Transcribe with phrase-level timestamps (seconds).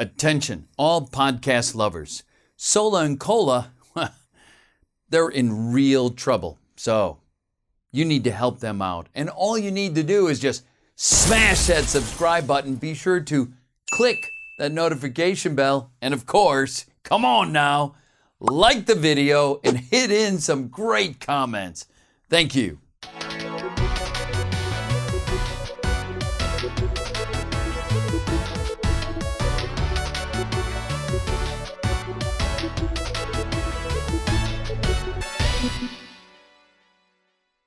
[0.00, 2.22] Attention, all podcast lovers.
[2.56, 3.72] Sola and Cola,
[5.08, 6.58] they're in real trouble.
[6.76, 7.18] So,
[7.90, 9.08] you need to help them out.
[9.12, 10.64] And all you need to do is just
[10.94, 12.76] smash that subscribe button.
[12.76, 13.52] Be sure to
[13.90, 15.90] click that notification bell.
[16.00, 17.96] And of course, come on now,
[18.38, 21.86] like the video and hit in some great comments.
[22.30, 22.78] Thank you.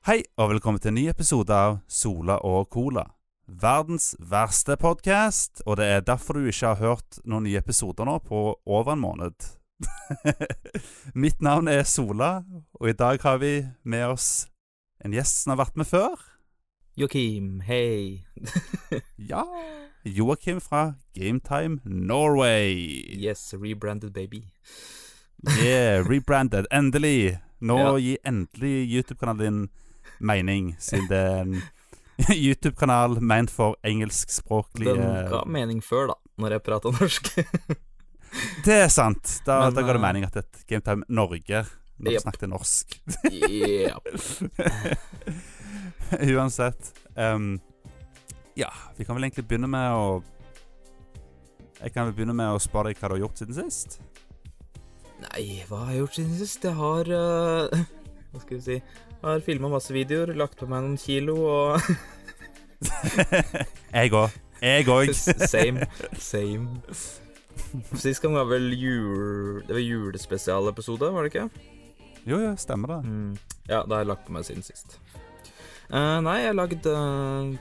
[0.07, 3.03] Hei, og velkommen til en ny episode av Sola og Cola.
[3.45, 8.15] Verdens verste podkast, og det er derfor du ikke har hørt noen nye episoder nå
[8.25, 9.35] på over en måned.
[11.21, 12.41] Mitt navn er Sola,
[12.79, 14.29] og i dag har vi med oss
[15.05, 16.17] en gjest som har vært med før.
[16.97, 18.23] Joakim, hei.
[19.31, 19.45] Ja,
[20.03, 22.73] Joakim fra Gametime Norway.
[23.21, 24.47] Yes, rebranded baby.
[25.61, 26.65] Yeah, rebranded.
[26.73, 27.37] Endelig.
[27.61, 27.93] Nå Ja.
[28.01, 29.61] gir endelig YouTube-kanalen din
[30.21, 31.61] mening, siden det er en
[32.45, 37.31] YouTube-kanal ment for engelskspråklige Den ga mening før, da, når jeg prata norsk.
[38.65, 39.41] Det er sant.
[39.43, 41.65] Da, Men, da ga det eh, mening at et Gametime Norge
[42.01, 42.23] når yep.
[42.23, 42.95] Snakket norsk.
[46.35, 46.93] Uansett.
[47.15, 47.59] um,
[48.55, 50.23] ja, vi kan vel egentlig begynne med å
[51.81, 53.99] Jeg kan vel begynne med å spørre deg hva du har gjort siden sist.
[55.21, 56.65] Nei, hva har jeg gjort siden sist?
[56.65, 57.85] Jeg har uh,
[58.31, 58.81] Hva skal vi si
[59.21, 61.83] Jeg har filma masse videoer, lagt på meg noen kilo og
[63.93, 64.33] jeg òg.
[64.65, 65.11] Jeg òg.
[65.45, 65.85] Same.
[66.17, 66.81] Same.
[68.01, 69.61] Sist gang var vel jul...
[69.67, 71.69] Det var julespesialepisode, var det ikke?
[72.25, 72.99] Jo, jo, stemmer det.
[73.05, 73.37] Mm.
[73.69, 74.97] Ja, da har jeg lagt på meg siden sist.
[75.91, 77.53] Uh, nei, jeg har lagd uh,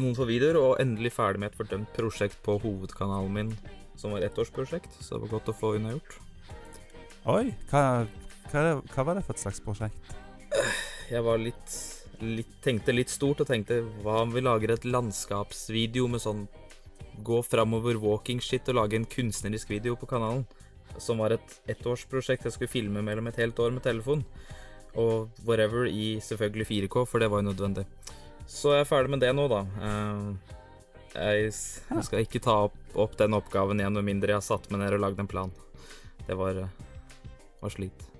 [0.00, 3.56] noen få videoer, og endelig ferdig med et fordømt prosjekt på hovedkanalen min,
[4.00, 6.22] som var ettårsprosjekt, så det var godt å få unnagjort.
[7.36, 8.06] Oi, hva,
[8.48, 10.16] hva, hva var det for et slags prosjekt?
[11.10, 11.74] Jeg var litt,
[12.20, 16.46] litt Tenkte litt stort og tenkte hva om vi lager et landskapsvideo med sånn
[17.24, 20.44] gå framover walking shit og lage en kunstnerisk video på kanalen.
[20.98, 24.24] Som var et ettårsprosjekt jeg skulle filme mellom et helt år med telefon.
[24.96, 27.86] Og whatever i selvfølgelig 4K, for det var jo nødvendig.
[28.48, 29.62] Så jeg er ferdig med det nå, da.
[29.86, 30.52] Eh,
[31.16, 31.52] Jeg
[32.04, 34.98] skal ikke ta opp, opp den oppgaven igjen med mindre jeg har satt meg ned
[34.98, 35.52] og lagd en plan.
[36.26, 36.68] Det var, eh,
[37.62, 38.15] var slit.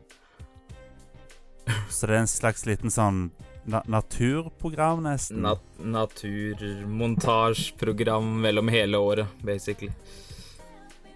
[1.90, 3.30] Så det er en slags liten sånn
[3.66, 5.40] na naturprogram, nesten?
[5.42, 9.90] Nat naturmontasjeprogram mellom hele året, basically.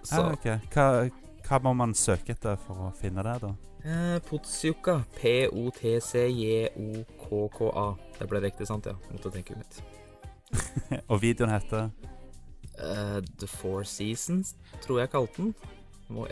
[0.03, 0.45] Så Ja, ok.
[0.75, 1.11] hva,
[1.47, 3.53] hva må man søke etter for å finne det, da?
[3.85, 5.05] eh, Potsjuka.
[6.61, 7.95] P-o-t-c-j-o-k-k-a.
[8.19, 8.87] Det ble riktig, sant?
[8.87, 8.95] Ja.
[9.13, 9.81] Måtte tenke litt.
[11.11, 11.91] Og videoen heter
[12.81, 15.51] Eh, The Four Seasons, tror jeg kalte den.
[16.09, 16.25] Må,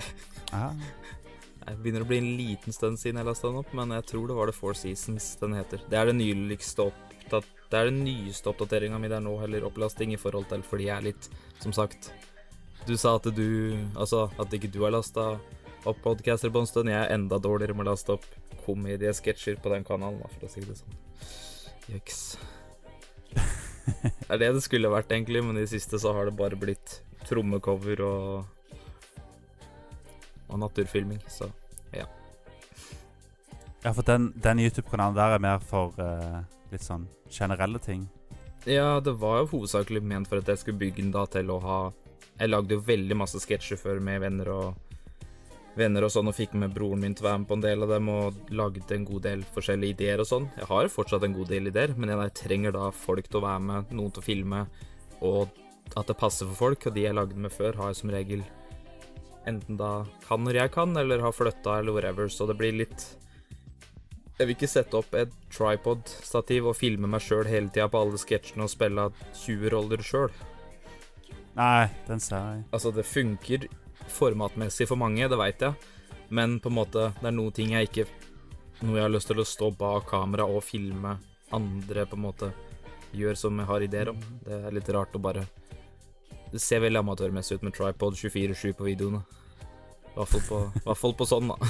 [0.56, 0.72] ah,
[1.68, 4.30] jeg begynner å bli en liten stund siden jeg lasta den opp, men jeg tror
[4.30, 5.82] det var The Four Seasons den heter.
[5.90, 7.46] Det er den nyligste oppdat...
[7.68, 10.94] Det er den nyeste oppdateringa mi der nå, heller opplasting, i forhold til fordi jeg
[10.94, 11.26] er litt
[11.60, 12.08] Som sagt,
[12.88, 15.34] du sa at du Altså, at ikke du har lasta
[15.88, 16.90] opp podcaster på en stund.
[16.90, 18.24] Jeg er enda dårligere med å laste opp
[18.64, 20.96] komediesketsjer på den kanalen, for å si det sånn.
[21.94, 22.22] Jøks.
[23.88, 26.58] Det er det det skulle vært, egentlig, men i det siste så har det bare
[26.60, 28.57] blitt trommecover og
[30.48, 31.50] og naturfilming, så
[31.94, 32.06] Ja,
[33.84, 36.42] Ja, for den, den YouTube-kanalen der er mer for uh,
[36.72, 38.08] litt sånn generelle ting.
[38.66, 41.60] Ja, det var jo hovedsakelig ment for at jeg skulle bygge den da til å
[41.62, 41.78] ha
[42.38, 44.88] Jeg lagde jo veldig masse sketsjer før med venner og
[45.78, 47.86] venner og sånn, og fikk med broren min til å være med på en del
[47.86, 50.48] av dem, og lagde en god del forskjellige ideer og sånn.
[50.58, 53.64] Jeg har fortsatt en god del ideer, men jeg trenger da folk til å være
[53.68, 54.64] med, noen til å filme,
[55.22, 55.54] og
[55.96, 58.42] at det passer for folk, og de jeg lagde med før, har jeg som regel
[59.48, 59.92] enten da
[60.26, 63.08] kan når jeg kan, eller har flytta, eller whatever, så det blir litt
[64.38, 68.20] Jeg vil ikke sette opp et tripod-stativ og filme meg sjøl hele tida på alle
[68.22, 70.30] sketsjene og spille 20 roller sjøl.
[71.58, 72.62] Nei, den ser jeg.
[72.70, 73.66] Altså, det funker
[74.14, 75.74] formatmessig for mange, det veit jeg,
[76.30, 78.06] men på en måte, det er noen ting jeg ikke
[78.78, 81.16] Noe jeg har lyst til å stå bak kamera og filme
[81.50, 82.52] andre på en måte
[83.16, 84.20] gjør som jeg har ideer om.
[84.44, 85.46] Det er litt rart å bare
[86.52, 89.24] Det ser veldig amatørmessig ut med tripod 24-7 på videoene.
[90.18, 91.56] I hvert fall på, hvert fall på sånn, da.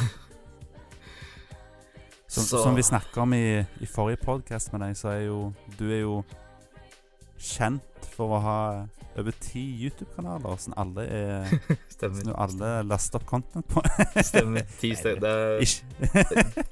[2.28, 5.38] Som, Så- som vi snakka om i, i forrige podkast med deg, så er jo
[5.78, 6.18] du er jo
[7.40, 8.58] kjent for å ha
[9.18, 11.54] over ti YouTube-kanaler som alle er
[11.94, 12.20] Stemmer.
[12.28, 13.80] Som alle laster opp content på.
[14.20, 14.66] Stemmer.
[14.78, 15.22] Ti steg.
[15.24, 15.34] Det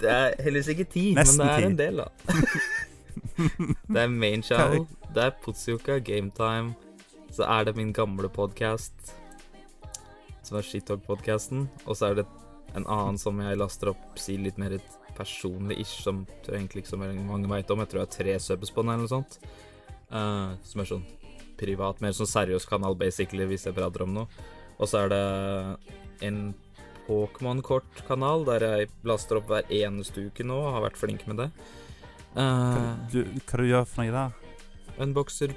[0.03, 2.09] det er heldigvis ikke ti, Nesten men det er en del, da.
[3.89, 4.85] Det er Main Channel,
[5.17, 6.75] det er Potsjuka, Gametime,
[7.33, 8.93] så er det min gamle podkast.
[10.47, 11.67] Som er Shittalk-podkasten.
[11.87, 12.27] Og så er det
[12.77, 16.95] en annen som jeg laster opp, si litt mer et personlig-ish, som tror egentlig ikke
[16.95, 17.83] så mange veit om.
[17.83, 19.39] Jeg tror jeg har tre subs på den, eller noe sånt.
[20.11, 21.07] Uh, som er sånn
[21.57, 24.47] privat, mer sånn seriøs kanal, basically, hvis jeg prater om noe.
[24.77, 25.25] Og så er det
[26.29, 26.41] en
[27.07, 31.51] Pokémon-kort-kanal der jeg laster opp hver eneste uke nå, og har vært flink med det.
[31.55, 31.85] Hva
[32.37, 34.35] Uh, du, hva du gjør for noe der?
[35.01, 35.53] unboxer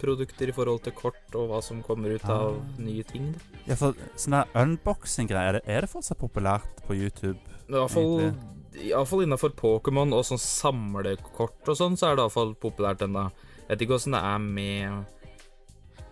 [0.00, 2.78] Pokémon-produkter i forhold til kort og hva som kommer ut av Ah.
[2.78, 3.34] nye ting.
[3.66, 7.38] Ja, for sånne unboxing-greier, er, det- det fortsatt populært på YouTube?
[7.68, 8.34] Iallfall
[9.06, 13.32] fall innafor Pokémon og sånn samlekort og sånn, så er det iallfall populært ennå.
[13.68, 15.06] Jeg vet ikke åssen det er med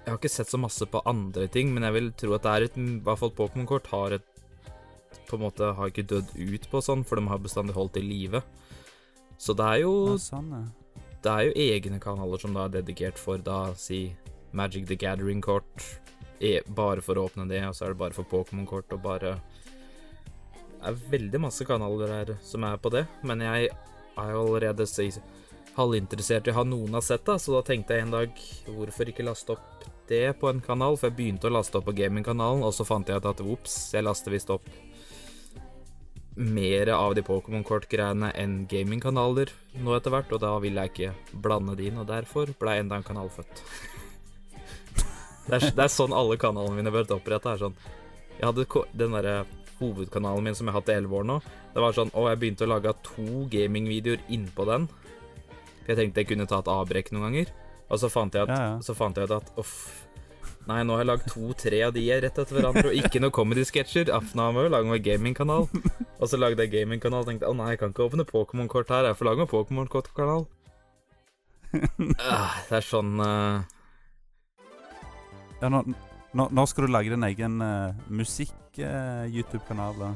[0.07, 2.51] Jeg har ikke sett så masse på andre ting, men jeg vil tro at det
[2.53, 4.23] er et I hvert fall Pokémon-kort har et
[5.27, 8.01] På en måte har ikke dødd ut på sånn, for de har bestandig holdt i
[8.03, 8.43] live.
[9.39, 10.84] Så det er jo Ja, sånn, ja.
[11.25, 14.11] Det er jo egne kanaler som da er dedikert for da si
[14.53, 15.87] Magic the Gathering-kort.
[16.45, 19.39] E bare for å åpne det, og så er det bare for Pokémon-kort og bare
[20.53, 24.85] Det er veldig masse kanaler her som er på det, men jeg er jo allerede
[24.85, 25.07] si,
[25.79, 29.09] halvinteressert i å ha noen har sett det, så da tenkte jeg en dag hvorfor
[29.09, 32.67] ikke laste opp det på en kanal, for jeg begynte å laste opp på gamingkanalen,
[32.69, 34.69] og så fant jeg ut at ops, jeg laster visst opp
[36.35, 39.53] mer av de Pokémon-kort-greiene enn gamingkanaler
[39.85, 42.99] nå etter hvert, og da vil jeg ikke blande de inn, og derfor ble enda
[42.99, 43.63] en kanal født.
[45.45, 47.53] Det er, det er sånn alle kanalene mine bør opprette.
[47.53, 47.77] er sånn
[48.39, 49.35] Jeg hadde den derre
[49.79, 51.41] hovedkanalen min som jeg har hatt i elleve år nå.
[51.75, 54.89] Det var sånn Å, jeg begynte å lage to gamingvideoer innpå den.
[55.83, 57.53] For jeg tenkte jeg kunne ta et avbrekk noen ganger.
[57.93, 58.97] Og så fant jeg at, Ja, ja.
[58.97, 59.77] Fant jeg at uff
[60.65, 64.09] Nei, nå har jeg lagd to-tre av de rett etter hverandre, og ikke noe comedy-sketsjer.
[64.17, 65.67] Afna må jo lage meg gamingkanal.
[66.17, 69.11] Og så lagde jeg gamingkanal og tenkte å nei, jeg kan ikke åpne Pokémon-kort her,
[69.11, 70.47] jeg får lage meg Pokémon-kort-kanal.
[72.23, 73.61] Ah, det er sånn uh...
[75.61, 75.83] Ja, nå,
[76.33, 80.11] nå, nå skal du lage din egen uh, musikk-YouTube-kanal da,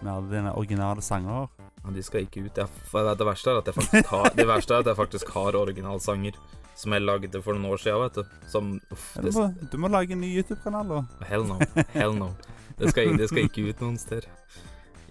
[0.00, 1.46] med alle dine originale sanger.
[1.84, 2.58] Ja, de skal ikke ut.
[2.58, 5.58] Jeg, det verste er at jeg faktisk har Det verste er at jeg faktisk har
[5.60, 6.40] originalsanger
[6.78, 8.36] som jeg lagde for noen år siden, vet du.
[8.50, 11.00] Som uff, Ja, du, må, du må lage en ny YouTube-kanal, da.
[11.30, 11.58] Hell no.
[11.94, 12.32] Hell no.
[12.78, 14.28] Det skal, det skal ikke ut noen steder.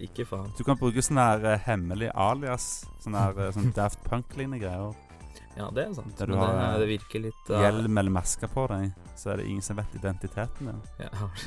[0.00, 0.48] Ikke faen.
[0.56, 2.68] Du kan bruke sånn her uh, hemmelig alias.
[3.02, 4.94] Sånn her uh, sånn Daft Punk-lignende greier.
[5.58, 6.14] Ja, det er sant.
[6.16, 8.92] Der du Men har, det, eh, det virker litt uh, Hjelm eller maske på deg,
[9.18, 10.78] så er det ingen som vet identiteten din.
[11.02, 11.44] Jeg har,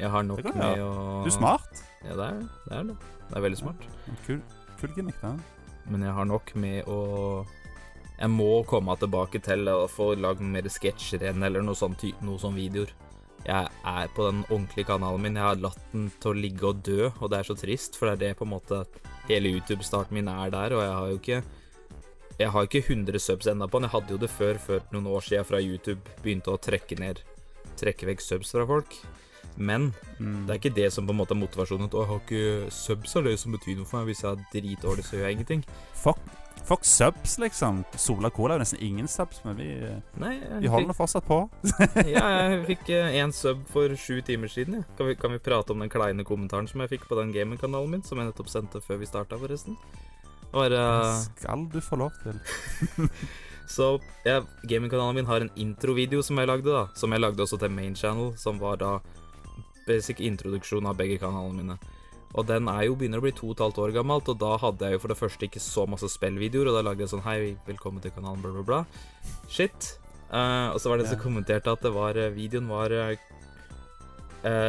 [0.00, 1.84] jeg har nok med å å Du er smart.
[2.06, 2.48] Ja, det er det.
[2.72, 2.98] Er det.
[3.28, 3.86] det er veldig smart.
[4.24, 4.40] Kul,
[4.80, 5.36] kul gimmick, da.
[5.92, 6.98] Men jeg har nok med å
[8.18, 12.38] Jeg må komme tilbake til å få lagd mer sketsjer igjen, eller noe sånt, noe
[12.42, 12.90] sånt videoer.
[13.46, 15.36] Jeg er på den ordentlige kanalen min.
[15.38, 18.08] Jeg har latt den til å ligge og dø, og det er så trist, for
[18.10, 18.84] det er det på en måte
[19.28, 21.42] Hele YouTube-starten min er der, og jeg har jo ikke
[22.38, 23.88] Jeg har ikke 100 subs ennå på den.
[23.88, 27.22] Jeg hadde jo det før, før noen år siden fra YouTube begynte å trekke ned
[27.78, 28.94] Trekke vekk subs fra folk.
[29.56, 30.46] Men Mm.
[30.46, 31.86] det er ikke det som på en måte er motivasjonen.
[31.86, 34.08] At «Å, jeg har ikke subs er det som betyr noe for meg.
[34.10, 35.64] Hvis jeg er dritdårlig, så gjør jeg ingenting.
[35.94, 36.18] Fuck,
[36.68, 37.84] fuck subs, liksom.
[37.96, 40.98] Sola Cola er jo nesten ingen subs, men vi, eh, Nei, vi holder fikk...
[41.00, 41.40] fortsatt på.
[42.14, 44.82] ja, jeg fikk én sub for sju timer siden.
[44.82, 44.88] Ja.
[44.98, 47.96] Kan, vi, kan vi prate om den kleine kommentaren som jeg fikk på den gamingkanalen
[47.96, 49.78] min, som jeg nettopp sendte før vi starta, forresten?
[50.52, 52.40] Var eh, Skal du få lov til.
[53.68, 56.86] Så ja, gamingkanalen min har en introvideo som jeg lagde, da.
[56.96, 58.96] Som jeg lagde også til main channel, som var da
[59.88, 61.78] basic introduksjon av begge kanalene mine.
[62.36, 64.52] Og den er jo begynner å bli to og et halvt år gammelt, og da
[64.60, 67.24] hadde jeg jo for det første ikke så masse spillvideoer, og da lagde jeg sånn
[67.24, 68.80] Hei, velkommen til kanalen, bla, bla, bla.
[69.48, 69.94] Shit.
[70.28, 73.14] Uh, og så var det en som kommenterte at det var eh, Videoen var uh,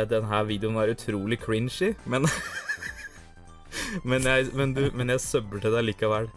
[0.07, 2.23] Den her videoen var utrolig cringy, men
[4.09, 6.29] men, jeg, men, du, men jeg subber til deg likevel.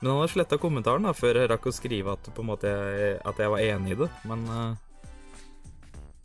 [0.00, 2.72] Men han har sletta kommentaren da, før jeg rakk å skrive at, på en måte,
[3.22, 4.10] at jeg var enig i det.
[4.26, 4.74] Men uh,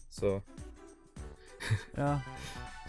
[0.10, 0.40] Så
[1.94, 2.18] Ja.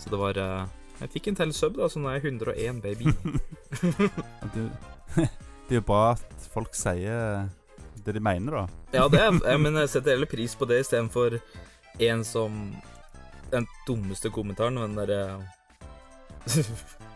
[0.03, 0.65] Så det var eh,
[1.03, 3.11] Jeg fikk en til sub, da, så nå er jeg 101, baby.
[4.55, 4.61] Du,
[5.67, 7.49] det er jo bra at folk sier
[8.05, 8.65] det de mener, da.
[8.95, 11.39] Ja, det er, jeg, men jeg setter heller pris på det istedenfor
[12.03, 12.63] en som
[13.53, 15.43] Den dummeste kommentaren, den derre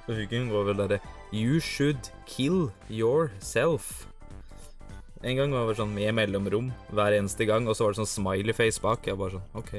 [0.07, 0.99] hun går vel derre
[1.35, 4.07] You should kill yourself.
[5.27, 8.13] En gang var det sånn med mellomrom hver eneste gang, og så var det sånn
[8.13, 9.09] smiley face bak.
[9.09, 9.73] Jeg bare sånn OK.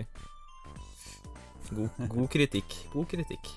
[1.69, 2.75] God, god kritikk.
[2.91, 3.47] God kritikk.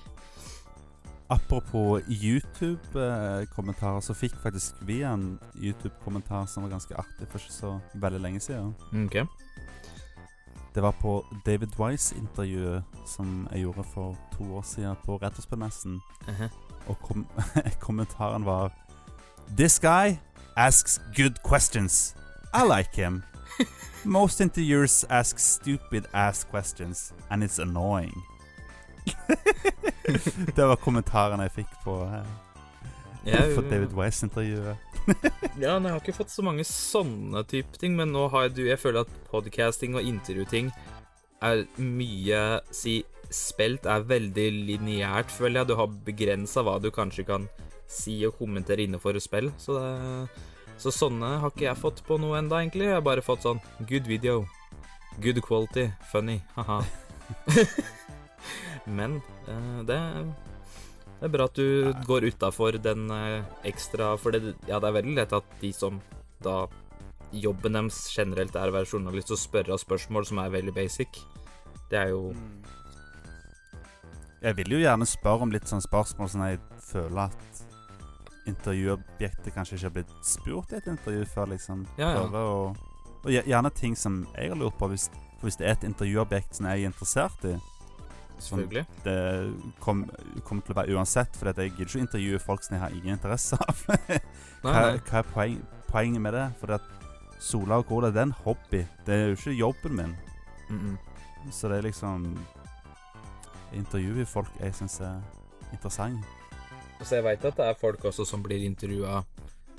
[1.31, 7.79] Apropos YouTube-kommentarer, så fikk faktisk vi en YouTube-kommentar som var ganske artig for ikke så
[7.93, 8.73] veldig lenge siden.
[9.05, 9.23] Okay.
[10.75, 16.01] Det var på David Wise-intervjuet som jeg gjorde for to år siden på Retterspillmessen.
[16.27, 16.49] Uh
[16.87, 17.27] Og kom
[17.87, 18.73] kommentaren var
[19.57, 20.17] This guy
[20.57, 22.15] asks good questions.
[22.53, 23.23] I like him.
[24.05, 28.23] Most interviewers ask stupid ass questions, and it's annoying.
[30.57, 32.31] det var kommentaren jeg fikk på, eh,
[33.31, 34.87] Jeg, på David Wise-intervjuet.
[35.61, 38.53] Ja, nei, jeg har ikke fått så mange sånne type ting, men nå har jeg
[38.59, 40.69] du Jeg føler at podcasting og intervjuting
[41.41, 42.41] er mye
[42.75, 42.99] Si
[43.33, 45.71] spilt er veldig lineært, føler jeg.
[45.71, 47.47] Du har begrensa hva du kanskje kan
[47.91, 49.91] si og kommentere innenfor spill, så det
[50.81, 52.87] Så sånne har ikke jeg fått på noe enda egentlig.
[52.89, 54.47] Jeg har bare fått sånn good video,
[55.21, 56.79] good quality, funny, haha.
[58.85, 59.99] Men eh, det
[61.21, 64.95] det er bra at du går utafor den eh, ekstra For det, ja, det er
[64.95, 65.99] veldig lett at de som
[66.41, 66.63] da
[67.31, 71.21] Jobben deres generelt er å være journalist og spørre spørsmål som er veldig basic.
[71.87, 72.33] Det er jo
[74.41, 76.59] Jeg vil jo gjerne spørre om litt sånne spørsmål som jeg
[76.89, 77.61] føler at
[78.49, 81.85] intervjuobjektet kanskje ikke har blitt spurt i et intervju før, liksom.
[82.01, 82.25] Ja, ja.
[82.25, 82.73] Å
[83.21, 85.07] Og gjerne ting som jeg har lurt på, hvis,
[85.45, 87.53] hvis det er et intervjuobjekt som jeg er interessert i,
[88.41, 88.85] Selvfølgelig.
[89.05, 89.17] det
[89.79, 90.05] kom,
[90.43, 93.15] kommer til å være uansett, for jeg gidder ikke intervjue folk som jeg har ingen
[93.17, 93.85] interesse av.
[94.61, 96.47] Hva, hva er poeng, poenget med det?
[96.59, 96.89] For at
[97.41, 98.83] Sola og Cola det er en hobby.
[99.05, 100.15] Det er jo ikke jobben min.
[100.69, 100.97] Mm -mm.
[101.51, 102.37] Så det er liksom
[103.73, 105.21] Intervjuer folk jeg syns er
[105.71, 106.25] interessant.
[107.01, 109.23] Så jeg veit at det er folk også som blir intervjua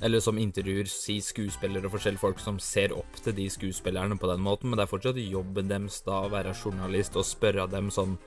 [0.02, 4.26] Eller som intervjuer si skuespillere og forskjellige folk som ser opp til de skuespillerne på
[4.26, 7.90] den måten, men det er fortsatt jobben deres da å være journalist og spørre dem
[7.90, 8.18] sånn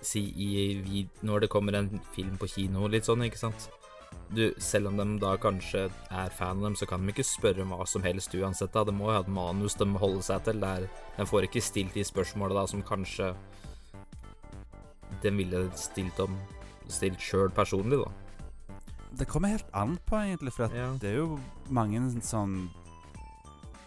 [0.00, 3.68] Si i når det kommer en film på kino, litt sånn, ikke sant?
[4.30, 7.64] Du, selv om de da kanskje er fan av dem, så kan de ikke spørre
[7.64, 8.72] om hva som helst uansett.
[8.72, 10.60] da De må jo ha et manus de må holde seg til.
[10.60, 10.86] Der
[11.16, 13.34] de får ikke stilt de spørsmåla som kanskje
[15.22, 16.36] de ville stilt om
[16.88, 18.08] Stilt sjøl personlig, da.
[19.20, 20.86] Det kommer helt an på, egentlig, for at Ja.
[20.96, 21.38] det er jo
[21.68, 22.70] mange sånn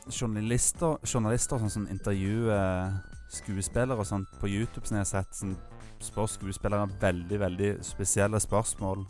[0.06, 2.94] journalister, journalister sånn, som intervjuer
[3.32, 5.58] skuespillere og sånt på YouTube, som jeg har sett, som
[6.02, 9.06] spør skuespillerne veldig, veldig spesielle spørsmål.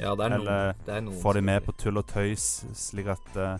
[0.00, 0.40] Ja, det er noen.
[0.40, 3.54] Eller Det er noen får de med på tull og tøys, slik at uh,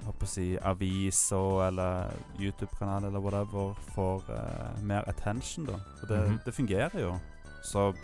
[0.00, 5.76] jeg håper å si aviser eller YouTube-kanal eller whatever får uh, mer attention, da.
[6.02, 6.38] Og det, Mhm.
[6.46, 7.18] det fungerer jo.
[7.62, 7.94] Så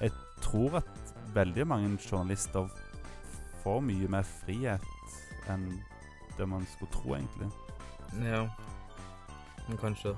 [0.00, 2.68] jeg tror at veldig mange journalister
[3.62, 4.80] får mye mer frihet
[5.48, 5.68] enn
[6.38, 7.50] det man skulle tro, egentlig.
[8.24, 8.46] Ja.
[9.68, 10.16] Men kanskje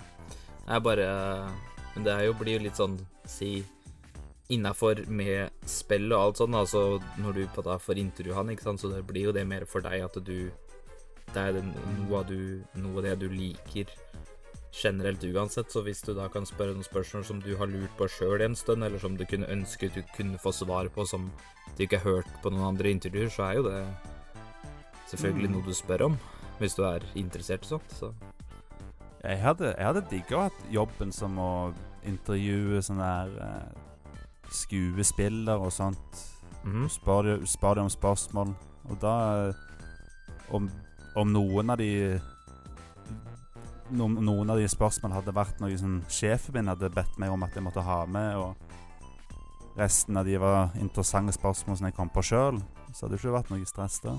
[0.68, 1.50] Jeg bare
[1.96, 3.64] Men det jo, blir jo litt sånn Si
[4.52, 8.68] Innafor med spill og alt sånn, altså når du på da får intervjue han, ikke
[8.68, 10.52] sant, så det blir jo det mer for deg at du
[11.32, 13.90] Det er noe av du Noe av det du liker
[14.76, 18.08] generelt uansett, så hvis du da kan spørre noen spørsmål som du har lurt på
[18.12, 21.30] sjøl en stund, eller som du kunne ønske du kunne få svar på som
[21.76, 23.80] du ikke har hørt på noen andre intervjuer, så er jo det
[25.08, 25.56] selvfølgelig Mm.
[25.56, 26.18] noe du spør om,
[26.58, 27.90] hvis du er interessert i sånt.
[27.90, 28.12] Så.
[29.26, 31.50] Jeg hadde, jeg hadde digga å ha jobben som å
[32.06, 34.18] intervjue sånne der eh,
[34.54, 36.20] skuespiller og sånt.
[36.62, 36.86] Mhm.
[36.90, 38.54] Spør de, spør de om spørsmål.
[38.90, 39.16] Og da
[39.48, 39.62] eh,
[40.54, 40.68] Om,
[41.18, 42.20] om noen av de
[43.90, 47.42] no, Noen av de spørsmålene hadde vært noe som sjefen min hadde bedt meg om
[47.42, 48.54] at jeg måtte ha med, og
[49.76, 52.60] resten av de var interessante spørsmål som jeg kom på sjøl,
[52.92, 54.14] så hadde det ikke vært noe stress da.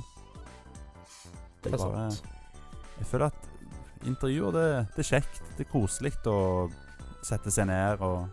[1.63, 2.27] Det er sant.
[2.97, 3.46] Jeg føler at
[4.07, 5.41] intervjuer, det, det er kjekt.
[5.57, 6.39] Det er koselig å
[7.25, 8.27] sette seg ned og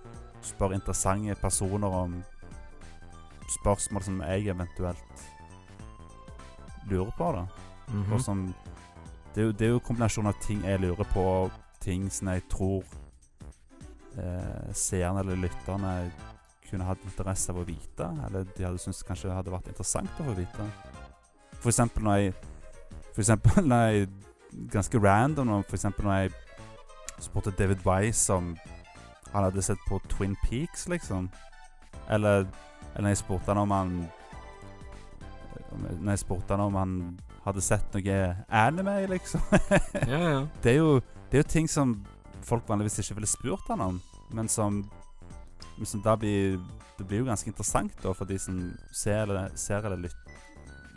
[0.44, 2.18] spørre interessante personer om
[3.60, 5.24] spørsmål som jeg eventuelt
[6.90, 7.32] lurer på.
[7.32, 7.46] da.
[7.88, 8.18] Mm -hmm.
[8.18, 8.54] som
[9.34, 11.50] det, er jo, det er jo en kombinasjon av ting jeg lurer på, og
[11.80, 12.84] ting som jeg tror
[14.18, 16.12] eh, seerne eller lytterne
[16.70, 18.08] kunne hatt interesse av å vite.
[18.26, 20.68] Eller de hadde syntes kanskje hadde vært interessant å få vite.
[21.60, 22.34] For eksempel når jeg
[23.14, 24.08] For eksempel når jeg
[24.72, 26.34] Ganske random for eksempel når jeg
[27.24, 28.54] spurte David Wise om
[29.34, 31.28] han hadde sett på Twin Peaks, liksom.
[32.10, 32.46] Eller,
[32.94, 33.94] eller jeg spurte han om han
[36.00, 36.92] Når jeg spurte han om han
[37.44, 38.18] hadde sett noe
[38.48, 39.42] anime, liksom.
[40.12, 40.46] Ja, ja.
[40.62, 41.96] Det er, jo, det er jo ting som
[42.44, 44.00] folk vanligvis ikke ville spurt han om,
[44.36, 44.84] men som,
[45.76, 46.60] men som da blir
[46.98, 48.58] Det blir jo ganske interessant da for de som
[48.94, 50.34] ser eller, ser eller lyt,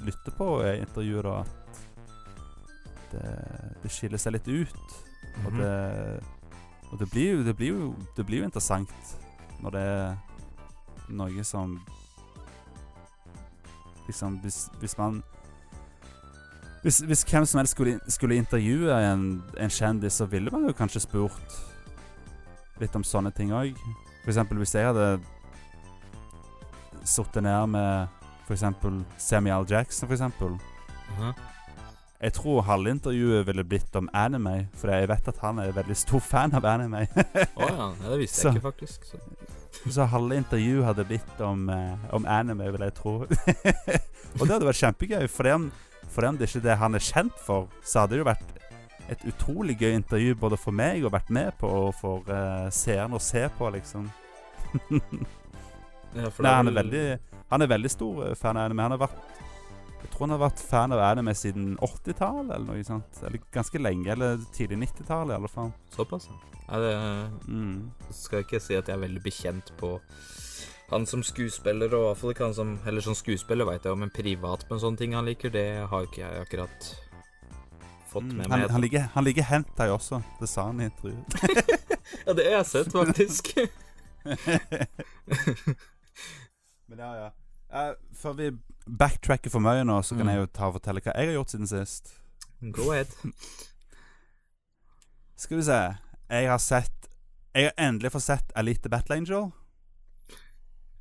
[0.05, 1.66] lytter på eh, intervjuet, da,
[3.11, 3.23] det,
[3.83, 4.97] det skiller seg litt ut.
[5.45, 5.57] Og Mhm.
[5.61, 6.23] det
[6.91, 8.89] Og det blir jo Det blir jo, det blir jo interessant
[9.61, 10.17] når det er
[11.09, 11.81] noe som
[14.07, 15.23] Liksom, hvis, hvis man
[16.83, 20.71] hvis, hvis hvem som helst skulle, skulle intervjue en, en kjendis, så ville man jo
[20.77, 21.57] kanskje spurt
[22.79, 23.75] litt om sånne ting òg.
[24.27, 25.19] Eksempel hvis jeg hadde
[27.03, 28.07] sittet ned med
[28.49, 30.55] eksempel Samuel Jackson, for eksempel.
[31.17, 31.33] Aha.
[32.17, 35.97] Jeg tror halve intervjuet ville blitt om anime, for jeg vet at han er veldig
[35.97, 37.03] stor fan av anime.
[37.13, 38.47] Å ja, ja, det visste Så.
[38.49, 39.05] jeg ikke, faktisk.
[39.05, 39.91] Så.
[39.93, 43.13] Så halve intervjuet hadde blitt om, eh, om anime, vil jeg tro.
[44.39, 45.69] og det hadde vært kjempegøy, for om,
[46.09, 48.53] for om det ikke er det han er kjent for, så hadde det jo vært
[49.13, 53.13] et utrolig gøy intervju både for meg og vært med på, og for uh, seeren
[53.15, 54.09] å se på, liksom.
[56.17, 57.01] Ja, Nei, han er veldig
[57.51, 58.85] Han er veldig stor eh, fan av anime.
[58.87, 59.37] Han har vært
[60.07, 63.19] Jeg tror han har vært fan av anime siden 80-tallet, eller noe sånt.
[63.27, 64.07] Eller ganske lenge.
[64.13, 65.71] Eller tidlig 90-tall, i alle fall.
[65.93, 66.35] Såpass, ja.
[66.79, 66.93] Det
[67.47, 67.91] Mm.
[68.11, 69.99] skal ikke si at jeg er veldig bekjent på
[70.89, 73.91] han som skuespiller, og i hvert fall ikke han som Eller som skuespiller vet jeg
[73.91, 76.95] jo, men privat på en sånn ting han liker, det har ikke jeg akkurat
[78.11, 78.37] fått Mm.
[78.37, 78.69] med Han, meg.
[78.71, 80.23] han liker, han liker hentai også.
[80.39, 81.25] Det sa han i intervjuet.
[82.25, 83.53] Ja, det har jeg sett, faktisk.
[86.87, 87.29] Men ja, ja.
[87.67, 88.51] Uh, før vi
[88.87, 90.33] backtracker for mye nå, så kan Mm.
[90.33, 92.13] jeg jo ta og fortelle hva jeg har gjort siden sist.
[92.71, 93.07] Go ahead.
[95.37, 95.79] Skal vi se.
[96.29, 96.93] Jeg har sett
[97.55, 99.47] Jeg har endelig fått sett Elite Battle Angel.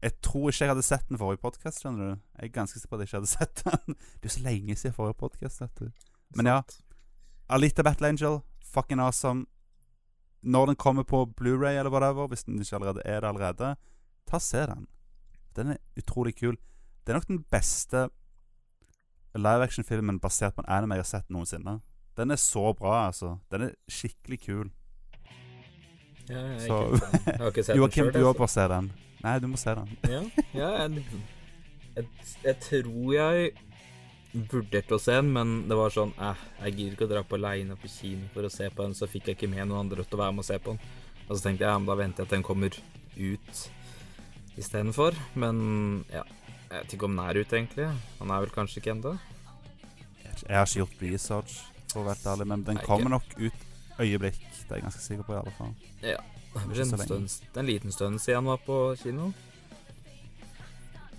[0.02, 2.20] Jeg tror ikke jeg hadde sett den forrige podkast, skjønner du.
[2.38, 3.96] Jeg er ganske sikker på at jeg ikke hadde sett den.
[3.96, 5.90] Det er jo så lenge siden forrige podkast, vet du.
[6.36, 6.56] Men ja.
[6.62, 8.38] Elite Alita Battle Angel,
[8.72, 9.44] fucking awesome.
[10.42, 13.74] Når den kommer på Blu-ray eller whatever, hvis den ikke allerede er det allerede,
[14.26, 14.86] ta og se den.
[15.56, 16.56] Den er utrolig kul.
[17.06, 18.08] Det er nok den beste
[19.36, 21.76] live action-filmen basert på en anime jeg har sett noensinne.
[22.18, 23.36] Den er så bra, altså.
[23.52, 24.70] Den er skikkelig kul.
[26.26, 28.16] Ja, jeg, Så ikke, jeg har ikke sett den Joakim, sjøl.
[28.16, 28.88] du òg bør se den.
[29.22, 29.92] Nei, du må se den.
[30.16, 30.22] Ja,
[30.56, 31.04] ja jeg,
[31.94, 32.08] jeg,
[32.44, 33.52] jeg tror jeg
[34.50, 37.38] vurderte å se den, men det var sånn eh, Jeg gidder ikke å dra på
[37.38, 40.02] aleine på kino for å se på den, så fikk jeg ikke med noen andre
[40.02, 40.82] til å være med og se på den.
[41.28, 42.74] Og så tenkte jeg ja, men da venter jeg at den kommer
[43.14, 43.62] ut
[44.58, 45.14] istedenfor.
[45.38, 45.62] Men
[46.10, 46.26] ja,
[46.66, 47.88] jeg vet ikke om den er ute, egentlig.
[48.18, 49.16] Han er vel kanskje ikke ennå.
[50.42, 51.58] Jeg har ikke gjort research,
[51.92, 53.62] for å være ærlig, men den Nei, kommer nok ut
[54.02, 54.40] øyeblikk.
[54.40, 55.72] Det er jeg ganske sikker på, i alle fall.
[56.02, 56.18] Ja.
[56.56, 57.28] Det er en,
[57.60, 59.30] en liten stund siden han var på kino.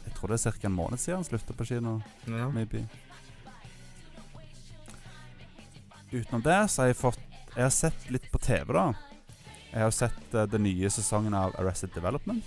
[0.05, 0.67] Jeg tror det er ca.
[0.67, 1.99] en måned siden han sluttet på kino.
[2.25, 2.49] Ja.
[2.49, 2.87] Maybe.
[6.11, 8.91] Utenom det så har jeg fått Jeg har sett litt på TV, da.
[9.71, 12.45] Jeg har sett uh, den nye sesongen av Arrested Development.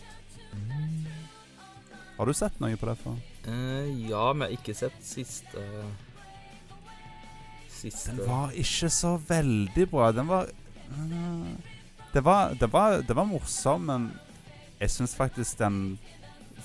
[2.21, 3.15] Har du sett noe på det før?
[3.49, 5.63] Uh, ja, men jeg har ikke sett siste
[7.73, 10.11] Siste Den var ikke så veldig bra.
[10.13, 10.51] Den var
[10.93, 11.47] uh,
[12.13, 14.11] det, var det var Det var morsom, men
[14.83, 15.99] jeg syns faktisk den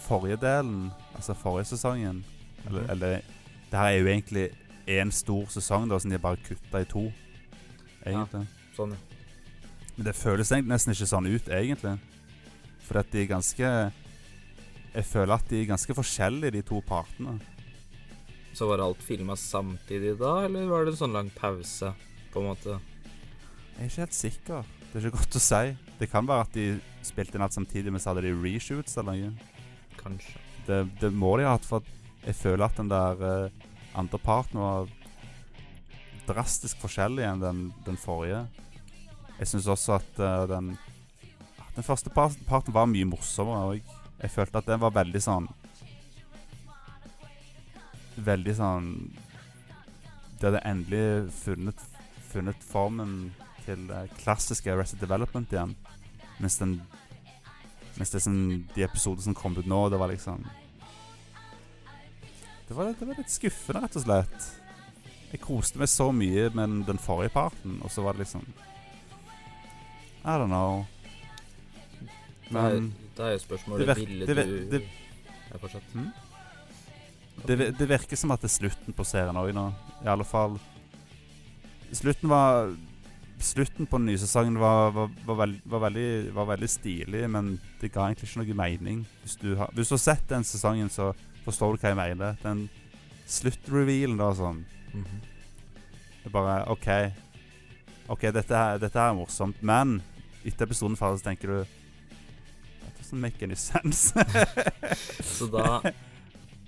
[0.05, 2.23] forrige delen, altså forrige sesongen
[2.65, 2.89] Eller, Mhm.
[2.89, 3.21] eller
[3.71, 4.49] Det her er jo egentlig
[4.87, 7.11] én stor sesong, da, som de bare kutta i to.
[8.05, 8.47] Egentlig.
[8.75, 8.97] Sånn, ja.
[9.95, 11.99] Men det føles nesten ikke sånn ut, egentlig.
[12.85, 13.91] For at de er ganske
[14.95, 17.35] Jeg føler at de er ganske forskjellige, de to partene.
[18.55, 21.91] Så var alt filma samtidig da, eller var det en sånn lang pause,
[22.31, 22.77] på en måte?
[23.75, 24.69] Jeg er ikke helt sikker.
[24.87, 25.63] Det er ikke godt å si.
[25.99, 26.67] Det kan være at de
[27.03, 29.51] spilte inn alt samtidig, men så hadde de reshoots eller noe.
[29.99, 30.39] Kanskje.
[30.65, 31.83] Det, det må de ha hatt, for
[32.23, 33.65] jeg føler at den der uh,
[33.99, 34.87] andre parten var
[36.25, 38.45] drastisk forskjellig enn den, den forrige.
[39.35, 40.77] Jeg syns også at uh, den
[41.75, 43.95] Den første parten var mye morsommere òg.
[44.21, 45.47] Jeg følte at den var veldig sånn
[48.25, 48.89] Veldig sånn
[50.39, 51.81] De hadde endelig funnet,
[52.31, 53.15] funnet formen
[53.65, 55.73] til det klassiske Arrested Development igjen.
[56.39, 56.77] Mens den
[57.95, 58.35] Mens det som,
[58.75, 60.43] de episodene som kom ut nå, det var liksom
[62.67, 64.45] det var, det var litt skuffende, rett og slett.
[65.29, 68.41] Jeg koste meg så mye med den- forrige parten, og så var det liksom
[70.25, 70.85] I don't know.
[72.49, 74.87] Men Da er jo spørsmålet det Ville det vir- du det-
[75.51, 75.83] Ja, fortsett.
[77.45, 79.73] det, det virker som at det er slutten på serien òg nå.
[80.03, 80.59] I alle fall
[81.93, 82.73] Slutten var
[83.39, 87.59] Slutten på den nye sesongen var, var, var, veld, var, veldig, var veldig stilig, men
[87.81, 89.01] det ga egentlig ikke noe mening.
[89.23, 91.09] Hvis du har, hvis du har sett den sesongen, så
[91.43, 92.37] forstår du hva jeg mener.
[92.41, 92.69] Den
[93.27, 95.19] sluttrevealen da sånn Mhm.
[96.23, 96.87] Det er bare OK.
[98.09, 100.01] OK, dette her, dette her er morsomt, men
[100.45, 101.65] etter episoden ferdig så tenker du
[103.05, 104.13] doesn't make any sense.
[105.23, 105.81] Så da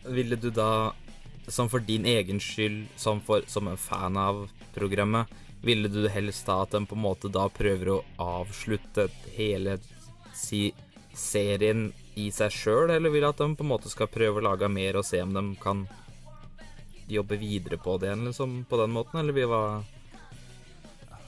[0.05, 0.93] ville du da,
[1.47, 5.27] som for din egen skyld, som, for, som en fan av programmet,
[5.61, 9.79] ville du helst da at den på en måte da prøver å avslutte hele
[10.37, 10.71] si,
[11.17, 14.69] serien i seg sjøl, eller vil at de på en måte skal prøve å lage
[14.69, 15.87] mer og se om de kan
[17.07, 19.83] jobbe videre på det, liksom, på den måten, eller vi var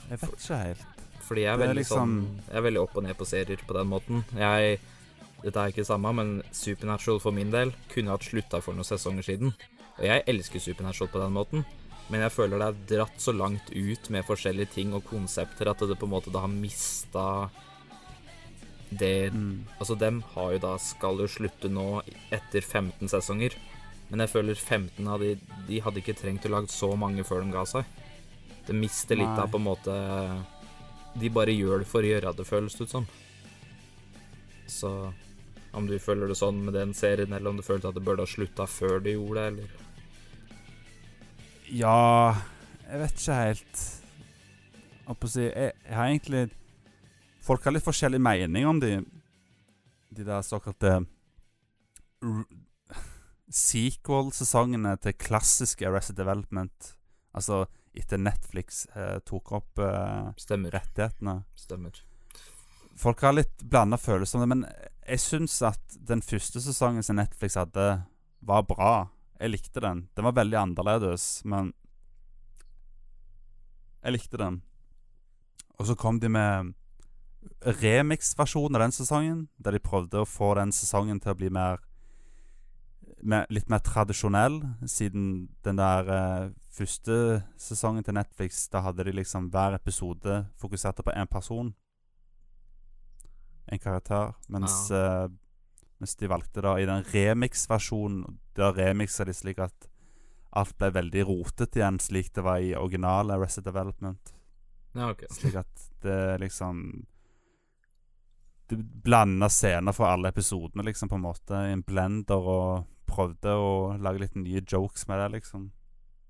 [0.09, 0.87] jeg vet ikke helt.
[1.29, 3.59] Fordi jeg er er veldig liksom- sånn Jeg er veldig opp og ned på serier
[3.67, 4.23] på den måten.
[4.33, 4.79] Jeg
[5.43, 8.87] Dette er ikke det samme, men Supernatural for min del kunne hatt slutta for noen
[8.87, 9.53] sesonger siden.
[9.99, 11.65] Og jeg elsker Supernatural på den måten.
[12.09, 15.81] Men jeg føler det er dratt så langt ut med forskjellige ting og konsepter at
[15.85, 17.25] det på en måte da har mista
[18.89, 19.67] det Mm.
[19.77, 23.53] Altså, dem har jo da skal jo slutte nå etter 15 sesonger.
[24.09, 27.43] Men jeg føler 15 av de De hadde ikke trengt å lage så mange før
[27.43, 27.85] de ga seg.
[28.65, 29.39] Det mister litt Nei.
[29.39, 29.93] av på en måte
[31.19, 33.07] De bare gjør det for å gjøre det, føles det ut som.
[34.67, 35.13] Så
[35.71, 38.25] om du føler det sånn med den serien, eller om du følte at det burde
[38.25, 39.67] ha slutta før du gjorde det, eller
[41.69, 42.33] Ja
[42.87, 43.83] Jeg vet ikke helt.
[43.83, 46.43] Jeg, holdt på å si, jeg, jeg har egentlig
[47.45, 48.95] Folk har litt forskjellig mening om de
[50.09, 50.99] De der såkalte
[53.49, 56.91] Sequel-sesongene til klassiske Arrested Development.
[57.33, 57.63] Altså
[57.97, 60.71] etter Netflix eh, tok opp eh, Stemmer.
[60.75, 61.39] rettighetene.
[61.57, 62.03] Stemmer.
[62.99, 64.65] Folk har litt blanda følelser om det, men
[65.09, 68.03] jeg syns at den første sesongen som Netflix hadde,
[68.45, 69.09] var bra.
[69.39, 70.07] Jeg likte den.
[70.15, 71.73] Den var veldig annerledes, men
[74.03, 74.61] jeg likte den.
[75.79, 76.73] Og så kom de med
[77.63, 81.79] remix-versjonen av den sesongen, der de prøvde å få den sesongen til å bli mer,
[83.23, 89.15] mer Litt mer tradisjonell, siden den der eh, første sesongen til Netflix, da hadde de
[89.15, 91.73] liksom hver episode fokuserte på én person.
[93.69, 94.33] En karakter.
[94.49, 95.27] Mens, eh,
[96.01, 99.89] mens de valgte da i den remix-versjonen Da remixa de slik at
[100.57, 104.33] alt ble veldig rotet igjen, slik det var i originale Arrested Development.
[104.97, 105.27] Ja, OK.
[105.29, 107.05] Slik at det liksom
[108.69, 113.53] Du blanda scener fra alle episodene, liksom, på en måte, i en blender, og prøvde
[113.57, 115.71] å lage litt nye jokes med det, liksom.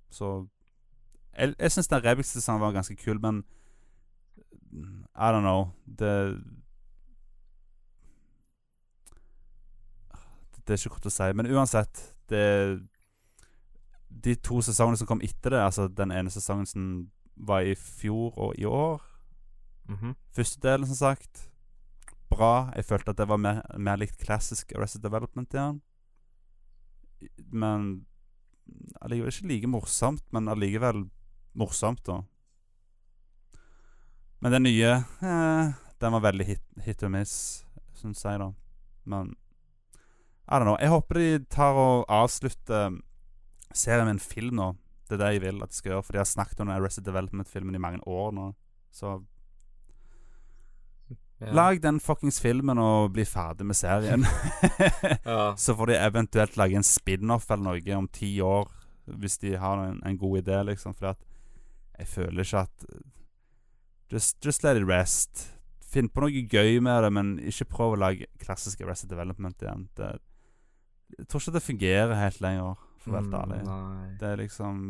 [0.09, 0.47] Så
[1.35, 3.43] Jeg, jeg syns den remix-designen var ganske kul, men
[5.15, 5.71] I don't know.
[5.85, 6.39] Det
[10.69, 11.27] Det er ikke godt å si.
[11.33, 12.45] Men uansett, det
[14.09, 16.85] De to sesongene som kom etter det, altså den ene sesongen som
[17.37, 19.01] var i fjor og i år
[19.89, 20.15] Mhm.
[20.37, 21.49] Første delen, som sagt,
[22.29, 22.69] bra.
[22.75, 25.79] Jeg følte at det var mer, mer likt klassisk Arrested Development igjen.
[27.51, 28.05] Men
[29.01, 31.07] allikevel ikke like morsomt, men allikevel
[31.57, 32.21] morsomt, da.
[34.41, 34.91] Men den nye
[35.25, 37.65] eh, Den var veldig hit, hit og miss,
[37.99, 38.53] syns jeg, da.
[39.03, 39.33] Men
[40.49, 40.77] I don't know.
[40.81, 42.95] Jeg håper de tar og avslutter
[43.75, 44.71] serien med en film nå.
[45.09, 47.05] Det er det jeg vil at de skal gjøre, for de har snakket om Arrested
[47.05, 48.47] Development-filmen i mange år nå.
[48.93, 49.19] Så
[51.39, 51.53] Ja.
[51.55, 54.25] lag den fuckings filmen og bli ferdig med serien.
[55.25, 55.55] Ja.
[55.55, 58.67] Så får de eventuelt lage en spin-off eller noe om ti år,
[59.07, 60.93] hvis de har en, en god idé, liksom.
[60.93, 61.15] For
[61.99, 62.85] jeg føler ikke at
[64.11, 65.45] just, just let it rest.
[65.89, 69.87] Finn på noe gøy med det, men ikke prøv å lage klassisk Arrested Development igjen.
[69.97, 70.11] Det,
[71.17, 73.61] jeg tror ikke det fungerer helt lenger, for å være helt ærlig.
[73.65, 74.09] Mm, Nei.
[74.19, 74.83] Det er liksom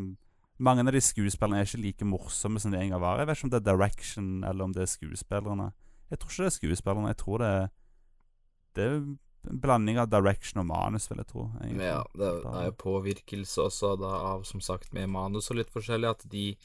[0.60, 3.16] Mange av de skuespillerne er ikke like morsomme som de en gang var.
[3.22, 5.70] Jeg vet ikke om det er direction, eller om det er skuespillerne.
[6.10, 7.12] Jeg tror ikke det er skuespillerne.
[7.14, 7.68] Jeg tror det er
[8.76, 11.46] Det er en blanding av direction og manus, vil jeg tro.
[11.62, 11.86] egentlig.
[11.88, 16.10] Ja, det er jo påvirkelse også da, av, som sagt, med manus og litt forskjellig,
[16.10, 16.56] at de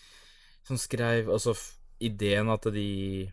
[0.68, 1.56] som skrev Altså,
[2.02, 3.32] ideen at de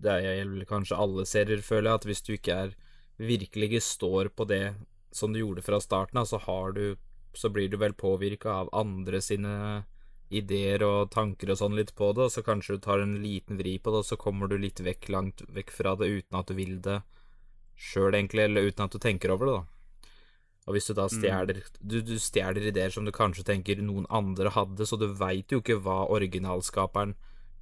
[0.00, 2.74] Det gjelder kanskje alle serier, føler jeg, at hvis du ikke er
[3.18, 4.76] virkelig ikke står på det
[5.18, 6.96] som du gjorde fra starten av, så har du
[7.38, 9.84] Så blir du vel påvirka av andre sine
[10.32, 13.58] ideer og tanker og sånn litt på det, og så kanskje du tar en liten
[13.60, 16.48] vri på det, og så kommer du litt vekk, langt vekk fra det uten at
[16.48, 17.00] du vil det
[17.76, 20.14] sjøl, egentlig, eller uten at du tenker over det, da.
[20.68, 24.52] Og hvis du da stjeler du, du stjeler ideer som du kanskje tenker noen andre
[24.52, 27.14] hadde, så du veit jo ikke hva originalskaperen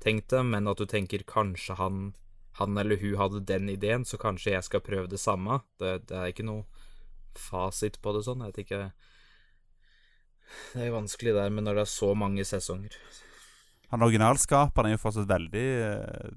[0.03, 2.01] tenkte, men at du tenker kanskje han,
[2.59, 5.61] han eller hun hadde den ideen, så kanskje jeg skal prøve det samme.
[5.79, 6.66] Det, det er ikke noe
[7.38, 8.81] fasit på det sånn, jeg vet ikke
[10.75, 12.94] Det er vanskelig der, men når det er så mange sesonger
[13.90, 16.31] Han originalskaperen er jo fortsatt veldig eh,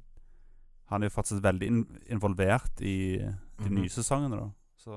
[0.90, 3.34] Han er jo fortsatt veldig in involvert i de
[3.70, 3.76] Mhm.
[3.76, 4.50] nye sesongene, da.
[4.78, 4.94] Så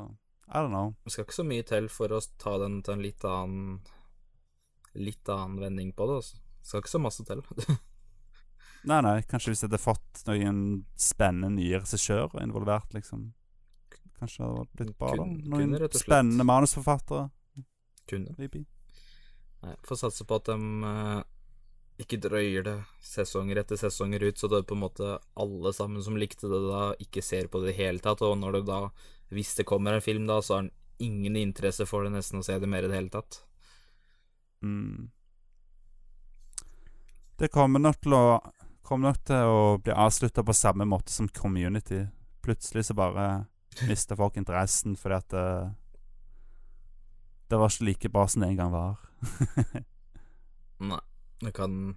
[0.49, 0.95] I don't know.
[1.05, 3.81] Det skal ikke så mye til for å ta den til en litt annen
[4.95, 6.37] Litt annen vending på det, altså.
[6.61, 7.43] Det skal ikke så masse til.
[8.85, 13.33] Nei, nei, kanskje hvis jeg hadde fått noen spennende nye regissører involvert, liksom.
[14.23, 15.25] Kanskje det hadde blitt bra, da.
[15.27, 17.25] Noen kunne, spennende manusforfattere,
[18.07, 18.35] Kunne.
[18.39, 18.61] maybe.
[19.63, 21.25] Nei, Får satse på at de uh,
[22.03, 26.05] ikke drøyer det sesonger etter sesonger ut, så det er på en måte alle sammen
[26.07, 28.23] som likte det da, ikke ser på det i det hele tatt.
[28.23, 28.79] Og når det da,
[29.35, 32.47] hvis det kommer en film da, så har den ingen interesse for det nesten å
[32.47, 33.43] se det mer i det hele tatt.
[34.63, 35.11] Mm.
[37.43, 38.27] Det kommer nok til å
[38.93, 42.05] nok til å bli avslutta på samme måte som Community.
[42.45, 43.47] Plutselig så bare
[43.89, 45.47] mister folk interessen fordi at det,
[47.53, 49.01] det var ikke like bra som det en gang var.
[50.93, 51.01] Nei.
[51.43, 51.97] Det kan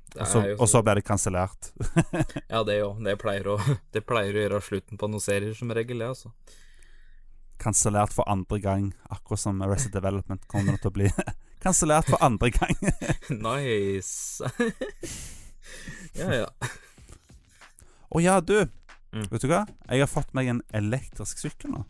[0.57, 1.73] Og så, blir det kansellert.
[2.49, 3.01] Ja, det òg.
[3.05, 3.59] Det pleier å
[3.93, 6.31] Det pleier å gjøre slutten på noen serier, som regel, det, altså.
[7.61, 11.11] Kansellert for andre gang, akkurat som Arrested Development kommer til å bli
[11.65, 12.73] kansellert for andre gang.
[13.29, 14.41] Nice.
[16.17, 16.49] ja, ja.
[18.09, 18.65] Å ja, du.
[19.15, 19.27] Mm.
[19.31, 19.61] Vet du hva?
[19.89, 21.85] Jeg har fått meg en elektrisk sykkel nå.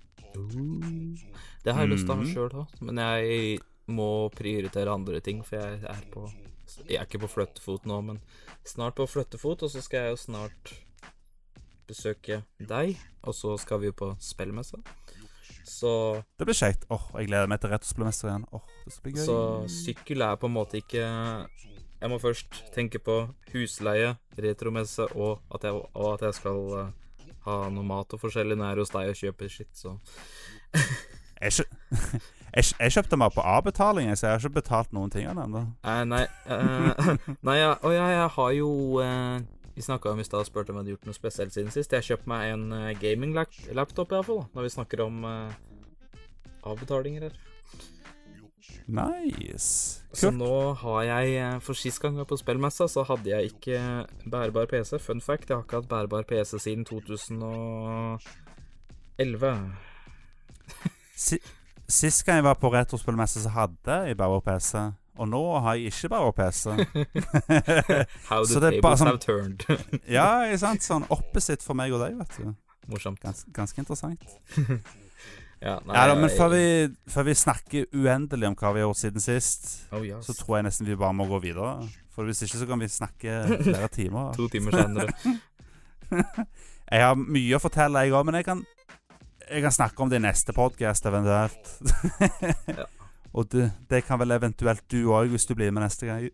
[1.65, 2.33] Det har jeg lyst til å ha Mhm.
[2.33, 6.31] sjøl òg, men jeg må prioritere andre ting, for jeg er på
[6.87, 8.19] Jeg er ikke på flyttefot nå, men
[8.65, 10.73] snart på flyttefot, og så skal jeg jo snart
[11.87, 14.79] besøke deg, og så skal vi jo på spillmesse.
[15.65, 16.85] Så, Det blir kjekt.
[16.89, 18.45] Åh, Jeg gleder meg til retrospillmester igjen.
[18.53, 19.25] Åh, det skal bli gøy.
[19.25, 19.37] så
[19.69, 21.47] sykkel er på en måte ikke
[22.01, 26.91] Jeg må først tenke på husleie, retromesse, og at jeg, og at jeg skal eh,
[27.45, 29.97] ha noe mat og forskjellig nær hos deg og kjøper skitt, så
[31.41, 31.65] Jeg,
[32.55, 35.65] jeg, jeg kjøpte meg på avbetaling, så jeg har ikke betalt noen ting ennå.
[35.83, 37.11] Eh, nei eh,
[37.47, 38.69] Nei, ja, å ja, jeg har jo
[39.03, 39.39] eh,
[39.75, 41.91] Vi snakka om i stad og spurte om jeg hadde gjort noe spesielt siden sist.
[41.91, 45.57] Jeg har kjøpt meg en uh, gaming-laptop, iallfall, når vi snakker om eh,
[46.63, 47.41] avbetalinger her.
[48.87, 50.01] Nice.
[50.13, 53.43] Så nå har jeg eh, For sist gang jeg var på spillmessa, så hadde jeg
[53.51, 53.79] ikke
[54.29, 54.99] bærbar PC.
[55.01, 58.19] Fun fact, jeg har ikke hatt bærbar PC siden 2011.
[61.15, 61.39] Si
[61.87, 64.75] Sist gang jeg var på retrospillmesse, så hadde jeg bærbar PC.
[65.17, 66.65] Og nå har jeg ikke bærbar PC.
[68.29, 69.65] How the tables sånn- have turned.
[70.17, 70.81] ja, ikke sant?
[70.85, 72.53] Sånn opposite for meg og deg, vet du.
[72.89, 73.21] Morsomt.
[73.21, 74.25] Gans, ganske interessant.
[75.65, 76.65] Ja, nei, Ja, da, men før vi,
[77.09, 80.27] før vi snakker uendelig om hva vi har gjort siden sist, oh, yes.
[80.27, 81.87] så tror jeg nesten vi bare må gå videre.
[82.13, 83.31] For hvis ikke så kan vi snakke
[83.63, 84.33] flere timer.
[84.37, 85.09] To timer senere.
[86.85, 88.59] Jeg har mye å fortelle, jeg òg, men jeg kan,
[89.49, 91.81] jeg kan snakke om det i neste podkast eventuelt.
[92.69, 92.85] Ja.
[93.35, 96.29] Og det, det kan vel eventuelt du òg, hvis du blir med neste gang.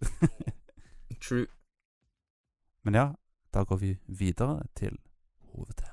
[1.23, 1.47] True.
[2.83, 3.15] Men ja,
[3.55, 4.99] da går vi videre til
[5.55, 5.91] hovedtemaet.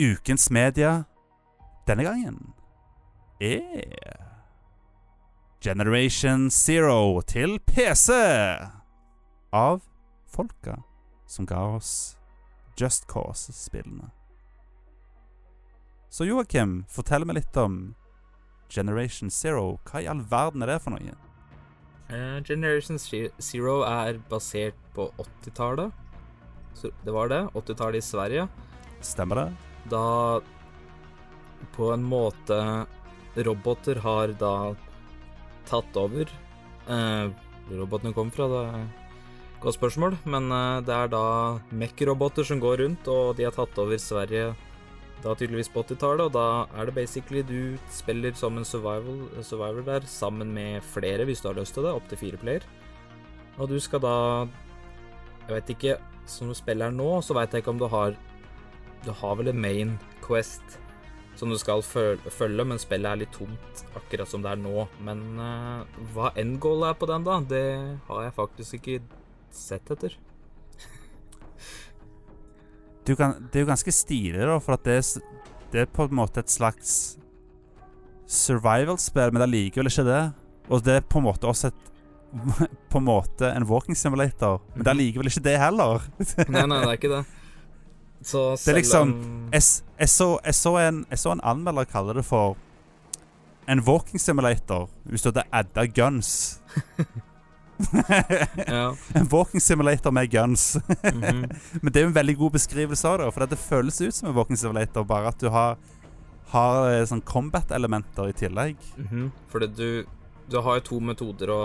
[0.00, 1.04] Ukens media
[1.86, 2.54] denne gangen
[3.40, 4.16] er
[5.60, 8.16] Generation Zero til PC
[9.52, 9.82] av
[10.24, 10.78] folka
[11.28, 12.16] som ga oss
[12.80, 14.08] Just Cause-spillene.
[16.08, 17.94] Så Joakim, fortell meg litt om
[18.72, 19.76] Generation Zero.
[19.84, 21.12] Hva i all verden er det for noe?
[22.08, 25.92] Eh, Generation Zero er basert på 80-tallet.
[26.80, 27.44] Det var det.
[27.52, 28.48] 80-tallet i Sverige.
[29.04, 29.69] Stemmer det?
[29.90, 30.40] Da
[31.76, 32.56] på en måte
[33.36, 34.54] roboter har da
[35.68, 36.30] tatt over.
[36.90, 37.26] Eh,
[37.70, 38.88] robotene kom fra, det er
[39.62, 40.18] godt spørsmål.
[40.30, 41.24] Men eh, det er da
[41.70, 44.50] Mech-roboter som går rundt, og de har tatt over Sverige
[45.20, 46.28] da tydeligvis på 80-tallet.
[46.28, 46.46] Og da
[46.80, 51.50] er det basically du spiller som en survival, survivor der, sammen med flere hvis du
[51.50, 52.66] har lyst til det, opptil fire player.
[53.58, 54.16] Og du skal da
[55.48, 55.94] Jeg vet ikke,
[56.30, 58.14] som du spiller nå, så veit jeg ikke om du har
[59.04, 60.78] Du har vel en main quest
[61.40, 64.82] som du skal følge, men spillet er litt tomt, akkurat som det er nå.
[65.06, 67.62] Men uh, hva endgoal er på den, da, det
[68.10, 68.98] har jeg faktisk ikke
[69.50, 70.18] sett etter.
[73.10, 73.16] Er, jo,
[73.50, 75.06] det er jo ganske stilig, da, for at det er,
[75.72, 76.92] det er på en måte et slags
[78.30, 80.20] survival-spill, men det er likevel ikke det.
[80.70, 81.86] Og det er på en måte også et
[82.92, 85.00] På en måte en walking simulator, men det er Mhm.
[85.02, 86.04] likevel ikke det heller.
[86.46, 87.24] Nei, nei, det er ikke det.
[88.22, 92.56] Så Det er liksom- Jeg, så, en, en anmelder kalle det for
[93.68, 96.60] en walking simulator hvis du hadde adda guns.
[99.14, 100.76] En walking simulator med guns.
[101.14, 101.46] mhm.
[101.82, 104.28] Men det er jo en veldig god beskrivelse av det, for det føles ut som
[104.28, 105.78] en walking simulator, bare at du har,
[106.52, 108.76] har eh, sånn combat-elementer i tillegg.
[108.98, 109.30] Mhm.
[109.52, 109.88] Fordi du,
[110.50, 111.62] du har jo to metoder å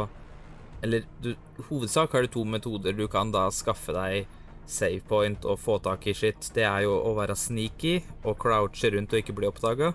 [0.84, 1.32] Eller du,
[1.70, 4.28] hovedsak har du to metoder du kan da skaffe deg
[4.66, 6.50] save point og få tak i shit.
[6.56, 9.94] Det er jo å være sneaky og crouche rundt og ikke bli oppdaga.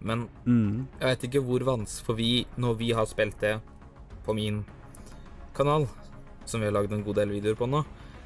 [0.00, 0.86] Men Mm.
[1.00, 3.60] jeg vet ikke hvor vanskelig For vi, når vi har spilt det
[4.24, 4.64] på min
[5.54, 5.88] kanal,
[6.46, 7.84] som vi har lagd en god del videoer på nå,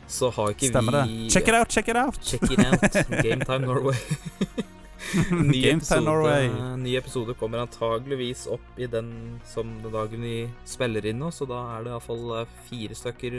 [0.08, 1.30] så har ikke Stemmer vi det.
[1.32, 2.18] Check it out, check it out!
[2.20, 2.92] Check it out.
[3.24, 3.96] Gametime Norway.
[5.32, 6.48] ny, Game episode, Time Norway.
[6.78, 11.46] ny episode kommer antageligvis opp i den som den dagen vi spiller inn nå, så
[11.48, 13.38] da er det iallfall fire stykker.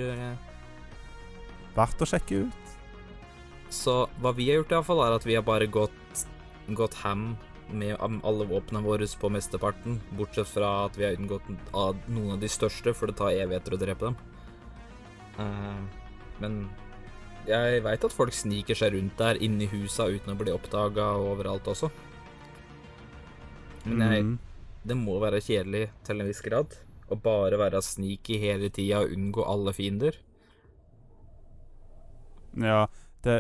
[1.77, 2.75] Verdt å sjekke ut.
[3.73, 6.25] Så hva vi har gjort, iallfall, er at vi har bare gått,
[6.77, 7.33] gått ham
[7.73, 12.39] med alle våpnene våre på mesteparten, bortsett fra at vi har unngått av noen av
[12.43, 14.17] de største, for det tar evigheter å drepe dem.
[15.39, 15.81] Uh,
[16.43, 16.59] men
[17.47, 21.65] jeg veit at folk sniker seg rundt der, inni husa, uten å bli oppdaga overalt
[21.71, 21.89] også.
[23.86, 24.39] Men jeg, Mm.
[24.86, 26.77] det må være kjedelig til en viss grad.
[27.09, 30.15] Å bare være sneaky hele tida og unngå alle fiender.
[32.62, 32.88] Ja,
[33.24, 33.38] det,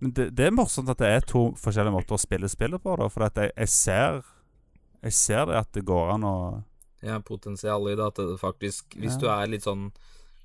[0.00, 2.96] men det, det er morsomt at det er to forskjellige måter å spille spillet på,
[3.00, 3.08] da.
[3.12, 4.22] For jeg, jeg ser
[5.02, 6.34] Jeg ser det at det går an å
[7.02, 9.18] Ja, potensialet i det at det faktisk Hvis Ja.
[9.20, 9.92] du er litt sånn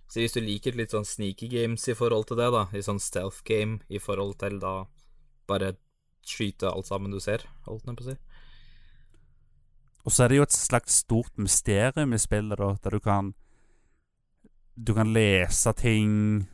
[0.08, 3.00] Så hvis du liker litt sånn sneaky games i forhold til det, da, i sånn
[3.02, 4.86] stealth game i forhold til da
[5.48, 5.74] bare
[6.24, 8.18] skyte alt sammen du ser, holdt jeg på å si.
[10.06, 13.34] Og så er det jo et slags stort mysterium i spillet, da, der du kan
[14.78, 16.48] Du kan lese ting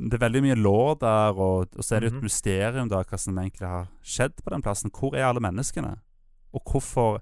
[0.00, 2.24] Det er veldig mye lår der, og, og så er det jo et Mhm.
[2.24, 4.90] mysterium da, hva som egentlig har skjedd på den plassen.
[4.90, 5.98] Hvor er alle menneskene?
[6.54, 7.20] Og hvorfor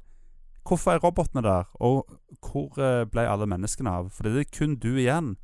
[0.68, 1.64] Hvorfor er robotene der?
[1.80, 2.04] Og
[2.44, 4.10] hvor eh, ble alle menneskene av?
[4.12, 5.36] For det er kun du igjen.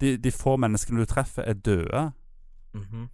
[0.00, 2.12] De, de få menneskene du treffer, er døde.
[2.72, 3.10] Mhm.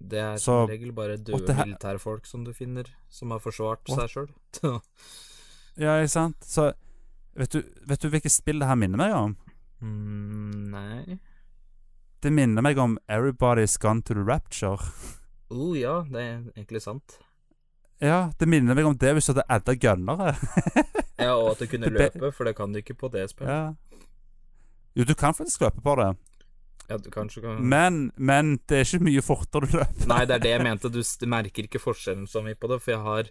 [0.00, 3.80] Det er Så- som regel bare døde her- militærfolk som du finner, som har forsvart
[3.88, 4.10] What?
[4.10, 4.28] seg sjøl.
[5.76, 6.36] Ja, ikke sant?
[6.44, 6.72] Så
[7.36, 9.36] vet du, vet du hvilket spill det her minner meg om?
[9.80, 11.18] mm, nei
[12.22, 14.78] Det minner meg om Everybody's Gone to the Rapture.
[15.50, 17.18] oh, ja, det er egentlig sant.
[18.02, 20.32] Ja, det minner meg om det hvis du hadde adda gunnere.
[21.18, 23.50] Ja, og at du kunne løpe, for det kan du ikke på det spillet.
[23.50, 23.72] ja.
[24.94, 26.10] Jo, du kan faktisk løpe på det,
[26.90, 30.08] Ja, du kanskje kan men, men det er ikke mye fortere du løper.
[30.10, 30.90] Nei, det er det jeg mente.
[30.92, 33.30] Du, du merker ikke forskjellen så mye på det, for jeg har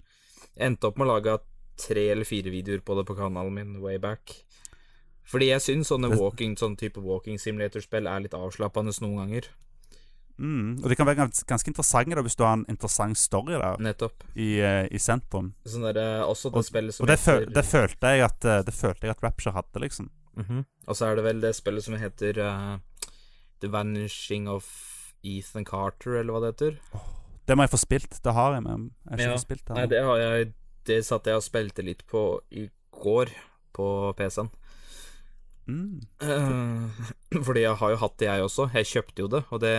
[0.57, 1.35] endt opp med å lage
[1.77, 4.33] tre eller fire videoer på det på kanalen min way back.
[5.31, 9.47] Fordi jeg syns sånne walking, sånn type walking simulator-spill er litt avslappende noen ganger.
[10.41, 10.79] Mm.
[10.81, 13.77] Og de kan være gans ganske interessante da hvis du har en interessant story der
[13.83, 14.23] Nettopp.
[14.35, 15.51] i, uh, i sentrum.
[15.69, 18.23] Sånn der, eh, også det Og, spillet som og det, føl heter det, følte jeg
[18.25, 20.09] at, eh, det følte jeg at Rapture hadde, liksom.
[20.39, 20.65] Mhm.
[20.87, 22.77] Og så er det vel det spillet som heter uh,
[23.61, 24.65] The Vanishing of
[25.23, 26.79] Ethan Carter, eller hva det heter.
[27.45, 28.19] Det må jeg få spilt.
[28.23, 29.35] Det har jeg, men jeg har ikke Ja.
[29.37, 29.75] fått spilt det.
[29.75, 33.29] Nei, det har jeg Det satt jeg og spilte litt på i går,
[33.71, 34.49] på PC-en.
[35.71, 36.89] Mm.
[37.47, 38.65] Fordi jeg har jo hatt det, jeg også.
[38.75, 39.75] Jeg kjøpte jo det, og det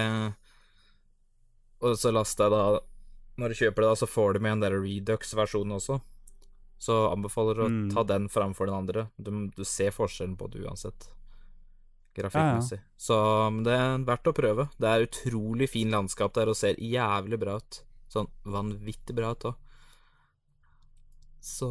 [1.83, 2.81] Og så laster jeg da
[3.43, 6.01] Når du kjøper det, da, så får du med en der Redux-versjonen også.
[6.83, 7.91] Så anbefaler å Mm.
[7.95, 9.05] ta den framfor den andre.
[9.17, 11.09] Du, du ser forskjellen på det uansett.
[12.15, 12.81] Grafikkmessig.
[13.01, 13.17] Så
[13.55, 14.67] men det er verdt å prøve.
[14.79, 17.79] Det er utrolig fin landskap der og ser jævlig bra ut.
[18.13, 19.55] Sånn vanvittig bra ut òg.
[21.41, 21.71] Så.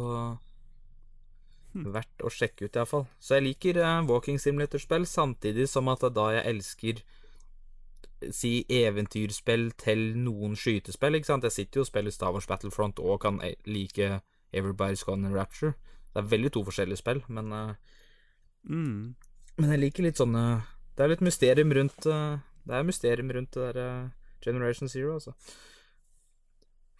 [1.96, 3.06] Verdt å sjekke ut, iallfall.
[3.20, 7.02] Så jeg liker uh, walking simulator-spill, samtidig som at da jeg elsker
[8.30, 11.46] si eventyrspill til noen skytespill, ikke sant.
[11.48, 14.20] Jeg sitter jo og spiller Star Wars Battlefront og kan eh, like
[14.54, 15.74] Everybody's Gone in Rapture.
[16.12, 17.72] Det er veldig to forskjellige spill, men uh,
[18.68, 19.14] Mm.
[19.58, 20.62] Men jeg liker litt sånne
[20.96, 24.10] Det er litt mysterium rundt uh, Det er mysterium rundt det der
[24.42, 25.34] Generation Zero, altså.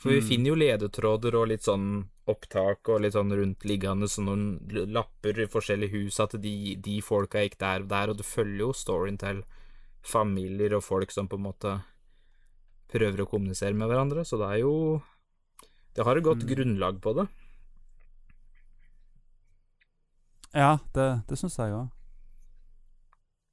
[0.02, 0.26] For vi Mm.
[0.28, 5.46] finner jo ledetråder og litt sånn opptak og litt sånn rundtliggende sånn noen lapper i
[5.46, 9.18] forskjellige hus at de, de folka gikk der og der, og du følger jo storyen
[9.18, 9.44] til
[10.02, 11.76] familier og folk som på en måte
[12.90, 14.74] prøver å kommunisere med hverandre, så det er jo
[15.94, 16.48] Det har et godt Mm.
[16.54, 17.28] grunnlag på det.
[20.54, 21.88] Ja, det, det syns jeg òg.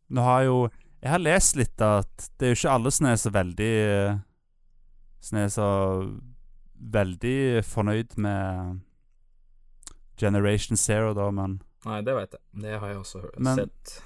[0.09, 0.69] Nå har jo
[1.01, 3.73] Jeg har lest litt at det er jo ikke alle som er så veldig
[5.21, 5.67] Som er så
[6.79, 8.79] veldig fornøyd med
[10.19, 12.41] Generation Zero, da, men Nei, det vet jeg.
[12.61, 14.01] Det har jeg også Men- sett.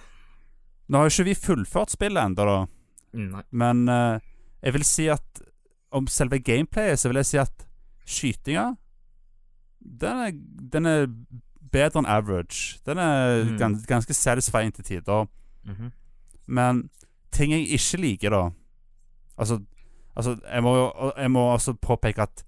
[0.89, 2.65] Nå har jo ikke vi fullført spillet ennå, da.
[3.13, 3.41] Mm, Nei.
[3.51, 4.19] Men uh,
[4.61, 5.41] jeg vil si at
[5.91, 7.65] om selve gameplayet, så vil jeg si at
[8.05, 8.75] skytinga
[9.83, 10.31] den er,
[10.71, 11.07] den er
[11.73, 12.79] bedre enn average.
[12.85, 13.57] Den er Mm.
[13.57, 15.25] gans, ganske satisfying til tider.
[15.65, 15.91] Mhm.
[16.47, 16.89] Men
[17.31, 18.49] ting jeg ikke liker, da
[19.37, 19.59] Altså,
[20.15, 22.43] altså jeg, må, jeg må også påpeke at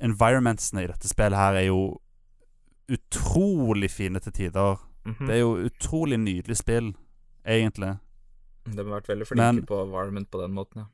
[0.00, 1.78] environmentsene i dette spillet her er jo
[2.92, 4.76] utrolig fine til tider.
[5.06, 5.26] Mhm.
[5.26, 6.92] Det er jo utrolig nydelig spill,
[7.46, 7.98] egentlig.
[8.66, 10.86] De har vært veldig flinke Men- på environment på den måten, ja.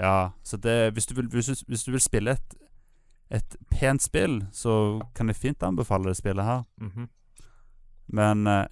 [0.00, 2.54] Ja, så det Hvis du vil, hvis du, hvis du vil spille et,
[3.30, 6.64] et pent spill, så kan jeg fint anbefale det spillet her.
[6.80, 7.08] Mhm.
[8.08, 8.66] Men eh,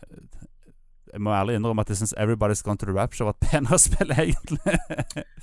[1.12, 3.78] jeg må ærlig innrømme at jeg syns Everybody's Gone to the Rapture var et penere
[3.78, 4.78] spill, egentlig.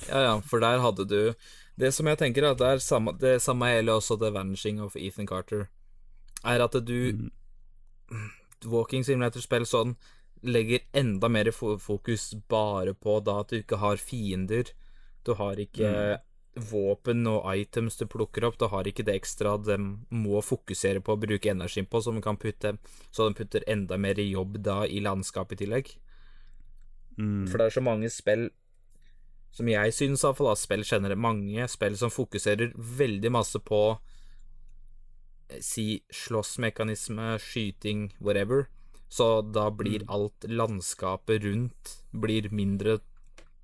[0.10, 1.34] Ja, ja, for der hadde du
[1.80, 4.82] Det som jeg tenker, er at det er samme Det samme gjelder også The Vanishing
[4.84, 5.70] of Ethan Carter.
[6.44, 7.30] Er at du
[8.10, 8.32] Mm.
[8.66, 9.94] Walking Simulator-spill sånn
[10.42, 14.72] legger enda mer fokus bare på da at du ikke har fiender.
[15.28, 16.20] Du har ikke
[16.70, 18.58] våpen og items du plukker opp.
[18.60, 19.78] Du har ikke det ekstra de
[20.10, 22.78] må fokusere på å bruke energien på, som kan putte
[23.12, 25.92] Så de putter enda mer jobb da i landskapet i tillegg.
[27.20, 27.48] Mm.
[27.48, 28.50] For det er så mange spill
[29.52, 33.82] som jeg syns iallfall, spill generelt mange spill som fokuserer veldig masse på
[35.50, 38.68] eh, si slåssmekanisme, skyting, whatever.
[39.10, 43.00] Så da blir alt landskapet rundt blir mindre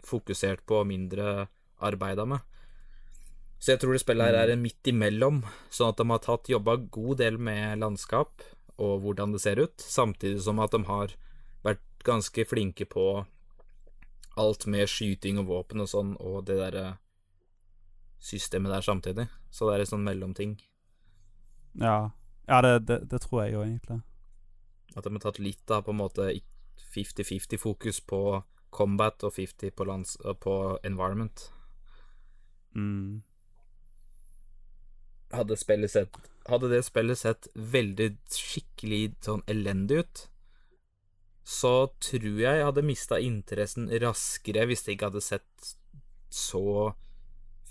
[0.06, 1.48] fokusert på og mindre
[1.86, 2.42] arbeida med.
[3.60, 6.50] Så jeg tror det spillet her er en midt imellom, sånn at de har tatt
[6.52, 8.44] jobba god del med landskap
[8.76, 11.14] og hvordan det ser ut, samtidig som at de har
[11.66, 13.24] vært ganske flinke på
[14.36, 16.86] alt med skyting og våpen og sånn, og det derre
[18.20, 19.28] systemet der samtidig.
[19.52, 20.58] Så det er en sånn mellomting.
[21.80, 22.12] Ja,
[22.48, 24.02] ja det, det, det tror jeg jo egentlig.
[24.96, 26.28] At de har tatt litt av på en måte
[26.96, 28.22] 50-50 fokus på
[28.76, 31.50] combat og 50 på, lands, på environment.
[32.76, 33.24] Mm.
[35.36, 40.20] Hadde sett Hadde det spillet sett veldig skikkelig sånn elendig ut,
[41.46, 41.72] så
[42.02, 45.76] tror jeg jeg hadde mista interessen raskere hvis det ikke hadde sett
[46.34, 46.94] så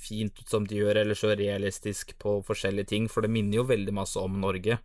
[0.04, 3.64] fint ut som de gjør, eller så realistisk på forskjellige ting, for det minner jo
[3.66, 4.78] veldig masse om Norge,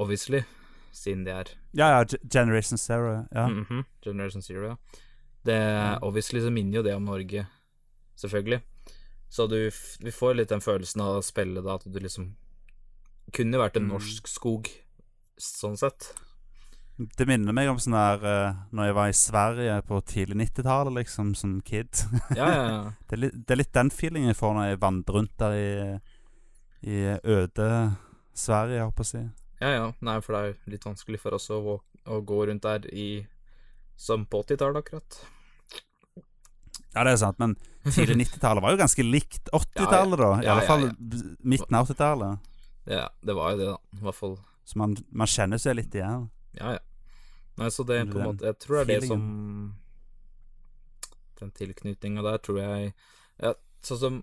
[0.00, 0.40] obviously,
[0.94, 3.26] siden det er Ja, ja, Generation Zero.
[3.34, 3.46] Ja.
[3.48, 5.00] Mhm, Generation Zero, ja.
[5.44, 5.58] Det,
[6.02, 7.46] obviously så minner jo det om Norge,
[8.16, 8.62] selvfølgelig.
[9.28, 9.58] Så du,
[10.00, 12.32] vi får litt den følelsen av å spille da, at du liksom
[13.34, 13.92] kunne vært en Mm.
[13.98, 14.68] norsk skog,
[15.36, 16.14] sånn sett.
[16.96, 20.94] Det minner meg om sånn der uh, Når jeg var i Sverige på tidlig 90-tallet,
[21.00, 21.90] liksom, som kid.
[22.36, 22.82] Ja, ja, ja.
[23.08, 25.56] Det er, litt, det er litt den feelingen jeg får når jeg vandrer rundt der
[25.58, 25.70] i,
[26.86, 27.00] i
[27.34, 27.68] øde
[28.34, 29.22] Sverige, jeg håper å si.
[29.60, 29.88] Ja, ja.
[30.06, 33.08] Nei, for det er jo litt vanskelig for oss å, å gå rundt der i
[33.96, 35.18] Som på 80-tallet, akkurat.
[36.94, 40.30] Ja, det er sant, men tidlig 90-tallet var jo ganske likt 80-tallet, da.
[40.42, 40.88] I alle fall
[41.42, 42.50] midten av 80-tallet.
[42.90, 43.98] Ja, det var jo det, da.
[43.98, 44.34] I hvert fall
[44.68, 46.28] Så man, man kjenner seg litt igjen.
[46.58, 46.82] Ja, ja.
[47.58, 49.26] Nei, så det er på en måte Jeg tror det er det som.
[51.38, 52.88] Den tilknytninga der tror jeg
[53.42, 54.16] ja, Sånn som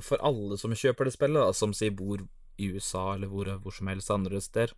[0.00, 2.22] For alle som kjøper det spillet, da, som sier bor
[2.60, 4.72] i USA eller hvor, hvor som helst andre steder,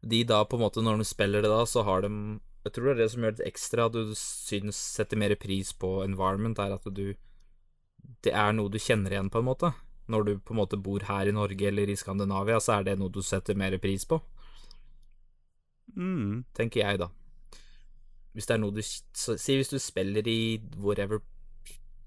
[0.00, 2.10] de da på en måte, når de spiller det da, så har de
[2.64, 5.72] Jeg tror det er det som gjør det ekstra, at du syns setter mer pris
[5.76, 7.14] på environment, er at du
[8.24, 9.72] Det er noe du kjenner igjen, på en måte.
[10.08, 12.98] Når du på en måte bor her i Norge eller i Skandinavia, så er det
[12.98, 14.20] noe du setter mer pris på
[15.96, 16.44] Mm.
[16.54, 17.08] tenker jeg, da.
[18.36, 21.22] Hvis det er noe du Si hvis du spiller i whatever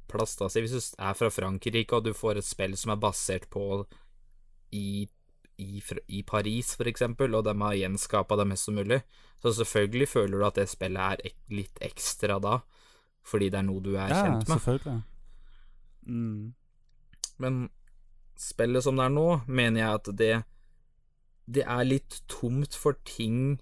[0.10, 0.50] plass, da.
[0.50, 3.64] Si hvis du er fra Frankrike, og du får et spill som er basert på
[4.72, 5.08] i,
[5.58, 9.02] i, i Paris, for eksempel, og de har gjenskapa det mest som mulig,
[9.42, 12.60] så selvfølgelig føler du at det spillet er ek litt ekstra da,
[13.26, 14.54] fordi det er noe du er Ja, kjent med.
[14.54, 15.02] Ja, selvfølgelig.
[16.10, 16.54] Mm.
[17.40, 17.58] Men
[18.40, 20.32] spillet som det er nå, mener jeg at det
[21.50, 23.60] Det er litt tomt for ting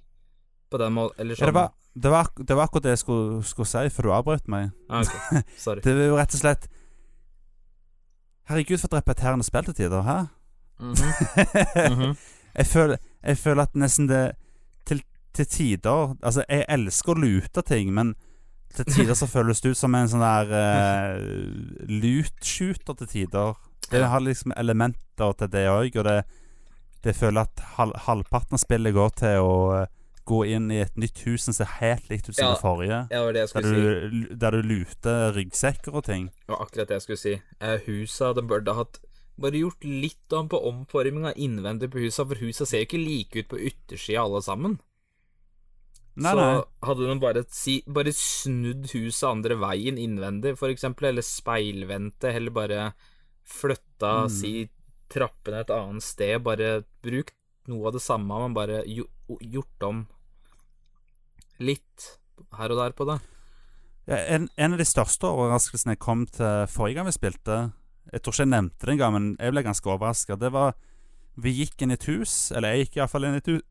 [0.70, 3.03] på den måten Eller Ja, sånn det, var, det, var, det var akkurat det jeg
[3.03, 4.72] skulle, skulle si for du avbrøt meg.
[4.89, 5.43] ah, ok.
[5.65, 5.84] Sorry.
[5.86, 6.68] Det er jo rett og slett
[8.47, 10.18] Herregud, for et repeterende spill til tider, hæ?
[10.80, 12.15] Mm -hmm.
[12.59, 14.32] jeg, føler, jeg føler at nesten det
[14.86, 15.01] til,
[15.34, 18.15] til tider Altså, jeg elsker å lute ting, men
[18.76, 21.20] til tider så føles det ut som en sånn der uh,
[21.89, 23.53] loot-shooter til tider.
[23.91, 26.24] Det har liksom elementer til det òg, og det,
[27.03, 29.88] det føler at hal, halvparten av spillet går til å eh,
[30.28, 32.54] gå inn i et nytt hus som ser helt likt ut som Ja.
[32.54, 33.00] det forrige.
[33.12, 34.36] Ja, det det jeg Der skulle si.
[34.36, 36.28] der du luter ryggsekker og ting.
[36.46, 37.36] Det var akkurat det jeg skulle si.
[37.62, 39.00] Eh, husa, de burde hatt
[39.40, 43.36] bare gjort litt om på omforminga innvendig på husa, for husa ser jo ikke like
[43.44, 44.80] ut på yttersida alle sammen.
[46.18, 46.64] Nei, så nei.
[46.88, 52.50] hadde de bare, si, bare snudd huset andre veien innvendig, for eksempel, eller speilvendte, eller
[52.56, 52.94] bare
[53.46, 54.30] flytta, Mm.
[54.30, 54.70] si,
[55.10, 57.34] trappene et annet sted, bare brukt
[57.68, 59.06] noe av det samme, men bare gjo,
[59.42, 60.08] gjort om
[61.60, 62.20] litt
[62.58, 63.18] her og der på det.
[64.08, 67.58] Ja, en, en av de største overraskelsene jeg kom til forrige gang vi spilte
[68.14, 70.38] Jeg tror ikke jeg nevnte det engang, men jeg ble ganske overraska.
[70.39, 70.76] Det var
[71.36, 73.64] Vi gikk inn i et hus, eller jeg gikk iallfall inn i et hus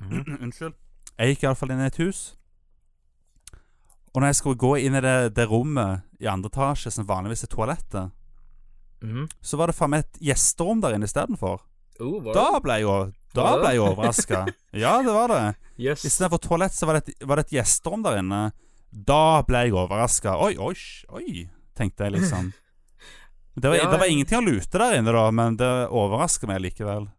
[0.44, 0.74] Unnskyld.
[1.18, 2.36] Jeg gikk iallfall inn i et hus.
[4.14, 7.44] Og når jeg skulle gå inn i det, det rommet i andre etasje, som vanligvis
[7.46, 8.12] er toalettet,
[9.04, 9.26] Mhm.
[9.42, 11.60] så var det faen meg et gjesterom der inne istedenfor.
[12.02, 14.44] Oh, Da ble jeg, da ble jeg overraska.
[14.84, 15.42] Ja, det var det.
[15.78, 16.04] Yes.
[16.06, 18.42] Istedenfor toalett, så var det, et, var det et gjesterom der inne.
[18.90, 20.36] Da ble jeg overraska.
[20.42, 20.74] Oi, oi,
[21.14, 21.46] oi,
[21.78, 22.52] tenkte jeg liksom.
[23.54, 26.62] Det var, Ja, det var ingenting å lute der inne, da, men det overrasker meg
[26.64, 27.10] likevel.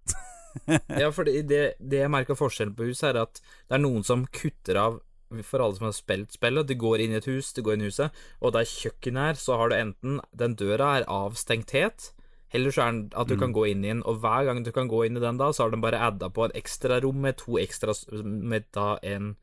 [0.87, 4.05] Ja, for det, det, det jeg merker forskjellen på huset, er at det er noen
[4.07, 5.01] som kutter av
[5.43, 6.67] for alle som har spilt spillet.
[6.69, 9.57] Du går inn i et hus, du går inn i huset, og kjøkkenet er, så
[9.59, 12.13] har du enten Den døra er avstengt helt,
[12.55, 13.39] eller så er den at du Mm.
[13.43, 15.51] kan gå inn i den, og hver gang du kan gå inn i den da,
[15.51, 17.93] så har den bare adda på et ekstra rom med to ekstra
[18.23, 19.35] Med da en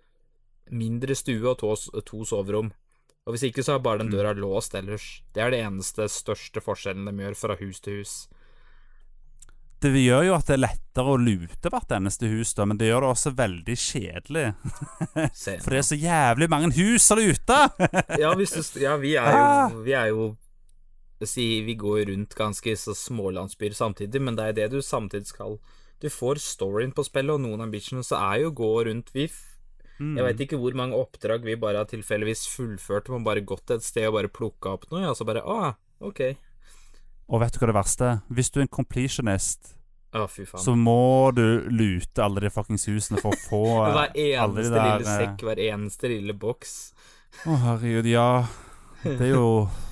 [0.70, 1.74] mindre stue og to,
[2.06, 2.72] to soverom.
[3.26, 4.40] Og hvis ikke, så er bare den Mm.
[4.40, 5.22] låst ellers.
[5.32, 8.28] Det er det eneste største forskjellen de gjør fra hus til hus.
[9.82, 12.86] det gjør jo at det er lettere å lute hvert eneste hus, da, men det
[12.86, 14.54] gjør det også veldig kjedelig.
[15.64, 17.58] For det er så jævlig mange hus å lute!
[18.22, 18.44] Ja, du,
[18.80, 19.70] ja vi er Ah.
[19.72, 20.36] jo Vi er jo
[21.30, 25.58] si, Vi går rundt ganske så smålandsbyer samtidig, men det er det du samtidig skal
[26.02, 29.52] Du får storyen på spillet, og noen så er jo gå rundt VIF.
[30.02, 30.16] Mm.
[30.16, 33.84] Jeg veit ikke hvor mange oppdrag vi bare har tilfeldigvis fullført, men bare gått et
[33.86, 36.24] sted og bare plukka opp noe, og så bare Å, ok.
[37.30, 38.18] Og vet du hva det verste er?
[38.32, 39.76] Hvis du er en completionist,
[40.12, 40.64] Å, fy faen.
[40.64, 43.62] så må du lute alle de fuckings husene for å få
[43.94, 46.74] hver alle de eneste der, lille eh, sekk, hver eneste lille boks.
[47.46, 48.28] Å, herregud, ja.
[49.04, 49.46] Det er jo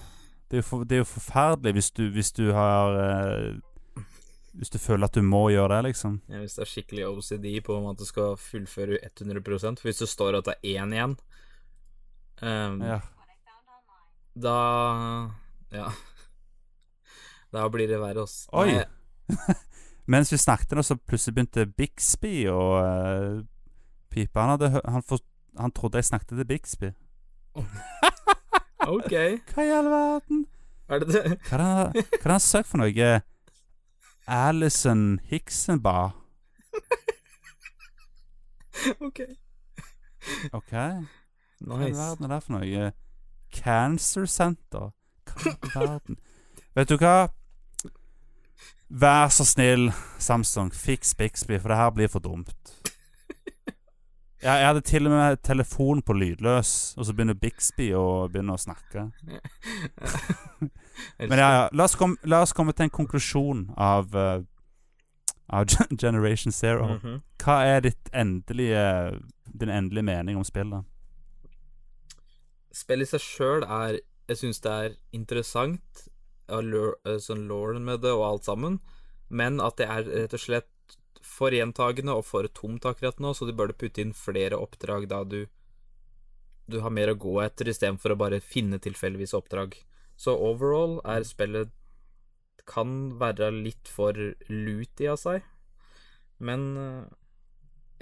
[0.50, 4.02] Det er jo, for, det er jo forferdelig hvis du, hvis du har eh,
[4.58, 6.16] Hvis du føler at du må gjøre det, liksom.
[6.28, 9.44] Ja, hvis det er skikkelig OCD på om at du skal fullføre 100
[9.78, 11.16] For hvis det står at det er én igjen,
[12.42, 13.00] um, Ja.
[14.34, 15.30] da
[15.72, 15.90] Ja.
[17.52, 18.46] Da blir det verre, ass.
[18.52, 18.84] Oi.
[20.10, 23.42] Mens vi snakket nå, så plutselig begynte Bixby å uh,
[24.10, 24.38] pipe.
[24.38, 25.18] Han, hadde, han, for,
[25.58, 26.92] han trodde jeg snakket til Bixby.
[28.88, 29.12] ok.
[29.54, 30.46] Hva i all verden?
[30.90, 31.38] Er det det?
[31.48, 33.10] Hva er det han- søker for noe?
[34.30, 36.12] Alison Hixenbar?
[39.00, 39.20] Ok.
[40.52, 40.72] OK.
[41.60, 42.92] Hva i verden er det for noe?
[43.52, 44.90] Cancer Center?
[45.26, 46.18] Hva i verden?
[46.78, 47.28] Vet du hva?
[48.90, 52.72] Vær så snill, Samsung, fiks Bixby, for det her blir for dumt.
[54.40, 58.54] Jeg, jeg hadde til og med telefonen på lydløs, og så begynner Bixby å begynne
[58.56, 59.10] å snakke.
[61.30, 61.66] Men ja, ja.
[61.76, 64.40] La oss, kom, la oss komme til en konklusjon av, uh,
[65.52, 65.68] av
[66.02, 66.88] Generation Zero.
[66.96, 67.20] Mhm.
[67.44, 68.86] Hva er endelige,
[69.44, 70.88] din endelige mening om spillet?
[72.72, 76.04] Spillet i seg sjøl er Jeg syns det er interessant,
[76.46, 78.76] eh, sånn lauren med det og alt sammen,
[79.28, 80.68] men at det er rett og slett
[81.24, 85.24] for gjentagende og for tomt akkurat nå, så du burde putte inn flere oppdrag da
[85.24, 85.46] du
[86.70, 89.72] Du har mer å gå etter istedenfor å bare finne tilfeldigvis oppdrag.
[90.14, 91.72] Så overall er spillet
[92.62, 94.14] kan være litt for
[94.46, 95.42] looty av seg,
[96.38, 97.08] men eh,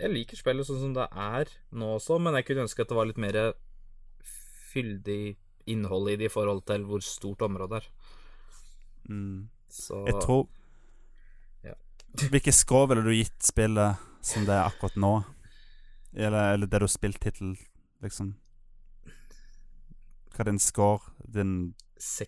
[0.03, 2.99] jeg liker spillet sånn som det er nå også, men jeg kunne ønske at det
[2.99, 3.39] var litt mer
[4.69, 5.39] fyldig
[5.73, 7.89] innhold i det i forhold til hvor stort området er.
[9.09, 9.49] Mm.
[9.69, 10.47] Så Jeg tror.
[12.17, 15.13] Hvilke score ville du gitt spillet som det er akkurat nå?
[16.17, 17.55] Eller, eller det du har spilt hittil,
[18.03, 18.33] liksom?
[20.35, 21.13] Hva er din score?
[21.27, 21.53] Din,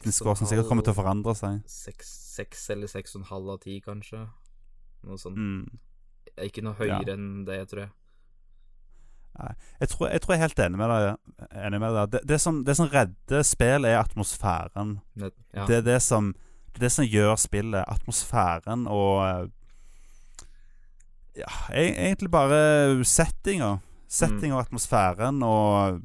[0.05, 1.63] din score som sikkert kommer til å forandre seg.
[1.71, 4.27] Seks, eller seks og en halv av ti, kanskje.
[5.07, 5.39] Noe sånt.
[5.39, 5.81] Mm.
[6.45, 7.95] Ikke noe høyere enn det, tror jeg.
[9.81, 11.47] Jeg, tror, jeg tror jeg er helt enig med deg.
[11.63, 12.11] Enig med deg.
[12.13, 14.99] Det, det, som, det som redder spill, er atmosfæren.
[15.15, 15.67] Det, ja.
[15.71, 16.35] Det er det som
[16.81, 17.83] Det som gjør spillet.
[17.89, 19.49] Atmosfæren og eh,
[21.41, 22.61] Ja, e- egentlig bare
[23.07, 23.79] settinga.
[24.11, 26.01] Setting og atmosfæren og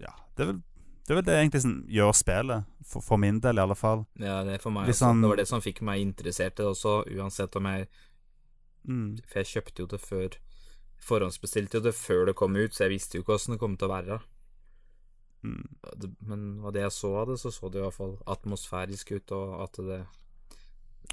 [0.00, 2.64] Ja, det er vel det, er vel det egentlig som gjør spillet.
[2.86, 4.04] For, for min del, i alle fall.
[4.18, 6.62] ja, det er for meg liksom, sånn- Det var det som fikk meg interessert i
[6.62, 7.88] det også, uansett om jeg
[8.88, 9.18] Mm.
[9.28, 10.36] For jeg kjøpte jo det før
[11.04, 13.76] Forhåndsbestilte jo det før det kom ut, så jeg visste jo ikke åssen det kom
[13.76, 14.20] til å være.
[15.44, 15.66] Mm.
[15.98, 19.12] Det- Men av det jeg så av det, så så det i hvert fall atmosfærisk
[19.16, 20.06] ut, og at det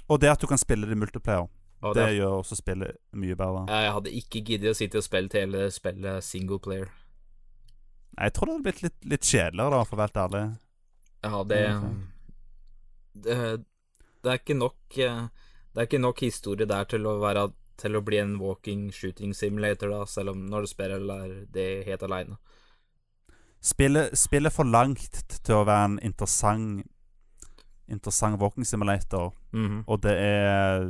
[0.08, 1.48] Og det at du kan spille det i multiplayer,
[1.80, 3.66] og det det, gjør også spillet mye bedre.
[3.70, 6.88] Jeg hadde ikke giddet å sitte og spille hele spillet single player.
[8.18, 10.44] Jeg tror det hadde blitt litt, litt kjedeligere, da, for å være helt ærlig.
[11.22, 11.62] Ja, det
[13.18, 13.36] det,
[14.22, 15.24] det er ikke nok eh,
[15.74, 17.48] Det er ikke nok historie der til å være
[17.78, 22.02] Til å bli en walking shooting simulator, da, selv om når du spiller det helt
[22.02, 22.38] aleine.
[23.62, 26.86] Spillet, spillet for langt til å være en interessant
[27.88, 29.30] Interessant walking simulator.
[29.52, 29.84] Mhm.
[29.86, 30.82] Og det er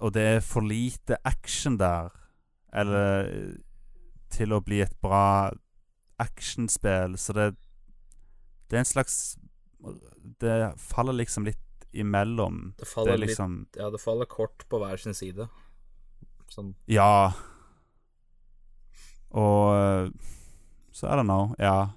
[0.00, 2.10] Og det er for lite action der.
[2.72, 3.56] Eller
[4.30, 5.50] til å bli et bra
[6.20, 7.16] actionspill.
[7.18, 7.56] Så det
[8.68, 9.36] Det er en slags
[10.40, 12.74] Det faller liksom litt imellom.
[12.78, 15.48] Det faller det liksom litt Ja, det faller kort på hver sin side.
[16.50, 17.32] Sånn Ja.
[19.30, 20.12] Og
[20.92, 21.90] Så er det nå, Ja.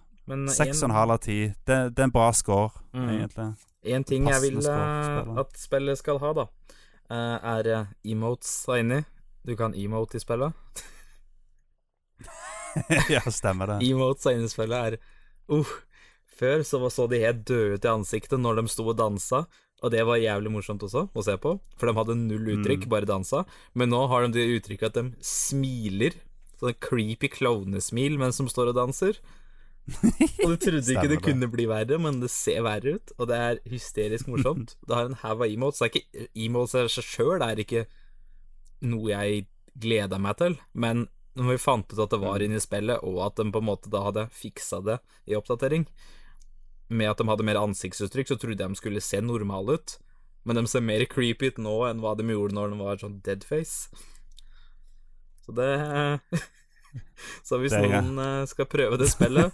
[0.48, 1.54] Seks og en halv av ti.
[1.66, 3.10] Det, er en bra score, Mm.
[3.10, 3.56] egentlig.
[3.84, 6.76] En ting jeg vil score eh, at spillet skal ha, da, eh,
[7.12, 7.72] er
[8.08, 9.02] emotes da inni.
[9.46, 10.54] Du kan emote i spillet.
[13.10, 13.80] ja, stemmer det.
[13.90, 14.98] Emotes inni spillet er
[15.52, 15.72] uh,
[16.42, 19.44] Før så var- så de helt døde ut i ansiktet når de sto og dansa,
[19.84, 22.90] og det var jævlig morsomt også å se på, for de hadde null uttrykk, Mm.
[22.90, 23.44] bare dansa.
[23.76, 26.14] Men nå har de det uttrykket at de smiler.
[26.62, 29.18] Sånn creepy klovnesmil mens de står og danser.
[30.44, 31.24] Og du trodde ikke det det.
[31.26, 34.76] kunne bli verre, men det ser verre ut, og det er hysterisk morsomt.
[34.88, 35.82] Det har en haug av emotes.
[35.82, 37.86] Det er ikke Emotes i seg sjøl er ikke
[38.88, 39.44] noe jeg
[39.82, 41.06] gleda meg til, men
[41.38, 43.70] når vi fant ut at det var inne i spillet, og at de på en
[43.70, 44.98] måte da hadde fiksa det
[45.32, 45.86] i oppdatering,
[46.92, 49.98] med at de hadde mer ansiktsuttrykk, så trodde jeg de skulle se normale ut.
[50.44, 53.20] Men de ser mer creepy ut nå enn hva de gjorde når de var sånn
[53.24, 53.92] deadface.
[55.46, 55.70] Så det
[57.48, 59.50] Så hvis noen eh, skal prøve det spillet,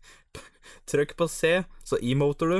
[0.90, 1.40] trykk på C,
[1.86, 2.58] så emoter du.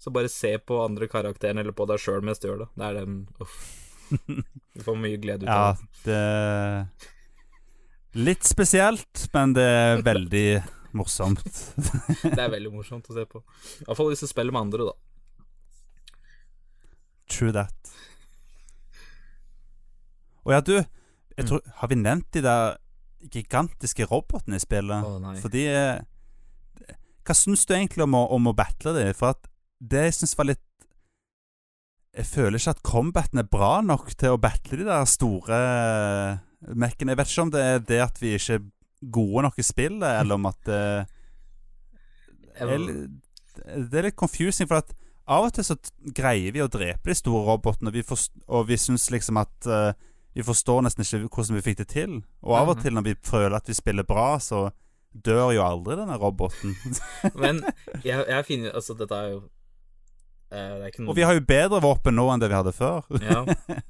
[0.00, 2.70] Så bare se på andre karakteren eller på deg sjøl mens du gjør det.
[2.76, 3.54] Det er den Uff.
[4.74, 5.82] Du får mye glede ut av det.
[6.08, 6.22] det
[8.18, 10.62] Litt spesielt, men det er veldig
[10.98, 11.44] morsomt.
[12.24, 13.42] Det er veldig morsomt å se på.
[13.84, 14.94] Iallfall hvis du spiller med andre, da.
[17.30, 17.78] True that.
[20.42, 20.82] Og ja, du,
[21.46, 22.78] tror, har vi nevnt de der
[23.28, 25.04] gigantiske robotene i spillet?
[25.04, 26.02] Oh, Fordi For er
[27.26, 29.06] Hva syns du egentlig om å, om å battle de?
[29.16, 29.48] For at
[29.80, 30.66] det jeg syns var litt
[32.16, 35.60] Jeg føler ikke at combaten er bra nok til å battle de der store
[36.60, 37.14] mekkene.
[37.14, 38.64] Jeg vet ikke om det er det at vi ikke er
[39.14, 40.80] gode nok i spillet, eller om at det
[42.60, 43.06] jeg,
[43.90, 44.92] det er litt confusing, for at
[45.30, 45.76] av og til så
[46.16, 49.92] greier vi å drepe de store robotene, vi forst- og vi syns liksom at eh,
[50.34, 52.22] vi forstår nesten ikke hvordan vi fikk det til.
[52.42, 52.82] Og av og Mhm.
[52.82, 54.70] til når vi føler at vi spiller bra, så
[55.14, 56.76] dør jo aldri denne roboten.
[57.42, 57.62] Men
[58.06, 59.40] jeg, jeg finner Altså, dette er jo
[60.52, 62.54] eh, Det er ikke noe og vi har jo bedre våpen nå enn det vi
[62.60, 63.02] hadde før.
[63.20, 63.44] Ja.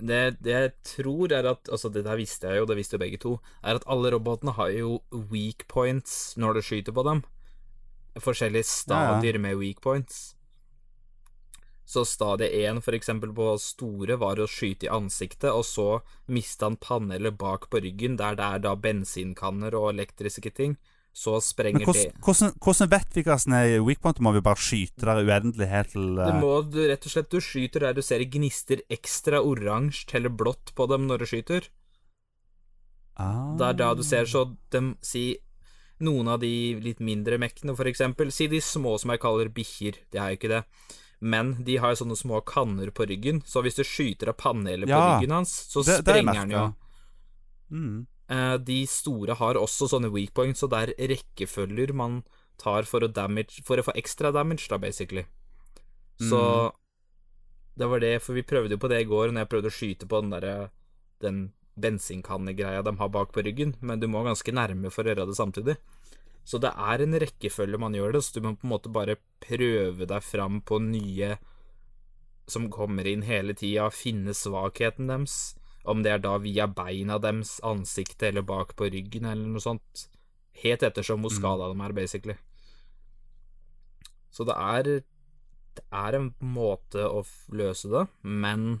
[0.00, 3.02] Det, det jeg tror er at Altså, det der visste jeg jo, det visste jo
[3.02, 7.20] begge to, er at alle robotene har jo weak points når du skyter på dem.
[8.16, 10.34] Forskjellige stadier med weak points.
[11.90, 15.88] Så stadie 1, for eksempel på store, var å skyte i ansiktet, og så
[16.30, 20.76] miste han panelet bak på ryggen, der det er da bensinkanner og elektriske ting.
[21.12, 24.20] Så Men sprenger det hvordan, hvordan vet vi hva som er weak point?
[24.22, 26.28] Må vi bare skyte der uendelig helt til det.
[26.28, 30.14] eh, Du må du, rett og slett Du skyter der du ser gnister ekstra oransje
[30.14, 31.66] eller blått på dem når du skyter.
[33.18, 33.56] ah.
[33.58, 35.36] Det er da du ser så dem Si
[36.00, 38.30] noen av de litt mindre mekkene, for eksempel.
[38.32, 39.98] Si de små som jeg kaller bikkjer.
[40.10, 40.62] De har jo ikke det.
[41.20, 44.94] Men de har sånne små kanner på ryggen, så hvis du skyter av panelet på
[44.96, 46.74] Ja, ryggen hans, så det- det sprenger han jo.
[47.70, 48.06] Mm.
[48.30, 52.22] Eh, de store har også sånne weak points, så det er rekkefølger man
[52.58, 55.26] tar for å, damage, for å få ekstra damage, da, basically.
[56.20, 56.72] Så
[57.76, 59.78] det var det, for vi prøvde jo på det i går, når jeg prøvde å
[59.78, 60.70] skyte på den derre
[61.20, 65.26] Den bensinkannegreia de har bak på ryggen, men du må ganske nærme for å gjøre
[65.26, 65.76] det samtidig.
[66.44, 69.18] Så det er en rekkefølge man gjør det, så du må på en måte bare
[69.44, 71.36] prøve deg fram på nye
[72.50, 75.54] som kommer inn hele tida, finne svakheten deres.
[75.88, 80.08] Om det er da via beina deres, ansiktet eller bak på ryggen eller noe sånt.
[80.60, 82.36] Helt ettersom hvor skada de er, basically.
[84.30, 85.02] Så det er
[85.70, 87.22] Det er en måte å
[87.54, 88.80] løse det, men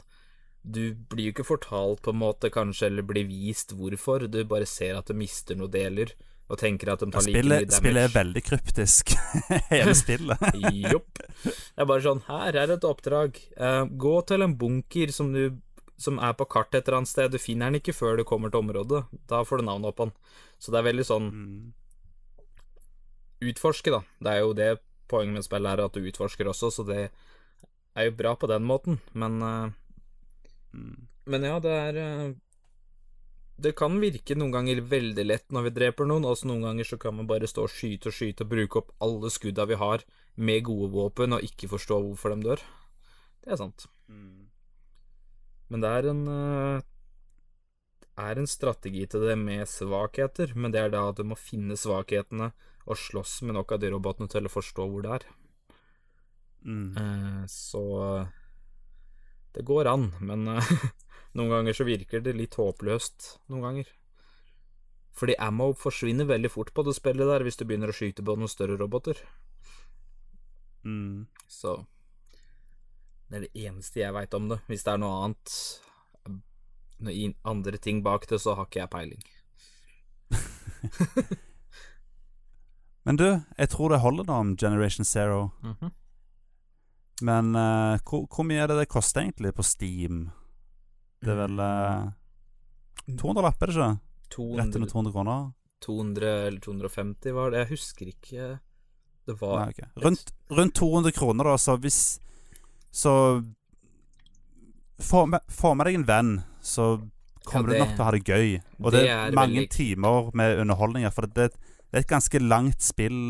[0.66, 4.26] du blir jo ikke fortalt på en måte, kanskje, eller blir vist hvorfor.
[4.26, 6.10] Du bare ser at du mister noen deler,
[6.50, 7.76] og tenker at de tar like mye damage.
[7.78, 9.12] spillet er veldig kryptisk,
[9.72, 10.42] hele spillet.
[10.92, 11.20] Jopp.
[11.44, 13.38] Det er bare sånn Her er et oppdrag.
[13.54, 15.44] Uh, gå til en bunker som du
[16.00, 17.30] Som er på kartet et eller annet sted.
[17.30, 19.02] Du finner den ikke før du kommer til området.
[19.28, 20.14] Da får du navnet opp på den.
[20.58, 21.60] Så det er veldig sånn Mm.
[23.40, 24.02] Utforske, da.
[24.20, 24.70] Det er jo det
[25.08, 26.98] poenget med spillet er, at du utforsker også, så det
[27.96, 28.98] er jo bra på den måten.
[29.14, 29.70] Men uh,
[30.72, 31.06] Mm.
[31.26, 32.28] Men ja, det er eh,
[33.60, 36.96] Det kan virke noen ganger veldig lett når vi dreper noen, altså noen ganger så
[37.00, 40.04] kan man bare stå og skyte og skyte og bruke opp alle skudda vi har
[40.40, 42.62] med gode våpen, og ikke forstå hvorfor de dør.
[43.44, 43.84] Det er sant.
[45.70, 46.86] Men det er en eh,
[48.00, 51.38] Det er en strategi til det med svakheter, men det er da at du må
[51.38, 52.50] finne svakhetene
[52.84, 55.28] og slåss med nok av de robotene til å forstå hvor det er.
[56.64, 56.96] Mm.
[57.00, 57.84] Eh, så
[59.54, 60.74] det går an, men eh,
[61.38, 63.36] noen ganger så virker det litt håpløst.
[63.52, 63.90] Noen ganger.
[65.16, 68.36] Fordi ammo forsvinner veldig fort på det spillet der hvis du begynner å skyte på
[68.38, 69.18] noen større roboter.
[70.86, 71.26] Mm.
[71.50, 71.76] Så
[73.28, 74.58] det er det eneste jeg veit om det.
[74.70, 75.54] Hvis det er noe annet
[77.00, 79.22] noe andre ting bak det, så har ikke jeg peiling.
[83.06, 83.26] Men du,
[83.56, 85.50] jeg tror det holder da om Generation Zero.
[87.20, 90.28] Men uh, hvor, hvor mye er det det koster egentlig på Steam?
[91.20, 94.56] Det er vel eh, 200 lapper, er det ikke?
[94.60, 95.46] Rett under 200 kroner?
[95.84, 97.62] 200 eller 250 var det.
[97.64, 98.48] Jeg husker ikke.
[99.28, 99.88] Det var Nei, okay.
[100.04, 102.00] rundt, rundt 200 kroner, da, så hvis
[102.92, 103.12] Så
[105.00, 105.40] få med,
[105.76, 106.86] med deg en venn, så
[107.46, 108.48] kommer Ja, du nok til å ha det gøy.
[108.80, 112.10] Og det, det er er mange veldig- timer med underholdninger, For det, det er et
[112.10, 113.20] ganske langt spill,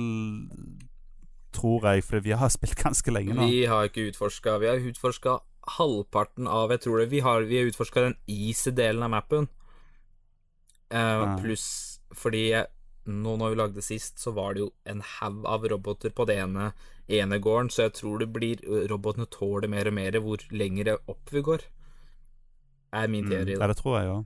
[1.52, 3.46] tror jeg, for vi har spilt ganske lenge nå.
[3.50, 5.38] Vi har ikke utforska Vi har utforska
[5.76, 9.48] halvparten av Jeg tror det Vi har, vi har utforska den easy delen av mappen.
[10.92, 11.36] Uh, Ja.
[11.40, 11.66] Pluss
[12.14, 12.48] fordi
[13.10, 16.36] nå når vi lagde sist, så var det jo en haug av roboter på det
[16.42, 16.72] ene,
[17.08, 18.60] ene gården, så jeg tror det blir
[18.90, 21.62] Robotene tåler mer og mer hvor lenger opp vi går.
[22.92, 23.52] Er min Mm, teori.
[23.52, 23.66] ja, da.
[23.68, 24.24] det tror jeg òg.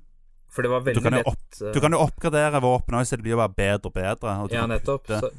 [0.48, 3.22] For det var veldig du lett eh, Du kan jo oppgradere våpenet òg, så det
[3.24, 4.34] blir jo bare bedre og bedre.
[4.44, 5.06] Og Ja, nettopp.
[5.06, 5.30] Så,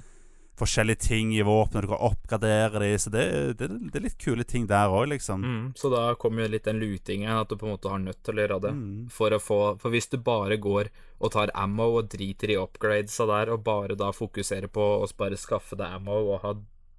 [0.59, 3.23] forskjellige ting i våpenet, du kan oppgradere de, så det,
[3.59, 5.41] det, det er litt kule ting der òg, liksom.
[5.43, 8.21] mm, så da kommer jo litt den lutingen, at du på en måte har nødt
[8.23, 8.71] til å gjøre det.
[8.77, 9.09] Mm.
[9.11, 10.89] For å få For hvis du bare går
[11.19, 15.37] og tar ammo og driter i upgradesa der, og bare da fokuserer på å bare
[15.39, 16.53] skaffe deg ammo og ha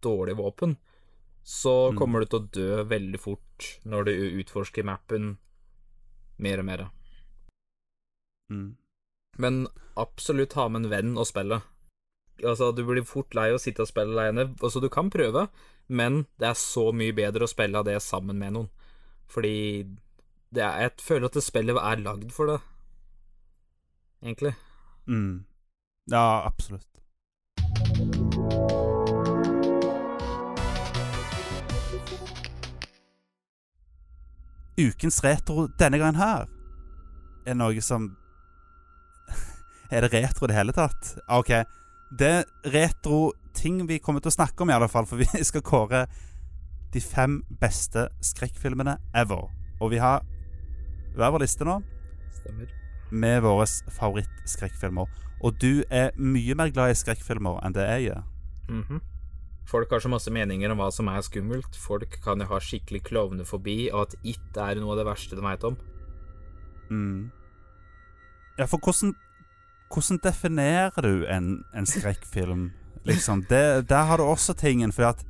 [0.04, 0.76] dårlig våpen,
[1.46, 1.96] så Mm.
[1.98, 5.36] kommer du til å dø veldig fort når du utforsker mappen
[6.38, 6.88] mer og mer.
[8.50, 8.76] Mm.
[9.38, 11.60] Men absolutt ha med en venn å spille.
[12.44, 14.50] Altså, du blir fort lei å sitte og spille alene.
[14.60, 15.46] Altså, du kan prøve,
[15.88, 18.68] men det er så mye bedre å spille det sammen med noen.
[19.30, 19.56] Fordi
[20.56, 22.60] er, jeg føler at det spillet er lagd for det,
[24.24, 24.54] egentlig.
[25.06, 25.46] Mm.
[26.12, 26.86] Ja, absolutt.
[34.76, 36.44] Ukens retro denne gangen her
[37.48, 38.10] er noe som
[39.94, 41.14] Er det retro i det hele tatt?
[41.32, 41.52] OK.
[42.14, 45.06] Det retro-ting vi kommer til å snakke om, i alle fall.
[45.08, 46.04] For vi skal kåre
[46.94, 49.48] de fem beste skrekkfilmene ever.
[49.80, 50.22] Og vi har
[51.16, 51.80] hver vår liste nå
[52.36, 52.70] Stemmer.
[53.10, 53.66] med våre
[53.98, 55.10] favorittskrekkfilmer.
[55.44, 58.24] Og du er mye mer glad i skrekkfilmer enn det jeg er.
[58.70, 59.02] Mhm.
[59.66, 61.74] Folk har så masse meninger om hva som er skummelt.
[61.74, 65.42] Folk kan jo ha skikkelig klovnefobi, og at it er noe av det verste de
[65.42, 65.74] veit om.
[66.86, 67.32] Mm.
[68.60, 69.16] Ja, for hvordan
[69.92, 72.70] Hvordan definerer du en, en skrekkfilm?
[73.06, 75.24] Liksom, det, Der har du også tingen, Fordi at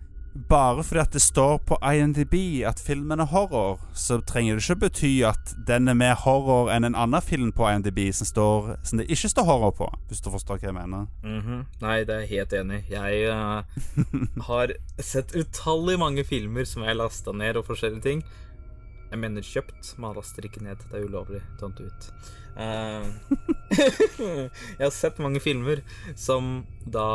[0.48, 2.34] bare fordi at det står på INDB
[2.68, 6.84] at filmen er horror, så trenger det ikke bety at den er mer horror enn
[6.84, 10.30] en annen film på INDB som, står, som det ikke står horror på, hvis du
[10.30, 11.07] forstår hva jeg mener.
[11.24, 11.62] Mhm.
[11.82, 12.82] Nei, det er jeg helt enig.
[12.90, 18.24] Jeg uh, har sett utallig mange filmer som jeg har lasta ned, og forskjellige ting.
[19.11, 19.94] Jeg mener kjøpt.
[20.02, 20.82] Man laster ikke ned.
[20.90, 21.40] Det er ulovlig.
[21.62, 22.11] Don't do it.
[22.57, 23.07] Eh,
[24.78, 25.82] jeg har sett mange filmer
[26.16, 27.09] som da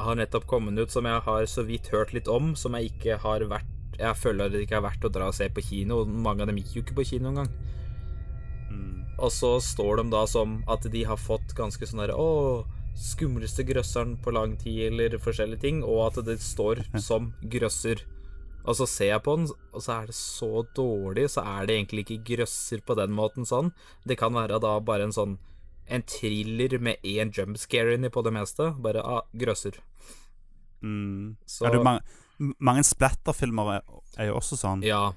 [0.00, 3.20] har nettopp kommet ut, som jeg har så vidt hørt litt om, som jeg ikke
[3.22, 6.00] har vært Jeg føler det ikke er verdt å dra og se på kino.
[6.02, 7.52] Mange av dem gikk jo ikke på kino engang.
[9.22, 12.64] Og så står de da som at de har fått ganske sånn derre Å,
[12.98, 18.02] skumleste grøsseren på lang tid, eller forskjellige ting, og at det står som grøsser.
[18.64, 21.76] Og så ser jeg på den, og så er det så dårlig, så er det
[21.76, 23.74] egentlig ikke grøsser på den måten sånn.
[24.08, 25.38] Det kan være da bare en sånn
[25.84, 28.70] En thriller med én jumpscare inni på det meste.
[28.80, 29.76] Bare ah, grøsser.
[30.80, 31.36] Mm.
[31.44, 32.00] Så Er det mange,
[32.56, 33.82] mange splatterfilmer er,
[34.16, 34.80] er jo også sånn.
[34.80, 35.10] Ja.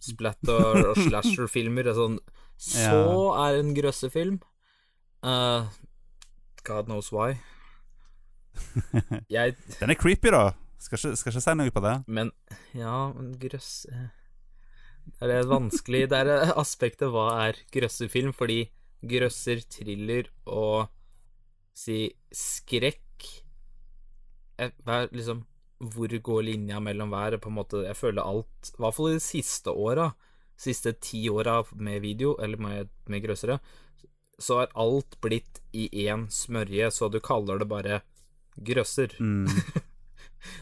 [0.00, 2.16] Splatter og slasher-filmer er sånn
[2.56, 3.04] Så
[3.36, 4.40] er en grøssefilm.
[5.20, 5.68] Uh,
[6.64, 7.34] God knows why.
[9.28, 10.54] Jeg Den er creepy, da.
[10.84, 11.94] Skal ikke, skal ikke si noe på det.
[12.12, 12.30] Men
[12.76, 14.10] ja, men grøss eh,
[15.22, 18.66] Det er vanskelig Det er aspektet hva er grøssefilm, fordi
[19.04, 20.90] grøsser, thriller og
[21.76, 23.30] si skrekk
[24.60, 25.44] eh, er liksom
[25.94, 27.38] Hvor går linja mellom hver?
[27.40, 30.10] På en måte, jeg føler alt I hvert fall i de siste åra,
[30.60, 33.58] siste ti åra med video, eller med, med grøssere,
[34.38, 38.00] så er alt blitt i én smørje, så du kaller det bare
[38.54, 39.16] grøsser.
[39.20, 39.48] Mm.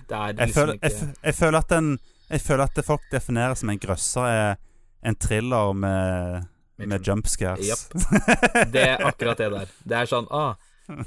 [0.09, 1.99] Det er Jeg, liksom føler, ikke jeg, jeg føler at den
[2.31, 4.57] Jeg føler at det folk definerer som en grøsser, er
[5.05, 6.45] en thriller med,
[6.79, 7.89] Med med jump scares.
[8.75, 9.67] Det er akkurat det der.
[9.85, 10.55] Det er sånn ah,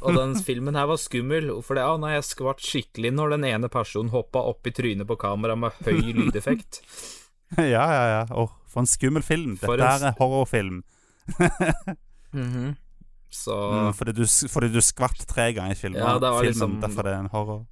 [0.01, 3.43] Og den filmen her var skummel, for det, ah, nei, jeg skvatt skikkelig når den
[3.49, 6.81] ene personen hoppa opp i trynet på kamera med høy lydeffekt.
[7.57, 8.21] ja, ja, ja.
[8.31, 9.57] Åh, for en skummel film.
[9.61, 10.83] Dette en er en horrorfilm.
[13.35, 15.99] Så Mm, fordi, du, fordi du skvatt tre ganger i filmen.
[15.99, 17.65] Ja, det var filmen liksom- Derfor det er en horror.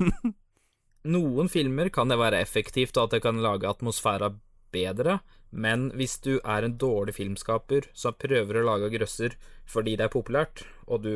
[1.14, 4.32] noen filmer kan det være effektivt, og at det kan lage atmosfæra
[4.72, 5.18] bedre,
[5.50, 9.34] men hvis du er en dårlig filmskaper som prøver å lage grøsser
[9.70, 11.12] fordi det er populært, og du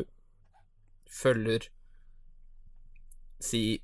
[1.11, 1.69] følger
[3.45, 3.81] Si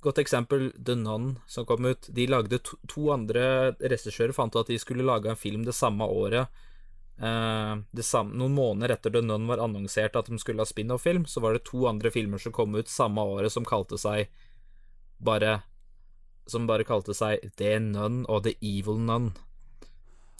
[0.00, 2.06] Godt eksempel The Nun som kom ut.
[2.08, 5.74] De lagde to, to andre regissører fant ut at de skulle lage en film det
[5.76, 6.48] samme året.
[7.20, 11.24] Eh, det samme, noen måneder etter The Nun var annonsert at de skulle ha spin-off-film,
[11.28, 14.28] så var det to andre filmer som kom ut samme året som kalte seg
[15.24, 15.62] bare
[16.46, 19.30] Som bare kalte seg The Nun og The Evil Nun.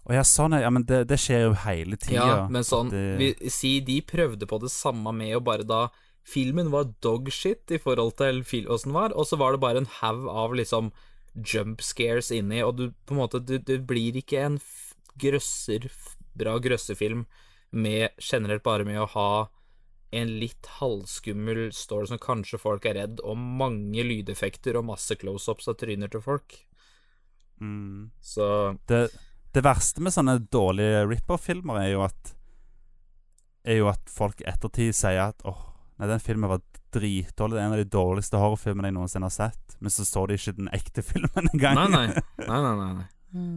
[0.04, 0.66] Å ja, sånn ja.
[0.66, 0.70] ja.
[0.74, 2.26] Men det, det skjer jo hele tida.
[2.28, 5.86] Ja, men sånn det- vi, Si de prøvde på det samme med å bare da
[6.24, 8.38] Filmen var dogshit i forhold til
[8.72, 10.86] åssen den var, og så var det bare en haug av liksom
[11.34, 14.56] jump scares inni, og du på en måte Du, du blir ikke en
[15.20, 15.88] grøsser,
[16.34, 17.26] bra grøssefilm
[17.72, 19.28] med generelt bare med å ha
[20.20, 25.70] en litt halvskummel story som kanskje folk er redd, og mange lydeffekter og masse close-ups
[25.70, 26.56] av tryner til folk.
[27.60, 28.10] Mm.
[28.22, 28.46] Så
[28.90, 29.08] det,
[29.54, 32.32] det verste med sånne dårlige rip-off-filmer er jo at
[33.64, 35.60] Er jo at folk i ettertid sier at åh,
[35.96, 36.60] nei, den filmen var
[36.92, 37.56] dritdårlig.
[37.56, 39.76] Det er en av de dårligste horrorfilmene jeg noensinne har sett.
[39.80, 41.78] Men så så de ikke den ekte filmen engang.
[41.80, 42.24] Nei, nei.
[42.44, 42.90] Nei, nei, nei.
[42.98, 43.54] nei.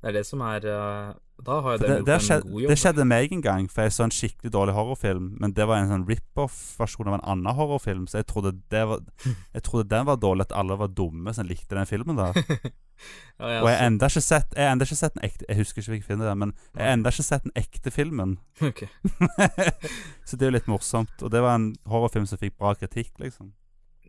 [0.00, 1.10] Det er det som er eh,
[1.44, 2.70] Da har jeg det, det, en jobb.
[2.70, 5.28] det skjedde meg en gang, for jeg så en skikkelig dårlig horrorfilm.
[5.40, 9.04] Men det var en sånn rip-off-versjon av en annen horrorfilm, så jeg trodde, det var,
[9.56, 12.40] jeg trodde den var dårlig, at alle var dumme som likte den filmen der.
[12.40, 15.58] ja, jeg Og jeg har enda ikke sett Jeg enda ikke sett den ekte Jeg
[15.58, 18.36] husker ikke hvilken film det er, men jeg har enda ikke sett den ekte filmen.
[20.26, 21.20] så det er jo litt morsomt.
[21.20, 23.52] Og det var en horrorfilm som fikk bra kritikk, liksom.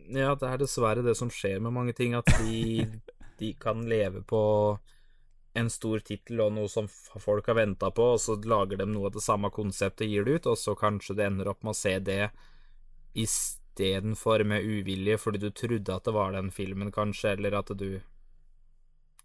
[0.08, 2.86] Ja, det er dessverre det som skjer med mange ting, at de,
[3.36, 4.40] de kan leve på
[5.54, 9.08] en stor tittel og noe som folk har venta på, og så lager de noe
[9.08, 11.78] av det samme konseptet, gir det ut, og så kanskje det ender opp med å
[11.78, 12.30] se det
[13.18, 18.00] istedenfor med uvilje fordi du trodde at det var den filmen, kanskje, eller at du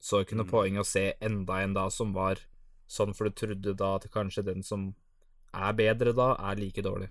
[0.04, 0.52] så ikke noe Mm.
[0.52, 2.40] poeng å se enda en da som var
[2.88, 4.94] sånn, for du trodde da at kanskje den som
[5.54, 7.10] er bedre da, er like dårlig.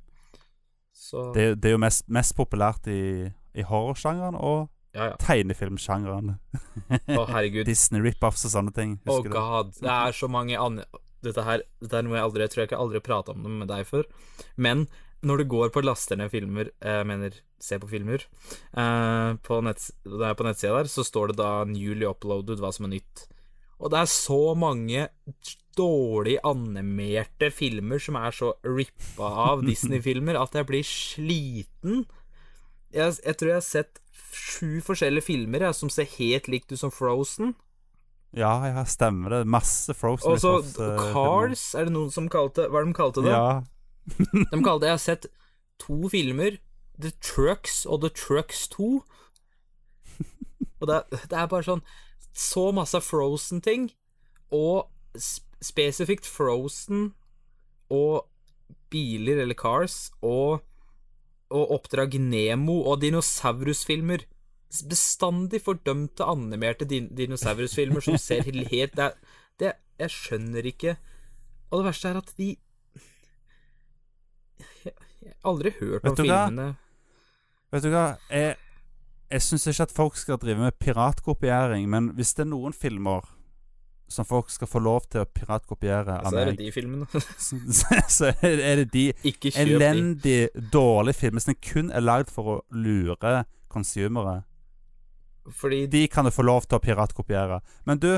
[0.93, 5.15] Så Det, det er jo mest, mest populært i, i horrorsjangeren og Ja, ja.
[5.21, 6.35] tegnefilmsjangeren.
[6.37, 7.65] Å, herregud.
[7.71, 8.99] Disney rip-offs og sånne ting.
[9.09, 10.85] Oh god, det er så mange andre
[11.23, 13.53] Dette her Dette er noe jeg aldri Jeg tror jeg ikke aldri prata om det
[13.61, 14.09] med deg før.
[14.61, 14.89] Men
[15.23, 19.61] når du går på laster ned filmer eh, Jeg mener, se på filmer eh, på,
[19.65, 23.29] nett, på nettsida der, så står det da 'newly uploaded', hva som er nytt.
[23.83, 25.07] Og det er så mange
[25.79, 32.05] dårlig animerte filmer som er så rippa av Disney-filmer at jeg blir sliten.
[32.93, 34.03] Jeg, jeg tror jeg har sett
[34.37, 37.55] sju forskjellige filmer jeg, som ser helt likt ut som Frozen.
[38.33, 39.43] Ja, ja, stemmer det.
[39.45, 42.97] Masse Frozen Og så eh, Cars, er det noen som kalte Hva er det de
[42.97, 43.35] kalte det?
[43.35, 43.61] Ja.
[44.55, 45.27] De kalte Jeg har sett
[45.83, 46.57] to filmer.
[46.97, 49.03] The Trucks og The Trucks 2.
[50.83, 51.85] Og det, det er bare sånn
[52.33, 53.91] Så masse Frozen-ting,
[54.53, 57.13] og sp spesifikt Frozen
[57.93, 58.25] og
[58.91, 60.65] biler, eller Cars, og,
[61.53, 64.25] og Oppdrag Nemo og dinosaurusfilmer.
[64.89, 69.11] Bestandig fordømte animerte din dinosaurusfilmer som ser helt det,
[69.61, 70.95] det Jeg skjønner ikke
[71.69, 72.47] Og det verste er at de
[74.87, 76.71] Jeg jeg har aldri hørt om filmene
[77.73, 78.07] Vet du hva?
[78.33, 78.57] Jeg,
[79.33, 83.29] jeg syns ikke at folk skal drive med piratkopiering, men hvis det er noen filmer
[84.13, 87.09] som folk skal få lov til å piratkopiere av Så er det de filmene.
[87.49, 92.57] så, så er det de Ikke elendig dårlige filmene som kun er lagd for å
[92.77, 93.43] lure
[93.73, 94.43] consumere.
[95.51, 97.61] Fordi De kan du få lov til å piratkopiere.
[97.89, 98.11] Men du,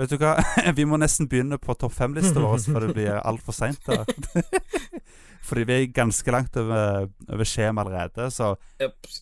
[0.00, 0.34] vet du hva?
[0.78, 3.86] Vi må nesten begynne på topp fem-lista vår før det blir altfor seint.
[5.50, 8.26] Fordi vi er ganske langt over, over skjema allerede.
[8.30, 8.52] Så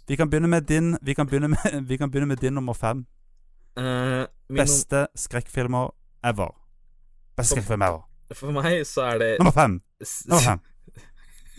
[0.09, 2.75] vi kan begynne med din Vi kan begynne med, vi kan begynne med din nummer
[2.75, 3.07] fem.
[3.79, 4.27] min
[4.57, 5.91] Beste skrekkfilmer
[6.25, 6.55] ever.
[7.37, 8.05] Beste skrekkfilm ever.
[8.35, 9.79] For meg så er det Nummer fem.
[10.29, 10.61] Nummer fem.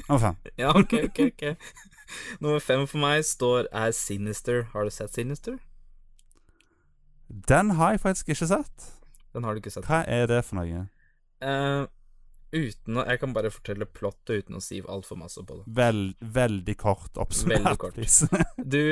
[0.10, 0.36] Nummer fem.
[0.58, 1.44] Ja, ok, ok, ok.
[2.42, 4.64] Nummer fem for meg står er Sinister.
[4.74, 5.58] Har du sett Sinister?
[7.48, 8.88] Den har jeg faktisk ikke sett.
[9.34, 9.86] Den har du ikke sett.
[9.86, 10.88] Hva er det for noe?
[11.46, 11.84] Eh,
[12.52, 15.66] uten å Jeg kan bare fortelle plottet uten å si altfor masse på det.
[15.80, 17.66] Vel, veldig kort oppsummert.
[17.66, 18.00] Veldig kort.
[18.76, 18.84] Du,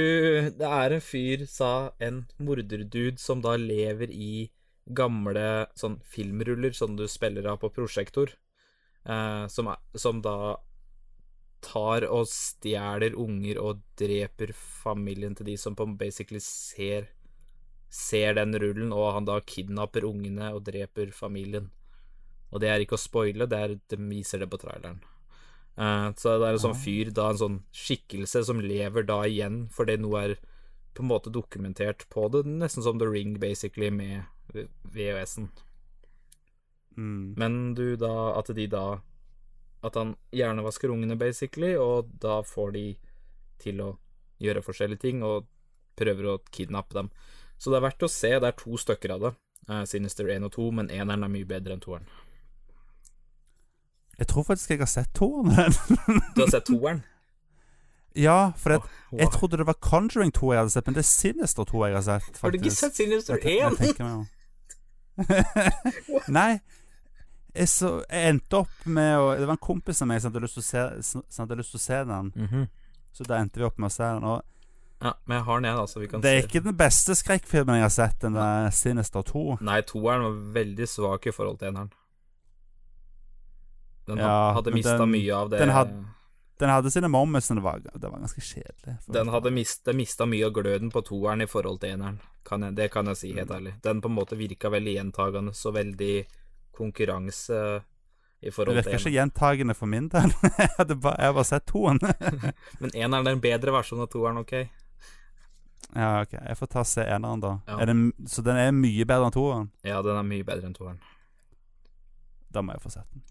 [0.58, 4.48] det er en fyr, sa en morderdude, som da lever i
[4.88, 8.32] gamle sånn filmruller som du spiller av på prosjektor,
[9.04, 10.56] eh, som, som da
[11.66, 17.10] tar og stjeler unger og dreper familien til de som på basically ser
[17.90, 21.70] ser den rullen, og han da kidnapper ungene og dreper familien.
[22.52, 25.02] Og det er ikke å spoile, det er, de viser det på traileren.
[25.78, 29.66] Uh, så det er en sånn fyr, da en sånn skikkelse som lever da igjen,
[29.74, 30.38] fordi noe er
[30.98, 34.26] på en måte dokumentert på det, nesten som The Ring, basically, med
[34.96, 35.52] VHS-en.
[36.98, 37.36] Mm.
[37.38, 39.02] Men du da At de da
[39.86, 42.86] At han hjernevasker ungene, basically, og da får de
[43.62, 43.92] til å
[44.42, 45.46] gjøre forskjellige ting, og
[45.98, 47.12] prøver å kidnappe dem.
[47.58, 48.32] Så det er verdt å se.
[48.38, 49.32] Det er to stykker av det.
[49.70, 52.10] eh, Sinister 1 og 2, men eneren er mye bedre enn toeren.
[54.20, 55.52] Jeg tror faktisk jeg har sett toeren.
[56.36, 57.04] Du har sett toeren?
[58.18, 58.80] ja, for det,
[59.12, 59.20] Wow.
[59.20, 61.94] jeg trodde det var Conjuring 2 jeg hadde sett, men det er Sinister 2 jeg
[61.96, 62.24] har sett.
[62.26, 62.42] Faktisk.
[62.42, 63.78] Har du ikke sett Sinister Jeg te- jeg 1?
[63.78, 64.26] tenker.
[66.40, 66.60] Nei.
[67.58, 70.44] Jeg, så, jeg endte opp med å Det var en kompis av meg som hadde
[70.44, 72.32] lyst til å se, som hadde lyst til å se den.
[72.36, 72.68] Mhm.
[73.18, 74.24] Så da endte vi opp med å se den.
[74.30, 74.42] Og
[75.02, 76.00] Ja, men jeg har den, igjen, altså.
[76.02, 76.48] vi kan det er se.
[76.48, 79.58] ikke den beste skrekkfilmen jeg har sett, den der Sinister 2.
[79.62, 81.92] Nei, toeren var veldig svak i forhold til eneren.
[84.08, 85.92] Den Ja, hadde mista mye av det den had-
[86.60, 88.96] Den hadde sine moments, men det var, det var ganske kjedelig.
[89.14, 92.16] Den hadde mista, mista mye av gløden på toeren i forhold til eneren.
[92.48, 93.76] Kan jeg, det kan jeg si helt ærlig.
[93.84, 96.26] Den på en måte virka veldig gjentagende, så veldig
[96.74, 97.60] konkurranse
[98.42, 100.34] i forhold til Det virker ikke gjentagende for min del.
[100.58, 102.00] jeg, hadde bare, jeg har bare sett toen.
[102.82, 104.54] Men eneren er en bedre versjon av toeren, OK?
[105.96, 106.34] ja, ok.
[106.42, 107.54] Jeg får ta og se eneren, da.
[107.68, 107.78] Ja.
[107.86, 109.70] Den, så den er mye bedre enn toeren?
[109.86, 110.98] Ja, den er mye bedre enn toeren.
[112.50, 113.22] Da må jeg få sett den.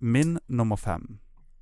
[0.00, 1.18] Min nummer fem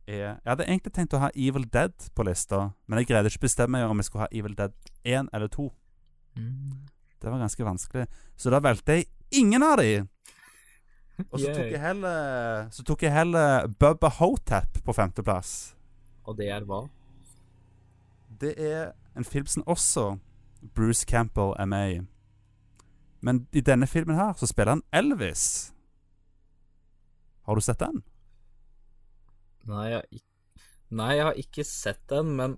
[0.07, 3.43] er Jeg hadde egentlig tenkt å ha Evil Dead på lista, men jeg greide ikke
[3.43, 4.73] å bestemme meg om jeg skulle ha Evil Dead
[5.05, 5.67] 1 eller 2.
[7.19, 8.07] Det var ganske vanskelig.
[8.37, 10.07] Så da valgte jeg ingen av de.
[11.33, 15.75] Og så tok jeg heller Så tok jeg heller Bubba Hotep på femteplass.
[16.25, 16.85] Og det er hva?
[18.41, 20.19] Det er en film som også
[20.75, 21.99] Bruce Campbell er med i.
[23.21, 25.73] Men i denne filmen her så spiller han Elvis.
[27.43, 28.03] Har du sett den?
[29.69, 30.23] Nei, jeg,
[30.89, 32.57] Nei, jeg har ikke sett den, men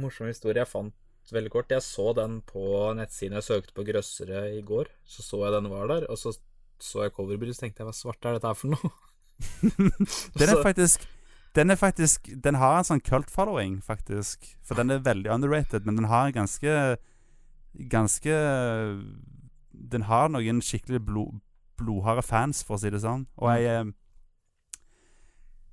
[0.00, 0.96] morsom historie jeg fant
[1.30, 1.70] veldig kort.
[1.70, 2.64] Jeg så den på
[2.98, 4.90] nettsiden jeg søkte på grøssere i går.
[5.06, 6.34] Så så jeg den var der, og så
[6.80, 8.92] så jeg coverbildet, så tenkte jeg hva svart er dette her for noe?
[10.40, 11.04] Den er faktisk
[11.56, 14.44] Den er faktisk Den har en sånn cult following, faktisk.
[14.64, 16.96] For den er veldig underrated, men den har ganske
[17.92, 18.34] Ganske
[19.92, 21.40] Den har noen skikkelig blod,
[21.80, 23.26] blodharde fans, for å si det sånn.
[23.40, 23.92] Og jeg eh,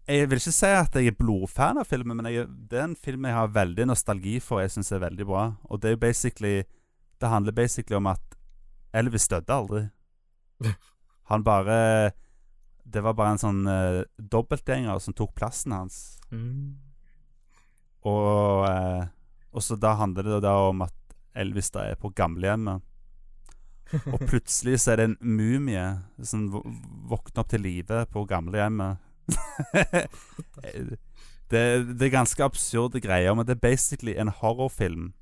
[0.07, 2.95] Jeg vil ikke si at jeg er blodfan av filmen, men jeg, det er en
[2.95, 5.49] film jeg har veldig nostalgi for, jeg syns er veldig bra.
[5.67, 6.63] Og det er jo basically
[7.19, 8.37] Det handler basically om at
[8.93, 9.81] Elvis døde aldri.
[11.29, 12.11] Han bare
[12.85, 16.21] Det var bare en sånn uh, dobbeltgjenger som tok plassen hans.
[16.31, 16.77] Mm.
[18.07, 19.03] Og, uh,
[19.51, 20.95] og så da handler det da om at
[21.35, 22.79] Elvis da er på gamlehjemmet.
[24.13, 25.83] Og plutselig så er det en mumie
[26.23, 29.03] som våkner opp til live på gamlehjemmet.
[31.51, 31.63] Det,
[31.99, 35.13] det er ganske absurde greier, men det er basically en horrorfilm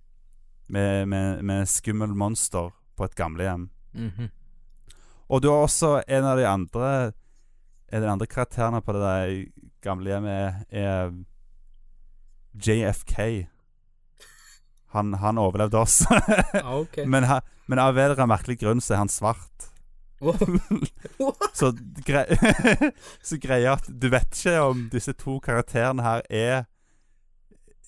[0.67, 3.69] med, med, med skummel monster på et gamlehjem.
[3.93, 4.29] Mhm.
[5.29, 7.13] Og du har også en av de andre
[7.89, 9.31] En av de andre karakterene på det der
[9.85, 11.11] gamlehjemmet er,
[12.57, 13.45] JFK.
[14.95, 16.01] Han, han overlevde oss.
[16.09, 16.97] Ah, ok.
[17.13, 19.69] men, ha, men av en eller annen merkelig grunn så er han svart.
[21.59, 21.71] så,
[22.07, 22.23] gre
[23.27, 26.63] så greia at du vet ikke om disse to karakterene her er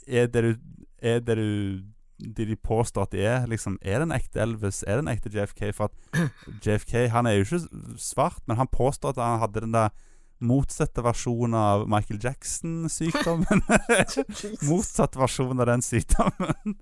[0.08, 0.56] Er det du
[1.02, 1.84] Er det du
[2.18, 4.84] de de påstår at de er liksom Er det en ekte Elvis?
[4.88, 5.70] Er det en ekte JFK?
[5.76, 6.32] For at
[6.66, 7.60] JFK han er jo ikke
[7.98, 9.90] svart, men han påstår at han hadde den der
[10.40, 13.64] motsatte versjonen av Michael Jackson-sykdommen.
[14.70, 16.78] Motsatt versjon av den sykdommen.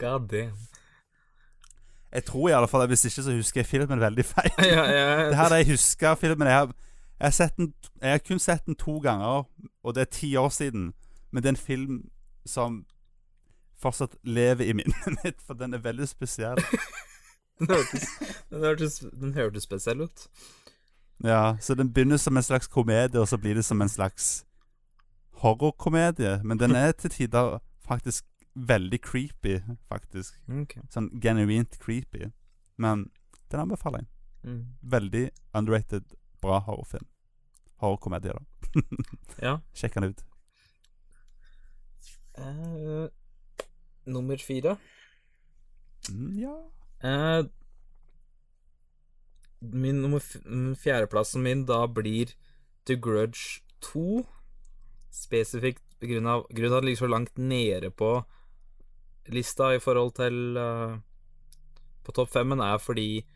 [0.00, 0.69] God damn.
[2.12, 4.50] Jeg tror i alle fall Hvis ikke så husker jeg filmen veldig feil.
[4.74, 5.28] ja, ja.
[5.28, 6.46] Det her er det jeg husker filmen.
[6.46, 6.72] Jeg har,
[7.20, 9.44] jeg, har sett den, jeg har kun sett den to ganger,
[9.84, 10.92] og det er ti år siden.
[11.30, 12.00] Men det er en film
[12.46, 12.84] som
[13.82, 16.58] fortsatt lever i minnet mitt, for den er veldig spesiell.
[17.60, 18.04] Den hørtes,
[18.50, 20.22] den hørtes, den hørtes spesiell ut.
[21.24, 24.46] Ja, Så den begynner som en slags komedie, og så blir det som en slags
[25.42, 26.40] horrorkomedie.
[26.44, 28.24] Men den er til tider faktisk
[28.68, 30.36] veldig creepy, faktisk.
[30.62, 30.82] Okay.
[30.92, 32.30] Sånn genuint creepy.
[32.80, 33.08] Men
[33.52, 34.10] den anbefaler jeg.
[34.44, 34.60] Mm.
[34.94, 35.24] Veldig
[35.56, 37.06] underrated, bra horrorfilm.
[37.80, 38.44] Horrorkomedie, da.
[39.46, 39.54] Ja.
[39.76, 40.24] Sjekk den ut.
[42.40, 43.08] Uh,
[44.08, 44.76] nummer fire.
[46.10, 46.54] Mm, ja.
[47.04, 47.48] uh,
[49.60, 52.32] min nummer mm, fjerdeplassen min da blir
[52.88, 53.60] The Grudge
[53.92, 54.22] 2.
[55.12, 58.20] Spesifikt på grunn av, grunn av at det ligger så langt nede på
[59.28, 60.98] lista i forhold til uh,
[62.04, 63.26] På topp femmen, er fordi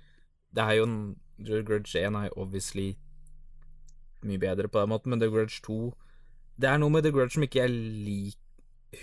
[0.54, 2.94] det er jo en The Grudge 1 er obviously
[4.22, 5.94] mye bedre på den måten, men The Grudge 2
[6.56, 8.40] Det er noe med The Grudge som ikke jeg liker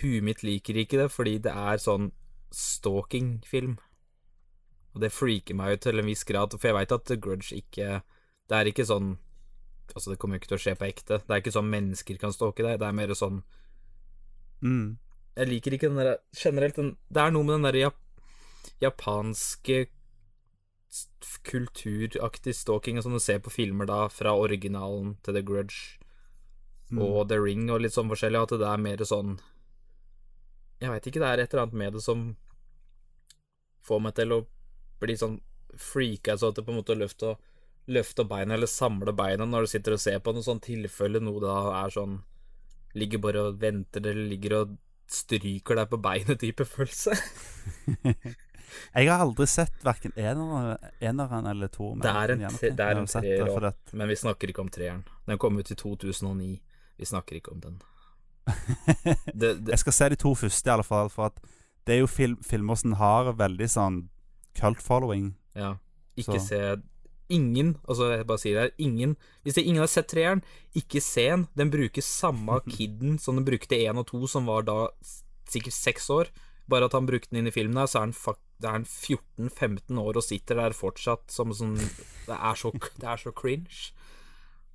[0.00, 2.06] Huet mitt liker ikke det, fordi det er sånn
[2.48, 3.74] stalking-film.
[4.94, 7.56] Og det freaker meg ut til en viss grad, for jeg veit at The Grudge
[7.56, 8.00] ikke
[8.48, 9.18] Det er ikke sånn
[9.92, 11.18] Altså, det kommer jo ikke til å skje på ekte.
[11.20, 12.78] Det er ikke sånn mennesker kan stalke deg.
[12.80, 13.42] Det er mer sånn
[14.62, 14.96] Mm.
[15.36, 17.98] Jeg liker ikke den der Generelt den Det er noe med den der jap
[18.82, 19.86] japanske
[21.46, 25.98] kulturaktig stalking som du ser på filmer da, fra originalen til The Grudge
[26.92, 26.98] Mm.
[27.00, 29.38] og The Ring og litt sånn forskjellig, at det er mer sånn
[30.82, 32.24] Jeg veit ikke, det er et eller annet med det som
[33.86, 34.40] får meg til å
[35.00, 35.38] bli sånn
[35.72, 37.38] freaka så at det på en måte løfter
[37.88, 41.40] løfte beina eller samle beina når du sitter og ser på noe sånt tilfelle noe
[41.40, 42.20] da er sånn
[42.92, 44.76] Ligger bare og venter eller ligger og
[45.12, 47.16] stryker deg på beinet-type følelse.
[48.96, 51.90] Jeg har aldri sett verken eneren, eller to.
[52.00, 55.02] Det er en, tre, det er en treer men vi snakker ikke om treeren.
[55.28, 56.54] Den kom ut i 2009.
[56.96, 57.80] Vi snakker ikke om den.
[59.34, 61.10] Det, det, Jeg skal se de to første, i alle fall.
[61.12, 61.38] For at
[61.86, 64.00] det er jo film, filmer som har veldig sånn
[64.58, 65.34] cult following.
[65.56, 65.74] ja.
[66.12, 66.48] Ikke Så.
[66.50, 66.58] se
[67.32, 70.42] Ingen, altså jeg bare sier det her, ingen Hvis det, ingen har sett treeren,
[70.76, 71.46] ikke se den.
[71.58, 74.78] Den bruker samme kidden som den brukte én og to, som var da
[75.48, 76.32] sikkert seks år.
[76.70, 79.98] Bare at han brukte den inn i filmen her, så er han, er han 14-15
[80.02, 82.70] år og sitter der fortsatt som sånn Det er så,
[83.00, 83.90] det er så cringe.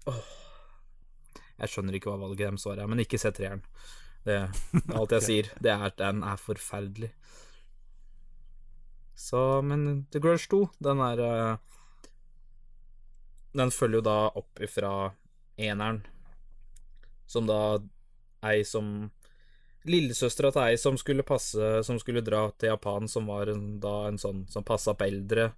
[0.10, 0.26] Åh.
[1.58, 3.64] Jeg skjønner ikke hva valget deres var, men ikke se treeren.
[4.28, 5.50] Det er alt jeg sier.
[5.64, 7.10] Det er, den er forferdelig.
[9.18, 11.77] Så, men The Grudge 2, den er eh,
[13.58, 14.92] Den følger jo da opp ifra
[15.58, 16.04] eneren,
[17.26, 17.80] som da
[18.46, 19.10] ei som
[19.88, 24.08] Lillesøstera til ei som skulle passe Som skulle dra til Japan, som var en, da
[24.10, 25.54] en sånn som passa på eldre.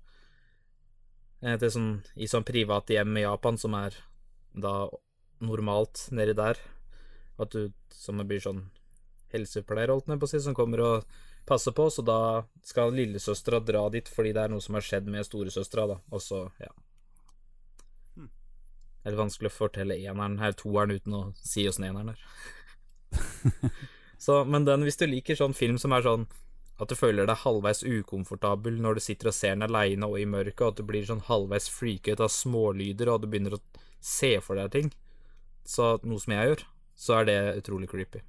[1.42, 3.98] eh, Til sånn, I sånn private hjem i Japan, som er
[4.54, 4.90] da
[5.42, 6.60] normalt nedi der.
[7.40, 8.68] At du som blir sånn
[9.34, 11.18] helsepleier, holdt jeg på å si, som kommer og
[11.50, 12.20] passer på, så da
[12.66, 15.98] skal lillesøstera dra dit fordi det er noe som har skjedd med storesøstera, da.
[16.14, 16.70] Og så, ja.
[19.00, 22.24] Det er vanskelig å fortelle eneren her, toeren, uten å si åssen eneren er.
[24.26, 26.28] så, men den, hvis du liker sånn film som er sånn
[26.80, 30.28] at du føler deg halvveis ukomfortabel når du sitter og ser den aleine og i
[30.30, 33.64] mørket, og at du blir sånn halvveis freaket av smålyder, og du begynner å
[34.00, 34.92] se for deg ting,
[35.68, 36.66] så noe som jeg gjør,
[37.00, 38.24] så er det utrolig creepy.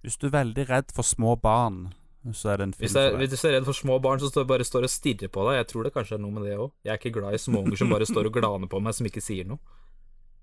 [0.00, 1.90] Hvis du er veldig redd for små barn,
[2.36, 4.44] så det en film Hvis, jeg, hvis du er redd for små barn som står,
[4.48, 6.72] bare står og stirrer på deg, jeg tror det kanskje er noe med det òg.
[6.84, 9.22] Jeg er ikke glad i småunger som bare står og glaner på meg, som ikke
[9.24, 9.60] sier noe.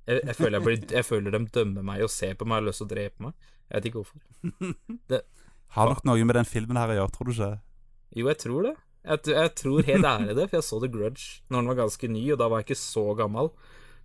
[0.07, 2.63] Jeg, jeg, føler jeg, blir, jeg føler de dømmer meg og ser på meg og
[2.63, 3.47] har lyst til å drepe meg.
[3.67, 5.23] Jeg vet ikke hvorfor.
[5.75, 7.53] Har nok noe med den filmen her å gjøre, tror du ikke?
[8.15, 8.75] Jo, jeg tror det.
[9.07, 12.09] Jeg, jeg tror helt ærlig det, for jeg så The Grudge når den var ganske
[12.11, 13.51] ny, og da var jeg ikke så gammel.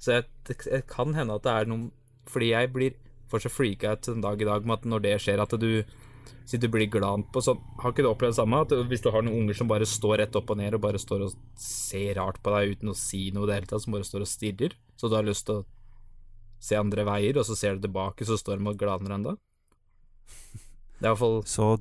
[0.02, 1.92] Så jeg, det, det kan hende at det er noe
[2.26, 2.94] Fordi jeg blir
[3.30, 5.70] fortsatt freaka ut en dag i dag med at når det skjer, at du
[6.46, 8.62] så du blir glad på sånn Har ikke du opplevd det samme?
[8.64, 11.00] At hvis du har noen unger som bare står rett opp og ned og bare
[11.00, 13.94] står og ser rart på deg uten å si noe i det hele tatt, som
[13.96, 15.66] bare står og stirrer, så du har lyst til å
[16.62, 19.32] se andre veier, og så ser du tilbake, så står de og glaner ennå?
[20.98, 21.72] Det er iallfall Så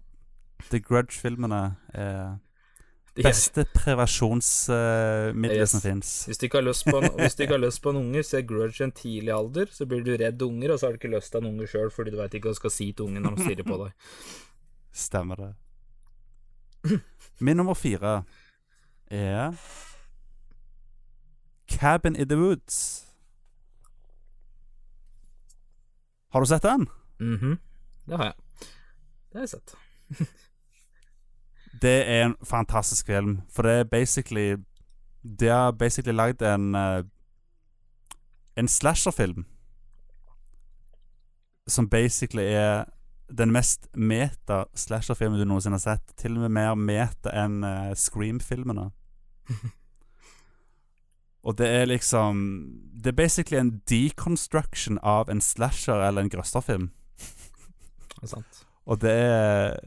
[0.71, 1.61] The Grudge-filmene
[1.93, 2.39] er
[3.15, 5.71] beste prevensjonsmiddelet Yes.
[5.71, 6.11] som fins.
[6.29, 8.23] Hvis du ikke har lyst på en, hvis du ikke har lyst på en unge,
[8.23, 10.99] se Grudge i en tidlig alder, så blir du redd unger, og så har du
[11.01, 13.05] ikke lyst til en unge sjøl fordi du veit ikke hva du skal si til
[13.09, 13.91] ungen når de stirrer på deg.
[14.93, 15.51] Stemmer det.
[17.39, 18.23] Min nummer fire
[19.11, 19.51] er
[21.71, 23.05] Cabin in the Woods.
[26.31, 26.87] Har du sett den?
[27.19, 27.57] Mhm.
[28.07, 28.33] Det har jeg.
[29.31, 29.75] Det har jeg sett.
[31.81, 34.57] Det er en fantastisk film, for det er basically
[35.39, 37.03] De har basically lagd en uh,
[38.57, 39.45] En slasherfilm
[41.67, 42.83] som basically er
[43.37, 46.15] den mest meta slasherfilmen du noensinne har sett.
[46.19, 48.89] Til og med mer meta enn uh, Scream-filmene.
[51.43, 52.41] Og det er liksom
[52.93, 56.91] Det er basically en deconstruction av en slasher eller en grøsterfilm.
[57.17, 58.61] Det er sant.
[58.85, 59.79] Og det er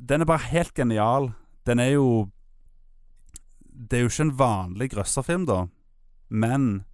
[0.00, 1.32] Den er bare helt genial.
[1.66, 2.30] Den er jo
[3.90, 5.66] Det er jo ikke en vanlig grøsserfilm, da,
[6.30, 6.84] men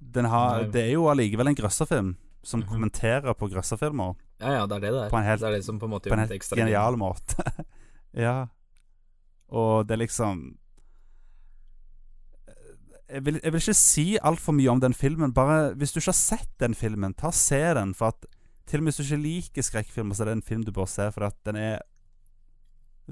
[0.00, 2.68] den har, det er jo allikevel en grøsserfilm som Mhm.
[2.68, 5.10] kommenterer på grøsserfilmer Ja, ja, det er det det er.
[5.10, 7.36] På en helt- det er det som på en måte gjør det ekstra genial måte.
[8.14, 8.46] ja.
[9.50, 10.56] Og det er liksom
[13.10, 15.32] jeg vil, jeg vil ikke si altfor mye om den filmen.
[15.34, 17.92] Bare Hvis du ikke har sett den filmen, ta og se den.
[17.94, 18.26] For at
[18.66, 20.86] til og med hvis du ikke liker skrekkfilmer, så er det en film du bør
[20.86, 21.10] se.
[21.12, 21.80] For at den er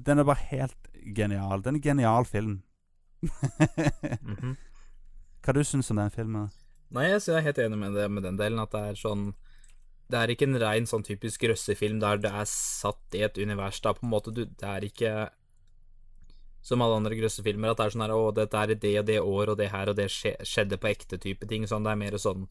[0.06, 1.62] Den er bare helt genial.
[1.62, 2.62] Det er en genial film.
[3.22, 4.56] Mhm.
[5.42, 6.50] Hva du syns om den filmen?
[6.94, 9.32] Nei, jeg er helt enig med, det, med den delen, at det er sånn
[10.08, 13.80] Det er ikke en rein sånn typisk grøssefilm der det er satt i et univers.
[13.84, 15.12] Da på en måte du Det er ikke
[16.68, 19.18] som alle andre grøssefilmer, at det er sånn her Å, dette er det og det
[19.20, 21.64] år, og det her og det skje, skjedde på ekte type ting.
[21.70, 22.48] Sånn, det er mer sånn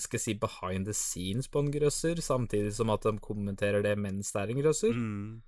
[0.00, 3.94] Skal jeg si behind the scenes på en grøsser, samtidig som at de kommenterer det
[4.00, 4.96] mens det er en grøsser.
[4.96, 5.40] Mm.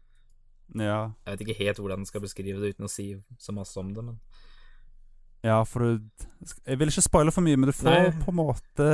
[0.74, 1.11] Ja.
[1.27, 3.90] Jeg vet ikke helt hvordan jeg skal beskrive det uten å si så masse om
[3.94, 4.19] det, men
[5.44, 6.01] Ja, for du
[6.66, 8.11] Jeg vil ikke spoile for mye, men du får Nei.
[8.23, 8.86] på en måte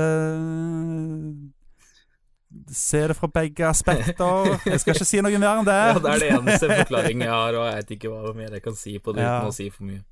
[2.73, 4.55] se det fra begge aspekter.
[4.65, 5.75] Jeg skal ikke si noe mer enn det.
[5.77, 8.63] Ja, det er det eneste forklaringen jeg har, og jeg vet ikke hva mer jeg
[8.65, 9.35] kan si på det Ja.
[9.43, 10.03] uten å si for mye.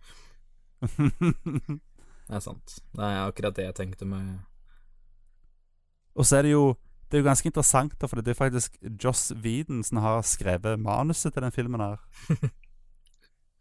[2.27, 2.73] Det er sant.
[2.93, 4.41] Det er akkurat det jeg tenkte meg.
[6.19, 6.65] Og så er det jo
[7.07, 10.81] Det er jo ganske interessant, da, for det er faktisk Joss Whedon som har skrevet
[10.83, 12.01] manuset til den filmen her.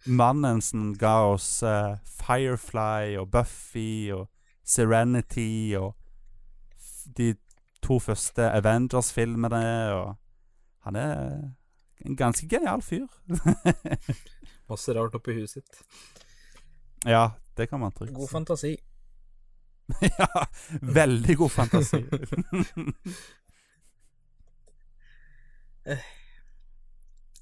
[0.06, 4.28] Mannen som ga oss uh, Firefly og Buffy og
[4.66, 5.94] Serenity og
[7.18, 7.36] de
[7.86, 10.16] to første Avengers-filmene, og
[10.86, 11.14] Han er
[12.06, 13.08] en ganske genial fyr.
[14.70, 15.82] Masse rart oppi huet sitt.
[17.06, 18.76] ja, det kan man trygt God fantasi.
[20.20, 20.46] ja,
[20.82, 22.02] veldig god fantasi.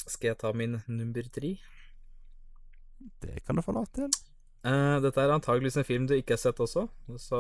[0.04, 1.56] Skal jeg ta min nummer tre?
[3.22, 4.12] det kan du få lov til.
[4.64, 6.88] Uh, dette er antageligvis en film du ikke har sett også,
[7.20, 7.40] så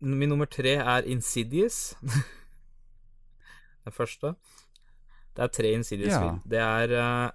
[0.00, 1.94] Min nummer tre er Insidious.
[3.84, 4.34] Den første.
[5.36, 6.40] Det er tre Insidious-filmer.
[6.48, 7.30] Det er uh,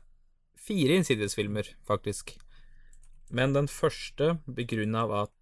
[0.57, 2.33] fire Insidious-filmer, faktisk.
[3.29, 5.35] Men den første begrunna av at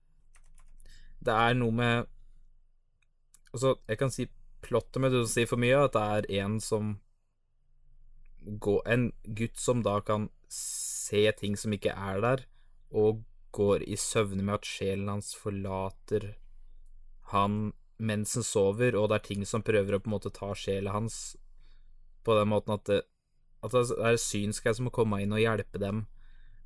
[1.24, 2.10] det er noe med
[3.54, 4.24] Altså, jeg kan si
[4.66, 6.96] plottet med uten å si for mye, at det er en som
[8.42, 12.44] går, En gutt som da kan se ting som ikke er der,
[12.90, 13.22] og
[13.54, 16.32] går i søvne med at sjelen hans forlater
[17.30, 20.50] han mens han sover, og det er ting som prøver å på en måte ta
[20.58, 21.36] sjela hans
[22.26, 23.00] på den måten at det,
[23.64, 26.06] at det er synsk som må komme inn og hjelpe dem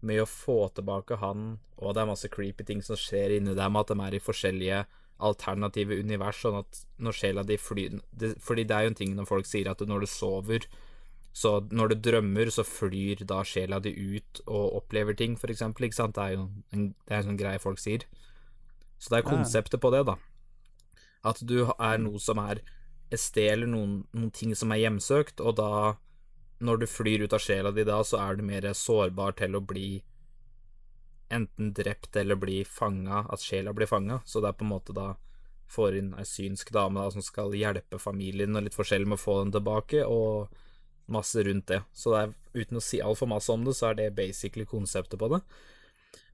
[0.05, 3.77] med å få tilbake han, og det er masse creepy ting som skjer inni dem,
[3.79, 4.83] at de er i forskjellige
[5.17, 9.15] alternative univers, sånn at når sjela di flyr det, Fordi det er jo en ting
[9.17, 10.67] når folk sier at når du sover,
[11.33, 15.87] så når du drømmer, så flyr da sjela di ut og opplever ting, for eksempel,
[15.87, 16.15] ikke sant?
[16.17, 18.05] Det er jo en, det er en sånn greie folk sier.
[18.97, 20.17] Så det er konseptet på det, da.
[21.25, 22.61] At du er noe som er
[23.13, 25.69] et sted eller noen, noen ting som er hjemsøkt, og da,
[26.59, 29.63] når du flyr ut av sjela di da, så er du mer sårbar til å
[29.63, 30.01] bli
[31.33, 34.21] enten drept eller bli fanga, at sjela blir fanga.
[34.25, 35.13] Så det er på en måte da
[35.67, 39.25] får inn ei synsk dame da, som skal hjelpe familien og litt forskjellig med å
[39.25, 40.53] få den tilbake, og
[41.11, 41.81] masse rundt det.
[41.95, 45.19] Så det er, uten å si altfor masse om det, så er det basically konseptet
[45.19, 45.41] på det.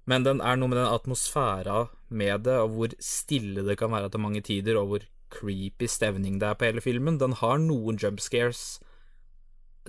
[0.09, 4.11] Men den er noe med den atmosfæra med det, og hvor stille det kan være
[4.13, 7.17] til mange tider, og hvor creepy stevning det er på hele filmen.
[7.21, 8.81] Den har noen jump scares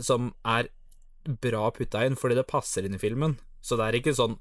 [0.01, 0.71] som er
[1.25, 3.39] bra putta inn, fordi det passer inn i filmen.
[3.65, 4.39] Så det er ikke sånn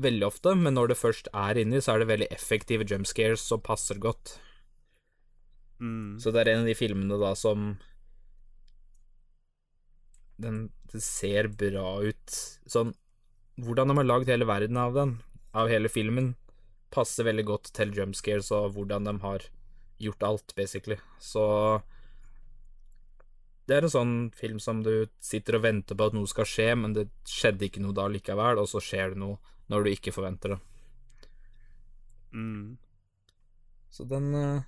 [0.00, 3.42] veldig ofte, men når det først er inni, så er det veldig effektive jump scares
[3.42, 4.36] som passer godt.
[5.80, 6.16] Mm.
[6.20, 7.74] Så det er en av de filmene da som
[10.40, 12.38] Den den ser bra ut.
[12.68, 12.94] Sånn
[13.56, 15.14] Hvordan de har lagd hele verden av den,
[15.56, 16.34] av hele filmen,
[16.92, 19.46] passer veldig godt til jump scares og hvordan de har
[19.96, 20.98] gjort alt, basically.
[21.16, 21.44] Så
[23.66, 26.70] det er en sånn film som du sitter og venter på at noe skal skje,
[26.78, 29.40] men det skjedde ikke noe da likevel, og så skjer det noe
[29.72, 30.58] når du ikke forventer det.
[32.36, 32.76] Mm.
[33.90, 34.66] Så den eh,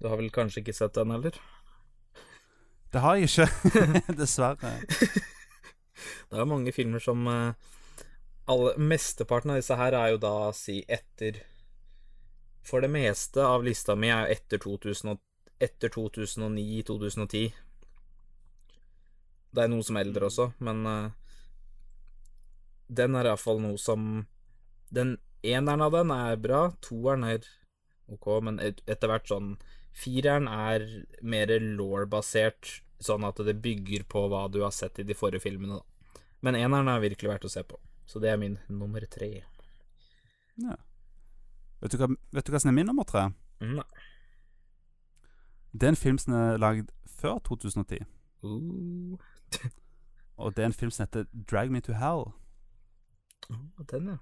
[0.00, 1.36] Du har vel kanskje ikke sett den heller?
[2.92, 4.74] Det har jeg ikke, dessverre.
[6.30, 7.54] Det er mange filmer som eh,
[8.52, 11.40] alle, Mesteparten av disse her er jo da si etter
[12.66, 15.16] For det meste av lista mi er jo etter, 2000,
[15.62, 17.54] etter 2009-2010.
[19.56, 21.14] Det er noe som er eldre også, men uh,
[22.86, 24.26] den er iallfall noe som
[24.92, 27.46] Den eneren av den er bra, toeren er
[28.12, 29.56] ok, men et, etter hvert sånn
[29.96, 30.84] Fireren er
[31.24, 35.78] mer law-basert, sånn at det bygger på hva du har sett i de forrige filmene,
[35.80, 36.20] da.
[36.44, 37.78] Men eneren er virkelig verdt å se på.
[38.04, 39.30] Så det er min nummer tre.
[40.60, 40.76] Ja.
[41.80, 43.24] Vet, du hva, vet du hva som er min nummer tre?
[43.64, 43.88] Nei.
[45.72, 48.04] Det er en film som er lagd før 2010.
[48.44, 49.16] Uh.
[50.36, 52.26] Og det er en film som heter Drag Me to Hell.
[53.50, 54.16] Oh, den, ja.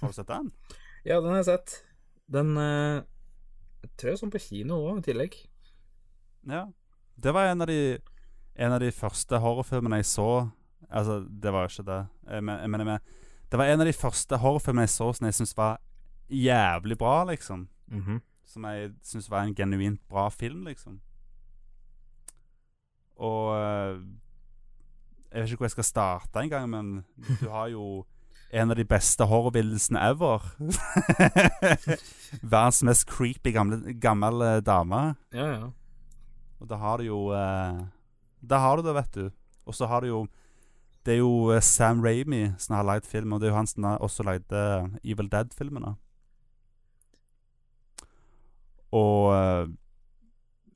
[0.00, 0.50] Har du sett den?
[1.04, 1.74] Ja, den har jeg sett.
[2.30, 3.02] Den eh,
[3.82, 5.36] jeg tror jeg den på kino òg, i tillegg.
[6.48, 6.64] Ja.
[7.18, 7.98] Det var en av de
[8.58, 10.50] En av de første horrorfilmene jeg så
[10.90, 11.98] Altså, det var ikke det.
[12.30, 13.00] Jeg men- mener med
[13.50, 15.78] Det var en av de første horrorfilmene jeg så som jeg syntes var
[16.30, 17.68] jævlig bra, liksom.
[17.88, 18.20] Mhm.
[18.44, 21.00] Som jeg syns var en genuint bra film, liksom.
[23.18, 23.98] Og eh,
[25.32, 26.92] Jeg vet ikke hvor jeg skal starte engang, men
[27.42, 28.04] du har jo
[28.48, 30.44] en av de beste horrorbildelsene ever.
[32.54, 35.02] Verdens mest creepy gamle, gammel dame.
[35.36, 35.66] Ja, ja.
[36.58, 37.82] Og da har du jo eh,
[38.40, 39.30] Da har du det, vet du.
[39.68, 40.26] Og så har du jo
[41.04, 43.70] Det er jo eh, Sam Ramy som har lagd film, og det er jo han
[43.70, 45.94] som også lagde eh, Evil Dead-filmene.
[48.92, 49.68] Og eh,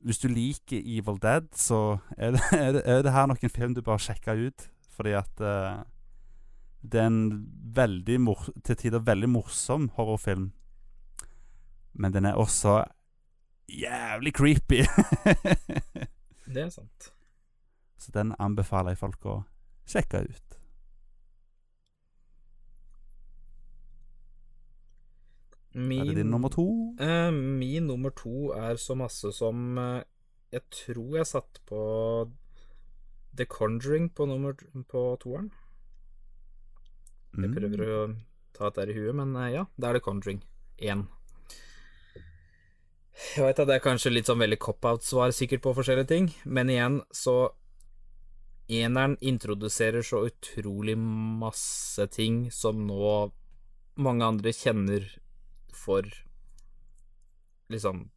[0.03, 3.53] hvis du liker Evil Dead, så er det, er det, er det her nok en
[3.53, 4.69] film du bør sjekke ut.
[4.93, 5.83] Fordi at uh,
[6.83, 10.51] det er en veldig mor til tider veldig morsom horrorfilm.
[11.93, 12.83] Men den er også
[13.69, 14.83] jævlig creepy.
[16.53, 17.13] Det er sant.
[17.97, 19.37] så den anbefaler jeg folk å
[19.87, 20.52] sjekke ut.
[25.75, 26.65] Min, Er det din nummer to?
[27.01, 30.03] Eh, min nummer to er så masse som eh,
[30.53, 32.29] Jeg tror jeg satt på
[33.35, 34.53] The Conjuring på nummer
[34.87, 35.49] på toeren.
[37.33, 37.55] Jeg Mm.
[37.55, 38.15] prøver å
[38.53, 40.43] ta dette i huet, men eh, ja, det er The Conjuring
[40.77, 41.07] 1.
[43.35, 46.69] Jeg veit at det er kanskje litt sånn veldig cop-out-svar sikkert på forskjellige ting, men
[46.69, 47.51] igjen, så
[48.69, 53.31] Eneren introduserer så utrolig masse ting som nå
[53.97, 55.03] mange andre kjenner
[55.75, 56.07] for
[57.73, 58.09] Liksom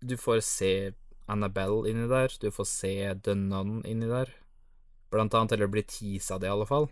[0.00, 0.92] Du får se
[1.26, 2.92] Annabelle inni der, du får se
[3.24, 4.30] The Nun inni der,
[5.10, 6.86] blant annet, eller blir teasa det, i alle fall.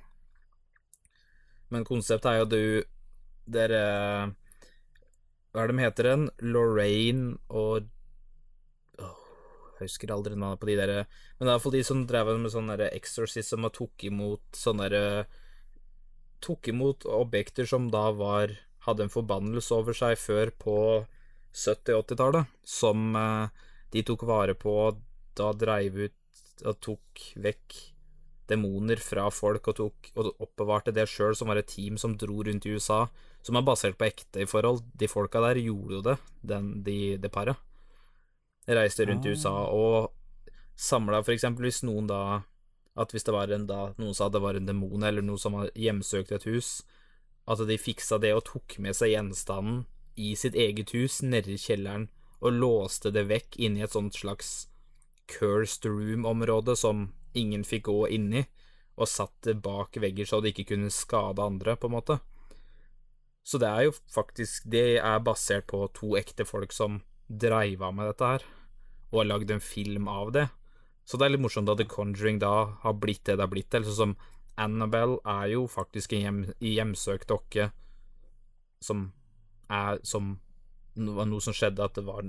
[1.71, 2.65] Men konseptet er jo du
[3.47, 3.83] Dere
[5.53, 6.29] Hva er det de heter den?
[6.43, 7.91] Lorraine og
[8.99, 12.53] Jeg husker aldri navnet på de der Men det er iallfall de som drev med
[12.55, 15.25] sånn exorcism og tok imot sånne derre
[16.45, 18.53] Tok imot objekter som da var
[18.85, 20.77] Hadde en forbannelse over seg før på
[21.55, 24.75] 70-80-tallet, som eh, de tok vare på,
[25.39, 27.77] da dreiv ut og tok vekk
[28.47, 32.43] demoner fra folk og, tok, og oppbevarte det sjøl, som var et team som dro
[32.45, 33.07] rundt i USA,
[33.45, 34.83] som er basert på ekte i forhold.
[34.93, 37.57] De folka der gjorde jo det, den, de, det paret.
[38.69, 39.37] Reiste rundt i Ah.
[39.37, 40.13] USA og
[40.77, 42.43] samla eksempel hvis noen da
[42.97, 45.53] At hvis det var en da noen sa det var en demon eller noe som
[45.53, 46.69] hjemsøkte hjemsøkt et hus,
[47.47, 49.85] at de fiksa det og tok med seg gjenstanden
[50.17, 52.09] i sitt eget hus nedi kjelleren
[52.45, 54.69] og låste det vekk inn i et sånt slags
[55.31, 58.45] cursed room-område som ingen fikk gå inn i,
[58.95, 62.19] og satt det bak vegger så det ikke kunne skade andre, på en måte.
[63.45, 68.13] Så det er jo faktisk Det er basert på to ekte folk som dreiva med
[68.13, 68.45] dette her,
[69.11, 70.47] og har lagd en film av det.
[71.05, 73.75] Så det er litt morsomt at The Conjuring da har blitt det det har blitt.
[73.75, 74.15] Eller sånn som
[74.61, 77.71] Annabelle er jo faktisk en hjem, hjemsøkt dokke
[78.85, 79.13] som
[79.71, 80.39] er Som
[80.95, 82.23] var noe som skjedde, at det var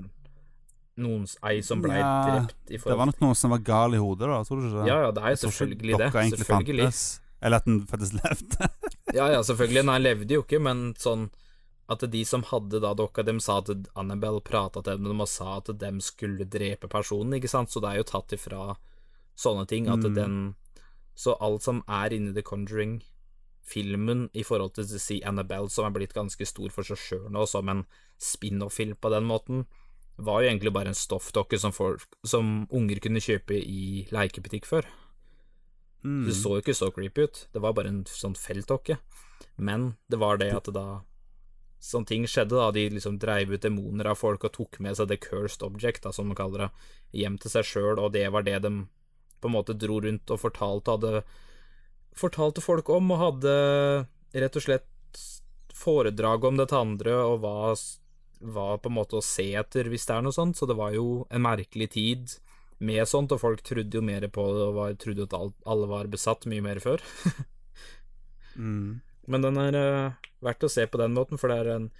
[0.96, 2.08] noens ei som blei Ja,
[2.40, 4.80] drept i Det var nok noen som var gal i hodet, da, tror du ikke
[4.80, 4.88] det?
[4.88, 6.08] Ja, ja, det er jo selvfølgelig det.
[6.32, 6.86] Selvfølgelig.
[6.88, 7.02] fantes.
[7.42, 8.70] Eller at den faktisk levde.
[9.14, 9.84] Ja, ja, selvfølgelig.
[9.86, 11.28] Nei, han levde jo ikke, men sånn
[11.88, 15.58] at de som hadde da dokka, dem sa at Annabelle prata til dem og sa
[15.60, 18.72] at dem skulle drepe personen, ikke sant, så det er jo tatt ifra
[19.38, 20.14] sånne ting at Mm.
[20.16, 20.34] den
[21.16, 25.96] Så alt som er inni The Conjuring-filmen i forhold til The Sea Annabelle, som er
[25.96, 27.86] blitt ganske stor for seg sjøl nå, som en
[28.20, 29.64] spin-off-film på den måten,
[30.16, 34.88] var jo egentlig bare en stoffdokke som, folk, som unger kunne kjøpe i lekebutikk før.
[36.04, 36.24] Mm.
[36.28, 38.98] Det så jo ikke så creepy ut, det var bare en sånn feltdokke.
[39.56, 40.88] Men det var det at det da
[41.86, 42.70] Sånne ting skjedde, da.
[42.72, 46.10] De liksom dreiv ut demoner av folk og tok med seg the cursed object, da,
[46.10, 46.68] som de kaller det,
[47.20, 48.70] hjem til seg sjøl, og det var det de
[49.40, 51.26] på en måte dro rundt og fortalte hadde
[52.16, 53.50] Fortalte folk om, og hadde
[54.32, 55.18] rett og slett
[55.76, 57.82] foredrag om dette andre, og var,
[58.40, 60.56] hva på en måte å se etter, hvis det er noe sånt.
[60.56, 62.32] Så det var jo en merkelig tid
[62.80, 65.36] med sånt, og folk trodde jo mer på det, og var, trodde at
[65.68, 67.04] alle var besatt mye mer før.
[68.56, 69.02] Mm.
[69.28, 71.90] Men den er uh, verdt å se på den måten, for det er en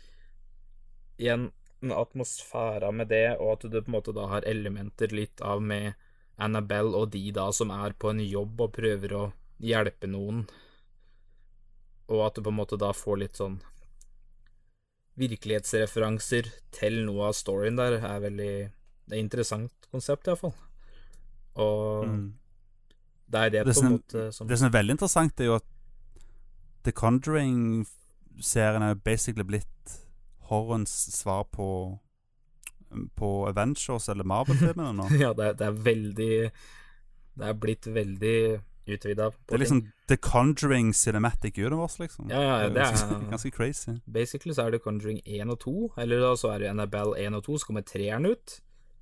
[1.21, 1.51] igjen
[1.85, 5.63] en atmosfære med det, og at du på en måte da har elementer litt av
[5.63, 5.93] med
[6.39, 9.25] Annabelle og de da som er på en jobb og prøver å
[9.63, 10.45] hjelpe noen,
[12.13, 13.57] og at du på en måte da får litt sånn
[15.17, 18.55] virkelighetsreferanser til noe av storyen der, er veldig
[19.07, 20.53] Det er et interessant konsept, iallfall.
[21.55, 22.33] Og Mm.
[23.31, 25.55] det er det, Det på en måte som Det som er veldig interessant, er jo
[25.55, 25.65] at
[26.83, 30.01] The Conjuring-serien er basically blitt
[30.51, 31.99] horrorens svar på
[33.17, 35.09] På Avengers eller Marvel-filmene nå.
[35.25, 36.31] Ja, det er, det er veldig
[37.37, 38.37] Det er blitt veldig
[38.87, 39.31] utvida.
[39.49, 42.29] Det er liksom The Conjuring Cinematic Universe, liksom.
[42.31, 43.97] Ja, ja, det er- ganske crazy.
[44.07, 47.35] Basically så er det Conjuring 1 og 2, eller da så er det Annabelle 1
[47.35, 48.61] og 2, så kommer treeren ut.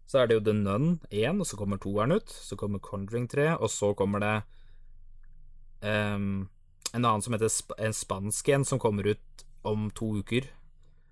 [0.08, 2.28] Så er det jo The Nun 1, og så kommer toeren ut.
[2.32, 4.34] Så kommer Conjuring 3, og så kommer det
[5.84, 6.48] um,
[6.94, 10.48] en annen som heter sp en spansk en, som kommer ut om to uker.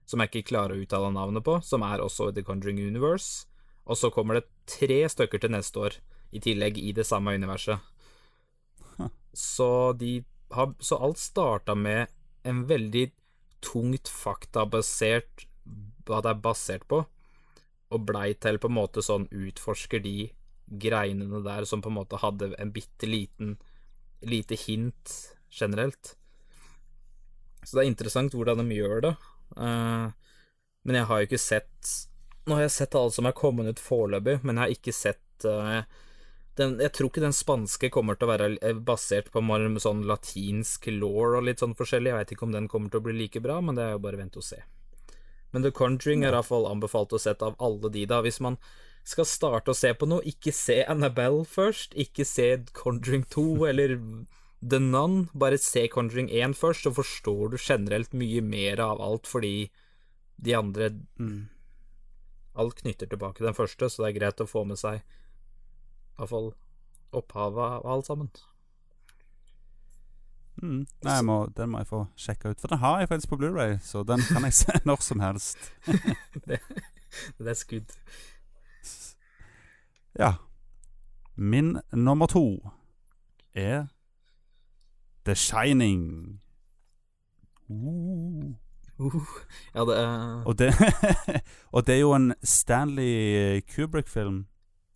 [0.07, 3.47] Som jeg ikke klarer å uttale navnet på, som er også i The Conjuring Universe.
[3.87, 5.97] Og så kommer det tre stykker til neste år,
[6.33, 7.81] i tillegg i det samme universet.
[9.33, 10.23] Så, de
[10.53, 12.11] har, så alt starta med
[12.45, 13.07] en veldig
[13.65, 15.47] tungt faktabasert
[16.05, 17.05] hva det er basert på.
[17.93, 20.31] og blei til på en måte sånn utforsker de
[20.81, 23.59] greinene der som på en måte hadde en bitte liten
[24.23, 25.13] lite hint
[25.51, 26.17] generelt.
[27.63, 29.13] Så det er interessant hvordan de gjør det.
[29.57, 30.07] Eh,
[30.83, 31.91] men jeg har jo ikke sett
[32.43, 35.47] Nå har jeg sett alle som er kommet ut foreløpig, men jeg har ikke sett
[35.47, 35.85] eh,
[36.59, 39.43] den, Jeg tror ikke den spanske kommer til å være eh, basert på
[39.83, 42.11] sånn latinsk law og litt sånn forskjellig.
[42.11, 44.03] Jeg veit ikke om den kommer til å bli like bra, men det er jo
[44.03, 44.59] bare vent og se.
[45.53, 48.23] Men The Conjuring er iallfall anbefalt å sette av alle de, da.
[48.25, 48.59] Hvis man
[49.05, 51.95] skal starte å se på noe, ikke se Annabelle først.
[51.99, 53.97] Ikke se Conjuring 2 eller
[54.63, 55.29] The Nun.
[55.35, 59.71] Bare se Conjuring 1 først, så forstår du generelt mye mer av alt, fordi
[60.37, 61.49] de andre Mm.
[62.55, 65.01] Alt knytter tilbake den første, så det er greit å få med seg
[66.19, 66.53] iallfall
[67.13, 68.29] opphavet av alt sammen.
[70.63, 70.87] Mm.
[71.03, 72.61] Nei, må, den må jeg få sjekka ut.
[72.61, 75.73] For den har jeg faktisk på Blu-ray så den kan jeg se når som helst.
[77.39, 77.91] Det er skudd.
[80.19, 80.35] Ja.
[81.35, 82.45] Min nummer to
[83.55, 83.89] er
[85.25, 86.41] The Shining.
[87.71, 88.55] Uh.
[89.01, 89.23] Uh,
[89.75, 90.75] ja, det er Og, det,
[91.73, 94.47] og det er jo en Stanley Kubrick-film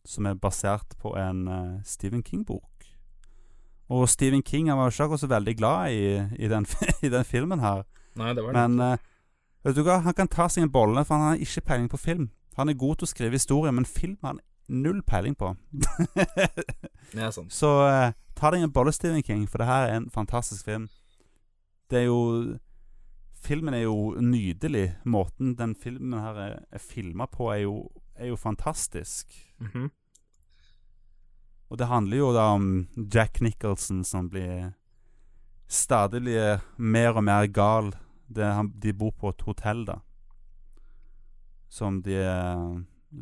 [0.06, 2.62] som er basert på en uh, Stephen King-bok.
[3.88, 6.66] Og Stephen King han var ikke akkurat så veldig glad i, i, den,
[7.06, 7.82] i den filmen her.
[8.14, 8.70] Nei, det var det.
[8.70, 8.98] Men uh,
[9.64, 11.96] vet du hva, han kan ta seg en bolle, for han har ikke peiling på
[11.96, 12.30] film.
[12.56, 15.54] Han er god til å skrive historie, men film har han null peiling på.
[17.12, 17.52] Det er sant.
[17.54, 20.88] Så eh, ta deg en bolle, Stephen King, for det her er en fantastisk film.
[21.90, 22.58] Det er jo
[23.46, 24.96] Filmen er jo nydelig.
[25.04, 29.30] Måten den filmen her er, er filma på, er jo, er jo fantastisk.
[29.60, 29.90] Mhm.
[31.68, 34.72] Og det handler jo da om Jack Nicholson som blir
[35.68, 37.92] stadig blir mer og mer gal.
[38.26, 40.00] Det, han, de bor på et hotell, da.
[41.68, 42.76] Som de eh,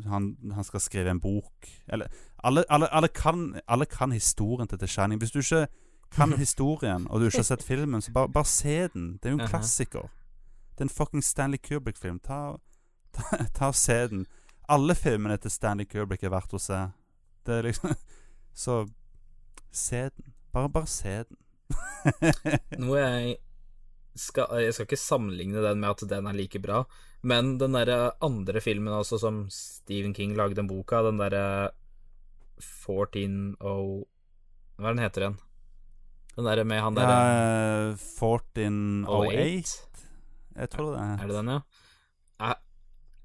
[0.05, 2.07] han, han skal skrive en bok Eller
[2.45, 5.19] alle, alle, alle, kan, alle kan historien til The Shining.
[5.19, 5.67] Hvis du ikke
[6.11, 9.13] kan historien, og du ikke har sett filmen, så bare, bare se den.
[9.17, 10.09] Det er jo en klassiker.
[10.75, 12.19] Det er en fucking Stanley Kubrick-film.
[12.19, 12.57] Ta,
[13.15, 14.25] ta, ta og se den.
[14.69, 16.83] Alle filmene til Stanley Kubrick er verdt å se.
[17.45, 17.95] Det er liksom
[18.65, 18.85] Så
[19.71, 20.33] se den.
[20.53, 21.41] Bare, bare se den.
[22.81, 23.37] Noe jeg
[24.15, 26.85] skal Jeg skal ikke sammenligne den med at den er like bra,
[27.27, 31.73] men den derre andre filmen også som Stephen King lagde en bok av, den derre
[32.61, 34.05] 14 og
[34.79, 35.37] Hva er den heter igjen?
[36.35, 40.03] Den derre med han derre Ja, 1408
[40.55, 41.61] Jeg tror det Er det den, ja?
[42.45, 42.59] Er,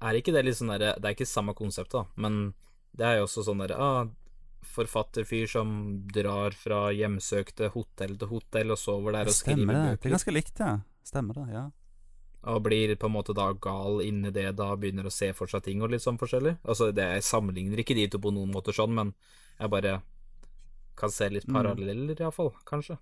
[0.07, 2.53] er ikke det litt sånn derre Det er ikke samme konsept, da, men
[2.95, 4.01] det er jo også sånn derre ah,
[4.71, 5.69] Forfatterfyr som
[6.13, 10.01] drar fra hjemsøkte hotell til hotell og sover der og skriver Stemmer det.
[10.03, 10.73] Det er ganske likt, ja.
[11.07, 11.63] Stemmer det, ja.
[12.43, 15.61] Og blir på en måte da gal inni det, da begynner å se for seg
[15.63, 16.55] ting og litt sånn forskjellig.
[16.65, 19.13] Altså, det, jeg sammenligner ikke de to på noen måter sånn, men
[19.59, 20.01] jeg bare
[20.97, 22.07] kan se litt paralleller, Mm.
[22.07, 22.51] paralleller, iallfall.
[22.65, 22.97] Kanskje.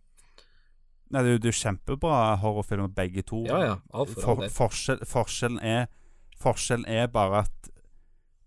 [1.11, 3.45] Nei, det er jo kjempebra horrorfilmer, begge to.
[3.47, 5.87] Ja ja, alt for For, forskjell, forskjellen, er,
[6.37, 7.69] forskjellen er bare at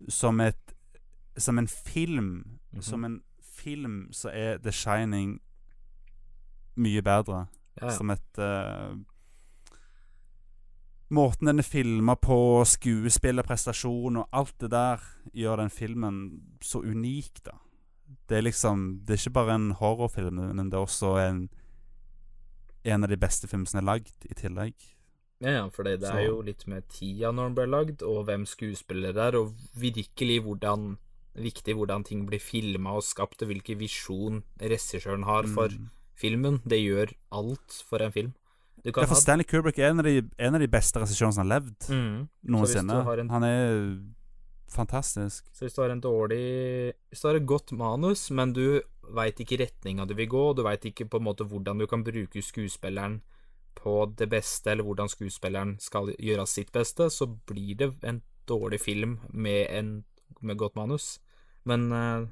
[0.09, 0.57] som et
[1.37, 2.81] Som en film Mhm.
[2.83, 5.39] Som en film så er The Shining
[6.75, 7.47] mye bedre.
[7.81, 7.89] Ja, ja.
[7.97, 8.95] Som et eh,
[11.13, 12.35] Måten den er filma på,
[12.65, 15.03] skuespill og alt det der,
[15.33, 16.17] gjør den filmen
[16.61, 17.59] så unik, da.
[18.29, 21.49] Det er liksom Det er ikke bare en horrorfilm, men det er også en
[22.85, 24.73] En av de beste filmene som er lagd, i tillegg.
[25.39, 28.25] Ja, ja, for det, det er jo litt med tida når den ble lagd, og
[28.27, 30.97] hvem skuespillere det er, og virkelig hvordan
[31.33, 35.89] viktig hvordan ting blir filma og skapt, og hvilken visjon regissøren har for Mm.
[36.15, 36.61] filmen.
[36.67, 38.33] Det gjør alt for en film.
[38.83, 41.59] Ja, for Stanley Kubrick er en av de, en av de beste regissørene som har
[41.59, 42.17] levd mm.
[42.51, 42.97] noensinne.
[43.21, 43.99] en- Han er
[44.73, 45.45] fantastisk.
[45.53, 48.81] Så hvis du har en dårlig Hvis du har et godt manus, men du
[49.13, 52.03] veit ikke retninga du vil gå, du veit ikke på en måte hvordan du kan
[52.03, 53.21] bruke skuespilleren
[53.75, 58.79] på det beste, eller hvordan skuespilleren skal gjøre sitt beste, så blir det en dårlig
[58.81, 60.03] film med, en,
[60.41, 61.19] med godt manus.
[61.65, 62.27] Men uh,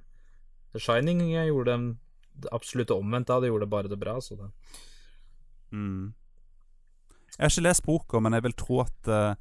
[0.73, 1.97] The Shining jeg gjorde
[2.51, 4.51] absolutte omvendt av, det gjorde bare det bra, så det
[5.71, 6.13] Mm.
[7.37, 9.35] Jeg har ikke lest boka, men jeg vil tro at uh,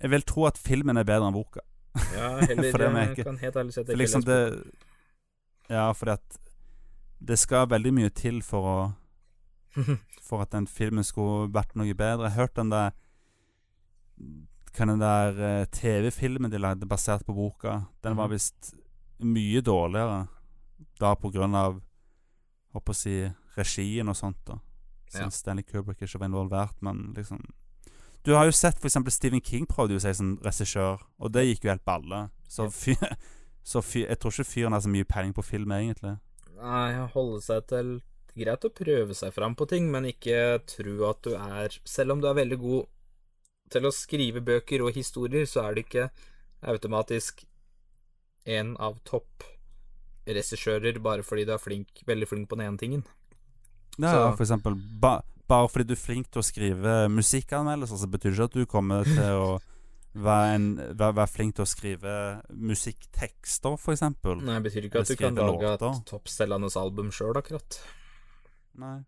[0.00, 1.60] Jeg vil tro at filmen er bedre enn boka.
[2.16, 4.32] Ja, heller For er jeg ikke- kan helt ærlig si at jeg ikke liksom har
[4.32, 6.38] det lest Ja, fordi at
[7.22, 8.78] det skal veldig mye til for å.
[10.22, 12.26] For at den filmen skulle vært noe bedre.
[12.30, 12.90] Jeg hørte den der
[14.72, 18.32] Kan den der eh, TV-filmen de lagde basert på boka, den var Mhm.
[18.32, 18.74] visst
[19.20, 20.28] mye dårligere.
[21.00, 21.80] Da på grunn av
[22.72, 24.54] Håper å si regien og sånt, da.
[25.20, 25.28] Ja.
[25.30, 27.42] Stanley Kubrick ikke var involvert, men liksom
[28.24, 31.64] Du har jo sett eksempel Stephen King prøvde jo seg som regissør, og det gikk
[31.66, 32.28] jo helt balle.
[32.48, 33.16] Så, fyr,
[33.66, 36.16] så fyr, jeg tror ikke fyren har så mye peiling på film, egentlig.
[36.60, 37.96] Nei, holde seg til
[38.32, 42.22] Greit å prøve seg fram på ting, men ikke tro at du er Selv om
[42.22, 42.86] du er veldig god
[43.72, 46.06] til å skrive bøker og historier, så er du ikke
[46.68, 47.42] automatisk
[48.44, 49.44] en av topp
[50.26, 53.04] regissører bare fordi du er flink, veldig flink på den ene tingen.
[54.00, 58.30] Ja, for eksempel ba, Bare fordi du er flink til å skrive musikkanmeldelser, så betyr
[58.30, 59.48] det ikke at du kommer til å
[60.14, 60.66] være, en,
[60.96, 62.12] være, være flink til å skrive
[62.56, 64.40] musikktekster, for eksempel.
[64.40, 65.98] Nei, det betyr ikke at du kan lage låter.
[65.98, 67.80] et toppselgende album sjøl, akkurat.
[68.80, 69.02] Nei.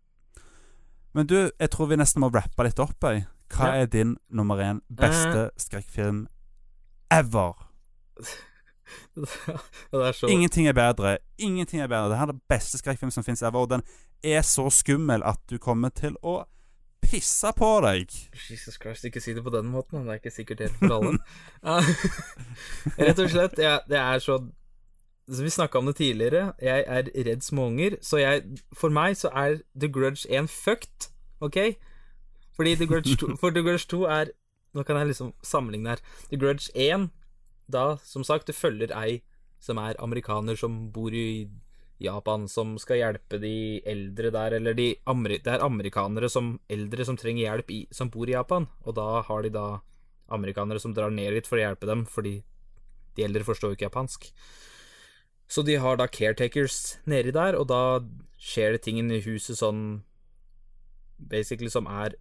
[1.15, 3.25] Men du, jeg tror vi nesten må rappe litt opp, jeg.
[3.55, 3.81] Hva Ja.
[3.81, 6.27] er din nummer én beste skrekkfilm
[7.09, 7.53] ever?
[9.93, 11.17] Er så Ingenting er bedre.
[11.37, 12.09] Ingenting er bedre.
[12.09, 13.85] Det her er det beste skrekkfilm som fins ever, og den
[14.23, 16.43] er så skummel at du kommer til å
[17.05, 18.11] pisse på deg.
[18.49, 20.05] Jesus Christ, ikke si det på den måten.
[20.05, 21.17] Det er ikke sikkert helt for alle.
[23.07, 24.41] Rett og slett, Ja, det er så
[25.25, 26.53] så Vi snakka om det tidligere.
[26.61, 28.43] Jeg er redd småunger, så jeg
[28.77, 31.09] For meg så er The Grudge 1 fucked,
[31.41, 31.57] OK?
[32.55, 34.25] Fordi The Grudge 2, for The Grudge 2 er
[34.75, 35.99] Nå kan jeg liksom sammenligne her.
[36.29, 37.09] The Grudge 1,
[37.71, 39.21] da, som sagt, du følger ei
[39.63, 41.47] som er amerikaner som bor i
[42.01, 47.17] Japan, som skal hjelpe de eldre der, eller de det er amerikanere som eldre som
[47.17, 49.79] trenger hjelp, i, som bor i Japan, og da har de da
[50.29, 52.41] amerikanere som drar ned litt for å hjelpe dem, fordi
[53.15, 54.27] de eldre forstår jo ikke japansk.
[55.47, 58.01] Så de har da caretakers nedi der, og da
[58.41, 60.03] skjer det ting i huset sånn
[61.15, 62.17] Basically som er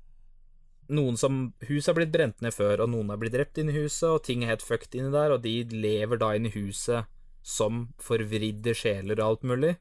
[0.92, 4.08] Noen som Huset har blitt brent ned før, og noen har blitt drept inni huset,
[4.10, 7.08] og ting er helt fucked inni der, og de lever da inni huset
[7.44, 9.74] som forvridde sjeler og alt mulig.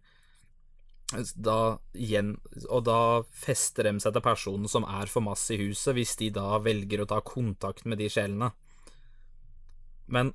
[1.13, 2.38] Da, igjen,
[2.69, 2.99] og da
[3.38, 7.03] fester de seg til personen som er for masse i huset, hvis de da velger
[7.03, 8.51] å ta kontakt med de sjelene.
[10.07, 10.34] Men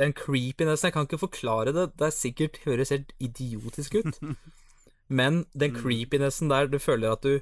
[0.00, 4.20] den creepinessen Jeg kan ikke forklare det, det er sikkert høres helt idiotisk ut.
[5.20, 7.40] Men den creepinessen der, du føler at du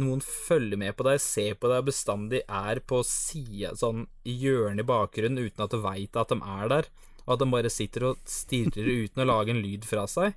[0.00, 4.32] Noen følger med på deg, ser på deg og bestandig er på sida, sånn i
[4.40, 6.88] hjørnet i bakgrunnen, uten at du veit at de er der,
[7.26, 10.32] og at de bare sitter og stirrer uten å lage en lyd fra seg.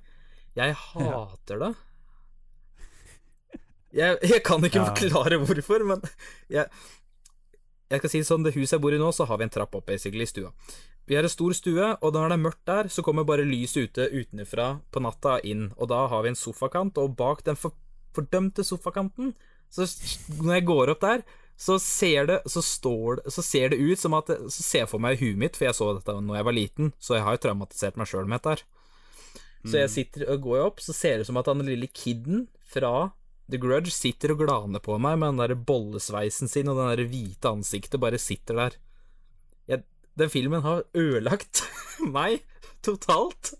[0.56, 1.72] Jeg hater det.
[3.96, 4.90] Jeg, jeg kan ikke Ja.
[4.92, 6.02] forklare hvorfor, men
[6.52, 6.68] jeg,
[7.88, 9.52] jeg skal si det sånn, det huset jeg bor i nå, så har vi en
[9.56, 10.52] trapp opp, basically, i stua.
[11.06, 13.88] Vi har en stor stue, og når det er mørkt der, så kommer bare lyset
[13.88, 17.72] ute utenfra på natta inn, og da har vi en sofakant, og bak den for,
[18.16, 19.34] fordømte sofakanten,
[19.72, 19.86] så
[20.40, 21.26] når jeg går opp der,
[21.56, 24.90] så ser det Så står det Så ser det ut som at Så ser jeg
[24.90, 27.36] for meg huet mitt, for jeg så dette når jeg var liten, så jeg har
[27.36, 28.64] jo traumatisert meg sjøl med dette her.
[29.66, 32.44] Så jeg sitter og går opp, så ser det ut som at han lille kiden
[32.70, 33.10] fra
[33.50, 37.10] The Grudge sitter og glaner på meg med den der bollesveisen sin og den der
[37.10, 38.76] hvite ansiktet bare sitter der.
[39.70, 39.82] Jeg,
[40.18, 41.64] den filmen har ødelagt
[42.16, 42.44] meg
[42.86, 43.54] totalt.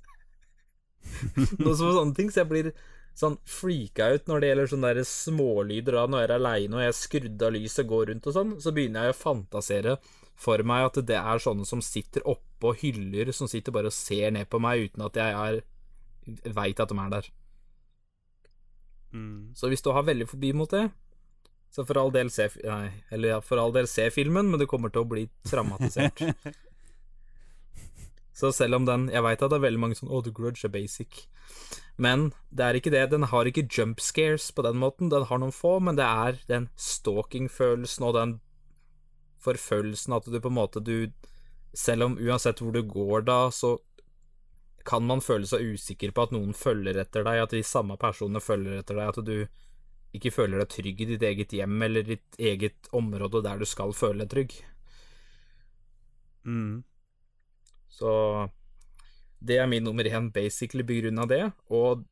[1.62, 2.70] Noe som sånne ting, så jeg blir
[3.16, 6.82] sånn freaka ut når det gjelder sånne der smålyder da når jeg er aleine og
[6.82, 9.96] jeg er skrudd av lyset og går rundt og sånn, så begynner jeg å fantasere
[10.36, 14.34] for meg at det er sånne som sitter oppå hyller, som sitter bare og ser
[14.36, 15.62] ned på meg uten at jeg er
[16.52, 17.32] veit at de er der.
[19.16, 19.56] Mm.
[19.56, 20.88] Så hvis du har veldig forbi mot det,
[21.72, 24.66] så for all del se Nei, eller ja, for all del se filmen, men du
[24.68, 26.22] kommer til å bli traumatisert.
[28.36, 30.66] så selv om den Jeg veit at det er veldig mange sånn Å, The Grudge
[30.68, 31.24] er basic.
[31.96, 33.06] Men det er ikke det.
[33.14, 35.08] Den har ikke jump scares på den måten.
[35.08, 38.34] Den har noen få, men det er den stalking-følelsen og den
[39.46, 41.08] forfølgelsen at du på en måte du
[41.76, 43.76] Selv om uansett hvor du går da, så
[44.86, 48.40] kan man føle seg usikker på at noen følger etter deg, at de samme personene
[48.40, 52.38] følger etter deg, at du ikke føler deg trygg i ditt eget hjem eller ditt
[52.40, 54.54] eget område der du skal føle deg trygg.
[56.48, 56.84] Mm.
[57.96, 58.10] Så
[59.40, 61.42] det er min nummer én, basically på grunn av det.
[61.72, 62.04] Og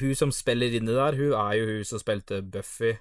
[0.00, 2.94] hun som spiller inni der, hun er jo hun som spilte Buffy.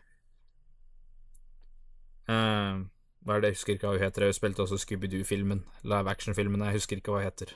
[2.28, 2.88] Uh,
[3.24, 4.28] hva er det, jeg husker ikke hva hun heter.
[4.28, 6.66] Hun spilte også Scooby-Doo-filmen, live action-filmen.
[6.68, 7.54] Jeg husker ikke hva hun heter.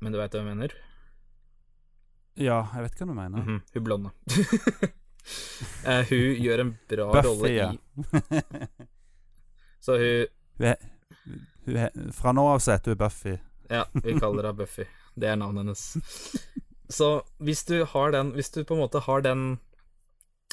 [0.00, 0.76] Men du veit hva jeg mener?
[2.40, 3.44] Ja, jeg vet hva du mener.
[3.44, 4.12] Mhm, hun blonde.
[5.84, 7.72] uh, hun gjør en bra rolle Buffy, i ja.
[9.84, 10.76] Så hun Hun er,
[11.66, 13.36] hun fra nå av så heter hun Buffy.
[13.70, 14.86] Ja, vi kaller henne Buffy.
[15.14, 15.84] Det er navnet hennes.
[16.90, 19.58] Så hvis du har den Hvis du på en måte har den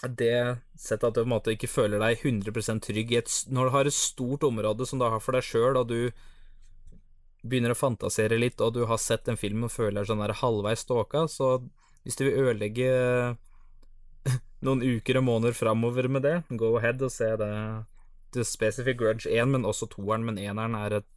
[0.06, 3.74] Det settet at du på en måte ikke føler deg 100 trygg et, når du
[3.74, 6.12] har et stort område som du har for deg sjøl, og du
[7.42, 10.36] begynner å fantasere litt, og du har sett en film og føler deg sånn der
[10.38, 11.64] halvveis ståka, så
[12.06, 12.92] hvis du vil ødelegge
[14.68, 17.52] noen uker og måneder framover med det, go ahead og se det.
[18.36, 21.08] The spesifikt Grudge 1, men også toeren, men eneren er et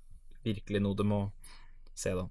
[0.46, 1.20] virkelig noe du må
[1.98, 2.26] se, da.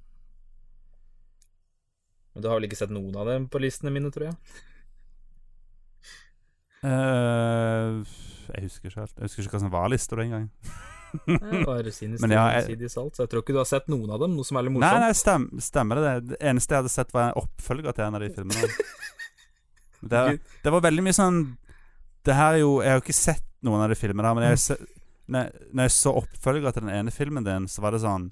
[2.34, 4.38] Men du har vel ikke sett noen av dem på listene mine, tror jeg?
[6.80, 8.06] Uh,
[8.54, 9.18] jeg husker ikke helt.
[9.20, 10.52] Jeg husker ikke hva som var lista den gangen.
[11.26, 14.10] Det var Sinister Men ja, jeg- salt, så jeg tror ikke du har sett noen
[14.14, 15.04] av dem, noe som er litt morsomt.
[15.04, 16.04] nei, stem, stemmer det.
[16.08, 16.30] det.
[16.36, 18.72] Det eneste jeg hadde sett, var en oppfølger til en av de filmene.
[20.00, 20.20] Det,
[20.64, 21.40] det var veldig mye sånn
[22.24, 24.48] Det her er jo Jeg har jo ikke sett noen av de filmene der, men
[24.50, 24.80] jeg, se-
[25.30, 28.32] når, når jeg så oppfølger til den ene filmen din, så var det sånn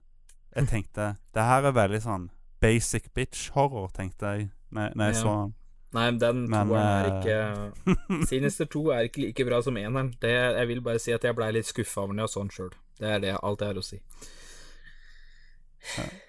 [0.56, 2.30] Jeg tenkte Det her er veldig sånn
[2.64, 5.22] basic bitch horror, tenkte jeg når, når jeg Ja.
[5.22, 5.54] så den.
[5.94, 10.10] Nei, den Men, toeren er eh, ikke Sinister 2 er ikke like bra som eneren.
[10.20, 12.74] Det, jeg vil bare si at jeg blei litt skuffa over den og sånn sjøl.
[13.00, 14.00] Det er det alt jeg har å si.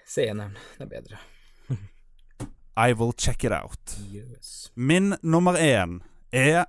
[0.07, 0.55] Se eneren.
[0.77, 1.19] Det er bedre.
[2.79, 3.97] I will check it out.
[4.13, 4.71] Yes.
[4.75, 5.99] Min nummer én
[6.31, 6.65] er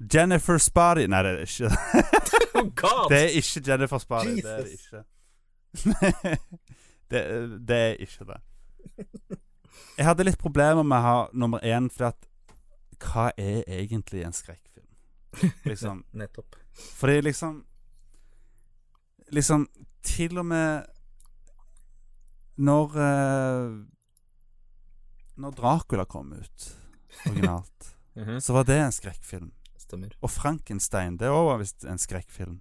[0.00, 1.70] Jennifer Spari Nei, det er ikke.
[2.60, 3.06] Oh!
[3.08, 4.34] Det er ikke Jennifer Spari.
[4.40, 5.02] Det er det ikke.
[7.10, 7.20] det,
[7.68, 8.40] det er ikke det.
[9.98, 12.26] Jeg hadde litt problemer med å ha nummer én, for at
[13.00, 14.88] Hva er egentlig en skrekkfilm?
[15.64, 16.02] Liksom.
[16.20, 16.56] Nettopp.
[16.98, 17.62] Fordi liksom
[19.32, 19.68] Liksom
[20.02, 20.84] Til og med
[22.60, 23.78] Når eh,
[25.40, 26.68] Når Dracula kom ut
[27.26, 29.52] originalt, Mhm, så var det en skrekkfilm.
[29.90, 30.14] Stemmer.
[30.22, 32.60] Og Frankenstein, det var visst en skrekkfilm.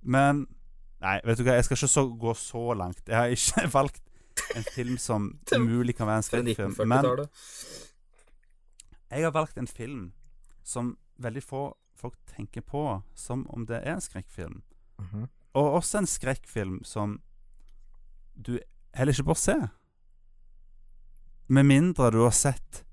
[0.00, 0.46] Men
[1.00, 3.02] Nei, vet du hva, jeg skal ikke så, gå så langt.
[3.08, 4.02] Jeg har ikke valgt
[4.56, 6.74] en film som umulig kan være en skrekkfilm.
[6.84, 7.08] Men
[9.10, 10.10] jeg har valgt en film
[10.64, 11.62] som veldig få
[11.96, 12.82] folk tenker på
[13.16, 14.60] som om det er en skrekkfilm.
[15.00, 15.28] Mhm.
[15.56, 17.18] Og også en skrekkfilm som
[18.36, 18.58] du
[18.94, 19.56] heller ikke bør se.
[21.48, 22.84] Med mindre du har sett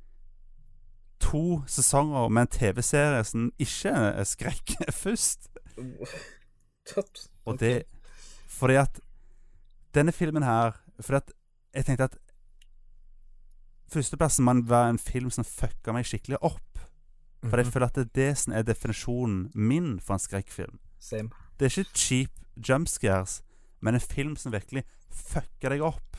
[1.28, 5.50] to sesonger med en TV-serie som ikke er skrekk først.
[7.46, 7.84] Og det
[8.48, 9.00] Fordi at
[9.94, 11.32] denne filmen her Fordi at
[11.76, 12.18] jeg tenkte at
[13.92, 16.80] Førsteplassen må være en film som fucka meg skikkelig opp.
[17.48, 17.72] For jeg Mhm.
[17.72, 20.80] føler at det er det som er definisjonen min for en skrekkfilm.
[21.00, 21.30] Same.
[21.60, 22.32] Det er ikke cheap
[22.68, 23.42] jumpscares,
[23.82, 26.18] men en film som virkelig fucker deg opp.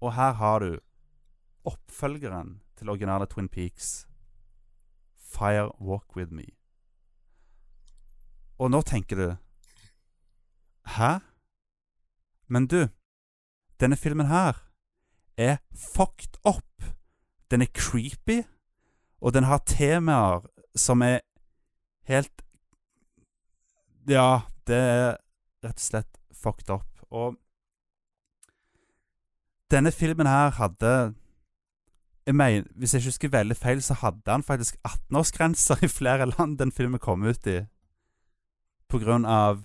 [0.00, 0.78] Og her har du
[1.66, 4.08] oppfølgeren til originale Twin Peaks,
[5.16, 6.44] Fire Walk With Me.
[8.58, 9.36] Og nå tenker du
[10.86, 11.18] Hæ?
[12.48, 12.88] Men du,
[13.80, 14.52] denne filmen her
[15.36, 16.84] er fucked up.
[17.50, 18.42] Den er creepy,
[19.20, 20.46] og den har temaer
[20.76, 21.20] som er
[22.06, 22.42] helt
[24.08, 25.16] Ja, det er
[25.64, 27.02] rett og slett fucked up.
[27.10, 27.34] Og
[29.70, 31.14] denne filmen her hadde
[32.26, 36.26] jeg mener, Hvis jeg ikke husker veldig feil, så hadde han faktisk 18-årsgrenser i flere
[36.26, 37.60] land den filmen kom ut i.
[38.88, 39.62] På grunn av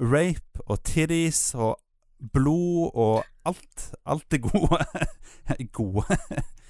[0.00, 1.76] rape og titties og
[2.32, 3.94] blod og alt.
[4.06, 4.84] Alt det gode.
[5.72, 6.18] gode.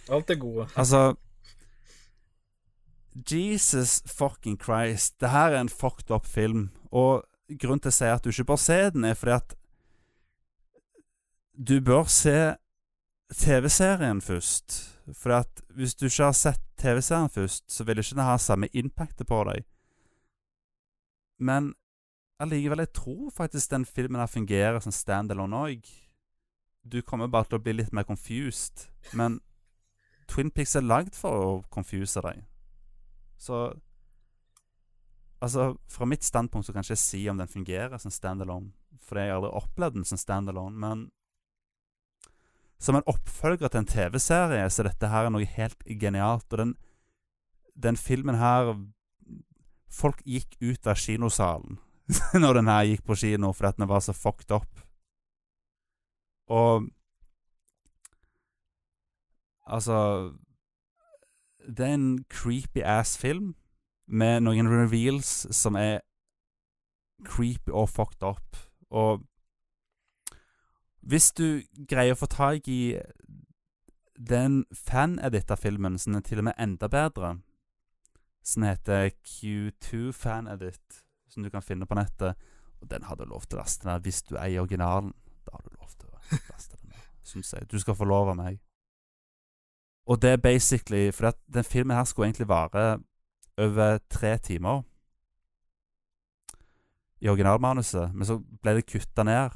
[0.08, 0.68] Alt det gode.
[0.76, 1.14] Altså
[3.32, 5.20] Jesus fucking Christ.
[5.20, 6.70] Det her er en fucked up film.
[6.92, 7.24] Og
[7.58, 9.56] grunnen til å si at du ikke bør se den, er fordi at
[11.56, 12.56] du bør se
[13.34, 14.96] TV-serien først.
[15.14, 18.68] For at hvis du ikke har sett TV-serien først, så vil ikke den ha samme
[18.72, 19.64] impactet på deg.
[21.38, 21.74] Men
[22.40, 25.92] allikevel, jeg tror faktisk den filmen her fungerer som standalone òg.
[26.92, 28.88] Du kommer bare til å bli litt mer confused.
[29.12, 29.40] Men
[30.28, 32.44] Twin Peaks er lagd for å confuse deg.
[33.38, 33.70] Så
[35.40, 39.22] Altså, fra mitt standpunkt så kan jeg ikke si om den fungerer som standalone, fordi
[39.22, 41.06] jeg har aldri opplevd den som standalone, men
[42.80, 46.48] som en oppfølger til en TV-serie, så dette her er noe helt genialt.
[46.52, 46.74] Og den,
[47.76, 48.74] den filmen her
[49.90, 51.80] Folk gikk ut av kinosalen
[52.42, 54.84] når den her gikk på kino, fordi at den var så fucked up.
[56.46, 56.86] Og
[59.70, 60.32] Altså
[61.76, 63.54] Det er en creepy ass film
[64.06, 66.00] med noen reveals som er
[67.26, 68.56] creepy og fucked up.
[68.90, 69.22] Og
[71.00, 72.98] hvis du greier å få tak i
[74.20, 77.38] den fan-edit-filmen som er til og med enda bedre,
[78.44, 82.36] som heter Q2 fan-edit, som du kan finne på nettet,
[82.80, 85.12] og den har du lov til å laste ned hvis du eier originalen.
[85.44, 87.68] Da har du lov til å laste den ned, syns jeg.
[87.70, 88.60] Du skal få lov av meg.
[90.10, 92.98] Og det er basically For den filmen her skulle egentlig vare
[93.60, 94.82] over tre timer
[97.20, 99.52] i originalmanuset, men så ble det kutta ned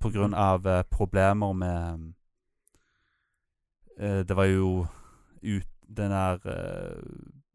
[0.00, 2.12] på grunn av eh, problemer med
[3.98, 4.86] eh, Det var jo
[5.42, 7.02] ut Den der eh,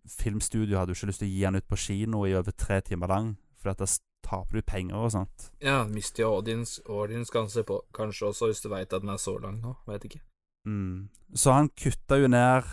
[0.06, 2.78] Filmstudioet hadde jo ikke lyst til å gi den ut på kino i over tre
[2.86, 3.88] timer lang, for da
[4.26, 5.48] taper du penger og sånt.
[5.66, 9.18] Ja, mister jo audience, audience kanskje, på, kanskje også, hvis du veit at den er
[9.18, 9.74] så lang nå.
[9.90, 10.22] Veit ikke.
[10.70, 11.10] Mm.
[11.34, 12.70] Så han kutta jo ned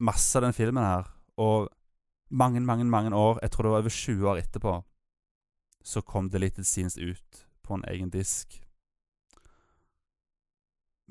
[0.00, 1.68] masse av den filmen her, og
[2.32, 4.74] mange, mange, mange år, jeg tror det var over 20 år etterpå,
[5.84, 8.62] så kom Deleted Scenes ut på en egen disk.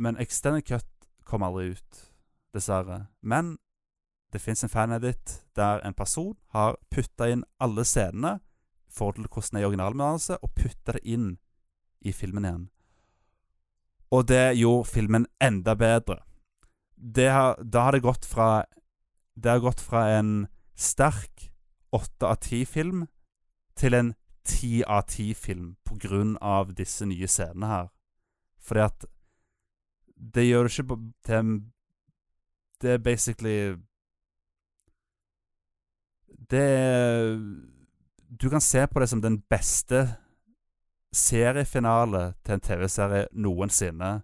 [0.02, 0.88] Men Extended Cut
[1.30, 2.00] kom aldri ut,
[2.56, 3.06] dessverre.
[3.22, 3.58] Men
[4.34, 9.30] det fins en fanedit der en person har putta inn alle scenene i forhold til
[9.30, 11.36] hvordan det er i originalmanuse, og putta det inn
[12.02, 12.66] i filmen igjen.
[14.12, 16.18] Og det gjorde filmen enda bedre.
[17.16, 18.66] Har, da har det gått fra
[19.34, 21.52] Det har gått fra en sterk
[21.92, 23.08] åtte av ti-film
[23.76, 24.14] til en
[24.44, 27.88] ti av ti-film på grunn av disse nye scenene her.
[28.60, 29.06] Fordi at
[30.22, 31.54] det gjør det ikke til en
[32.82, 33.78] Det er basically
[36.50, 37.38] Det er
[38.42, 40.16] Du kan se på det som den beste
[41.14, 44.22] seriefinale til en TV-serie noensinne,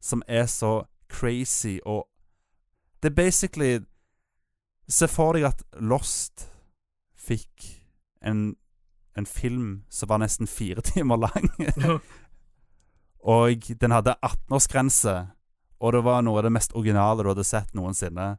[0.00, 2.08] som er så crazy og
[3.02, 3.78] Det er basically
[4.88, 6.46] Se for deg at Lost
[7.16, 7.82] fikk
[8.22, 8.56] en,
[9.18, 11.50] en film som var nesten fire timer lang.
[13.34, 15.26] og den hadde 18-årsgrense,
[15.80, 18.36] og det var noe av det mest originale du hadde sett noensinne.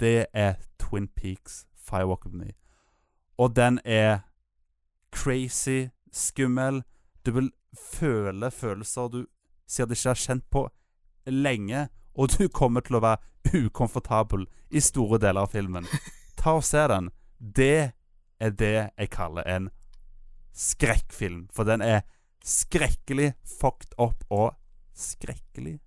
[0.00, 2.52] Det er Twin Peaks Firewalk of Me.
[3.38, 4.22] Og den er
[5.12, 6.82] crazy, skummel.
[7.26, 9.24] Du vil føle følelser du
[9.70, 10.62] sikkert ikke har kjent på
[11.30, 15.86] lenge, og du kommer til å være ukomfortabel i store deler av filmen.
[16.40, 17.10] Ta og se den.
[17.38, 17.92] Det
[18.40, 19.68] er det jeg kaller en
[20.56, 21.46] skrekkfilm.
[21.54, 22.02] For den er
[22.44, 24.56] skrekkelig fucked up og
[24.96, 25.78] skrekkelig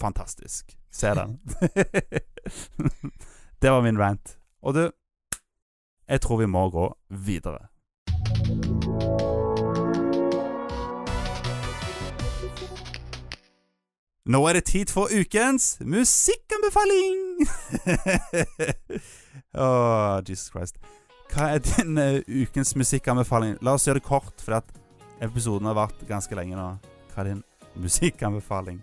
[0.00, 0.76] fantastisk.
[0.92, 1.38] Se den.
[3.60, 4.38] det var min rant.
[4.62, 4.90] Og du,
[6.08, 7.68] jeg tror vi må gå videre.
[14.26, 17.46] Nå er det tid for ukens musikkanbefaling!
[19.58, 20.76] Oh, Jesus Christ.
[21.32, 23.54] Hva er din uh, ukens musikkanbefaling?
[23.64, 24.60] La oss gjøre det kort, for
[25.24, 26.66] episoden har vært ganske lenge nå.
[27.14, 27.42] Hva er din
[27.80, 28.82] musikkanbefaling?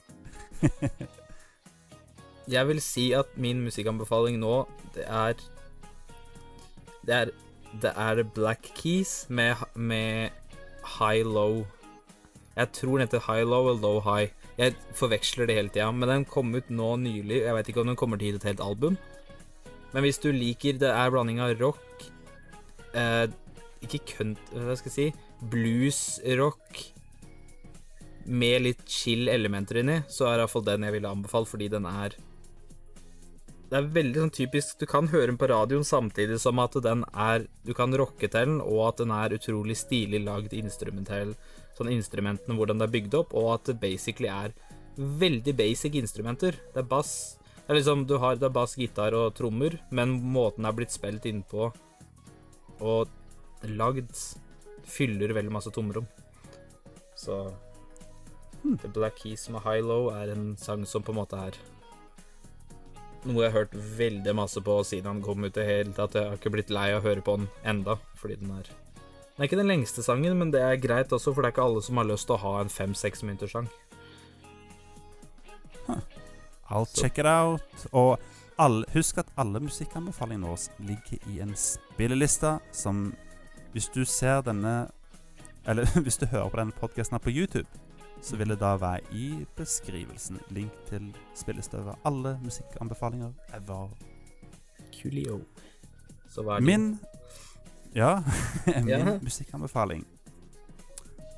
[2.56, 4.65] Jeg vil si at min musikkanbefaling nå,
[4.95, 5.34] det er
[7.03, 7.31] Det er,
[7.81, 10.30] det er Black Keys med, med
[10.99, 11.65] High Low.
[12.56, 14.31] Jeg tror den heter High Low eller Low High.
[14.57, 17.41] Jeg forveksler det hele tida, men den kom ut nå nylig.
[17.41, 18.98] Jeg veit ikke om den kommer til et helt album.
[19.94, 22.07] Men hvis du liker Det er blanding av rock
[22.98, 23.27] eh,
[23.85, 26.93] Ikke kønt, hva skal jeg si Blues-rock
[28.26, 32.16] med litt chill elementer inni, så er iallfall den jeg ville anbefalt, fordi den er
[33.74, 37.04] Det er veldig sånn typisk Du kan høre den på radioen samtidig som at den
[37.14, 41.34] er Du kan rocke til den, og at den er utrolig stilig lagd instrumentell
[41.78, 44.54] sånn instrumentene, hvordan det er bygd opp, og at det basically er
[44.98, 46.60] veldig basic instrumenter.
[46.74, 50.18] Det er bass Det er liksom, du har, det er bass, gitar og trommer, men
[50.20, 51.70] måten det er blitt spilt innpå
[52.84, 53.08] og
[53.72, 54.12] lagd,
[54.84, 56.04] fyller veldig masse tomrom.
[57.16, 57.38] Så
[58.64, 58.80] hmm.
[58.81, 61.60] The Black Keys med High Low er en sang som på en måte er
[63.23, 66.18] noe jeg har hørt veldig masse på siden han kom ut i hele tatt.
[66.18, 68.72] Jeg har ikke blitt lei av å høre på den enda, fordi den er
[69.34, 71.64] det er ikke den lengste sangen, men det er greit også, for det er ikke
[71.65, 73.69] alle som har lyst til å ha en fem-seks minutters sang.
[75.88, 76.03] Huh.
[76.69, 77.02] I'll Så.
[77.02, 77.88] check it out.
[77.91, 78.19] Og
[78.61, 83.15] alle, husk at alle musikkanbefalingene våre ligger i en spilleliste som
[83.73, 84.91] Hvis du ser denne
[85.65, 87.68] Eller hvis du hører på denne podkasten på YouTube,
[88.24, 93.90] så vil det da være i beskrivelsen link til spilleliste over alle musikkanbefalinger ever.
[94.95, 95.41] Coolio.
[96.32, 97.00] Så hva er Min
[97.94, 98.24] ja,
[98.66, 99.20] min ja.
[99.22, 100.06] musikkanbefaling.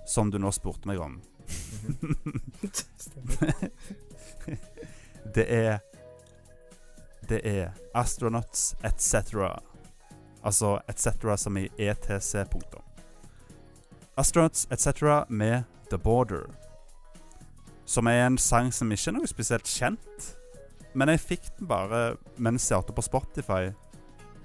[0.07, 1.21] Som du nå spurte meg om.
[5.35, 5.79] det er
[7.29, 9.33] Det er Astronauts etc.
[10.43, 11.07] Altså etc.
[11.37, 12.45] som i ETC.
[12.51, 12.81] Punktum.
[14.17, 15.01] Astronauts etc.
[15.29, 16.64] med The Border.
[17.85, 20.31] Som er en sang som ikke er noe spesielt kjent.
[20.95, 23.69] Men jeg fikk den bare mens jeg hørte på Spotify.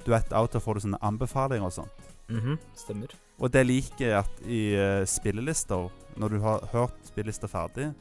[0.05, 2.11] Du vet, til får du sånne anbefalinger og sånt.
[2.29, 3.09] Mm -hmm, stemmer.
[3.39, 7.93] Og det liker jeg at i uh, spillelister, når du har hørt spillelista ferdig,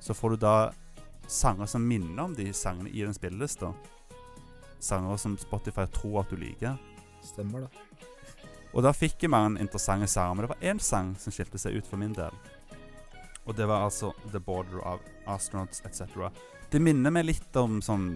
[0.00, 0.70] så får du da
[1.28, 3.72] sanger som minner om de sangene i den spillelista.
[4.80, 6.76] Sanger som Spotify tror at du liker.
[7.22, 7.68] Stemmer det.
[8.72, 11.76] Og da fikk jeg mange interessante sanger, men det var én sang som skilte seg
[11.76, 12.32] ut for min del.
[13.46, 16.30] Og det var altså The Border of Astronauts etc.
[16.70, 18.14] Det minner meg litt om sånn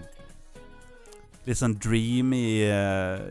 [1.47, 3.23] Litt sånn dreamy uh,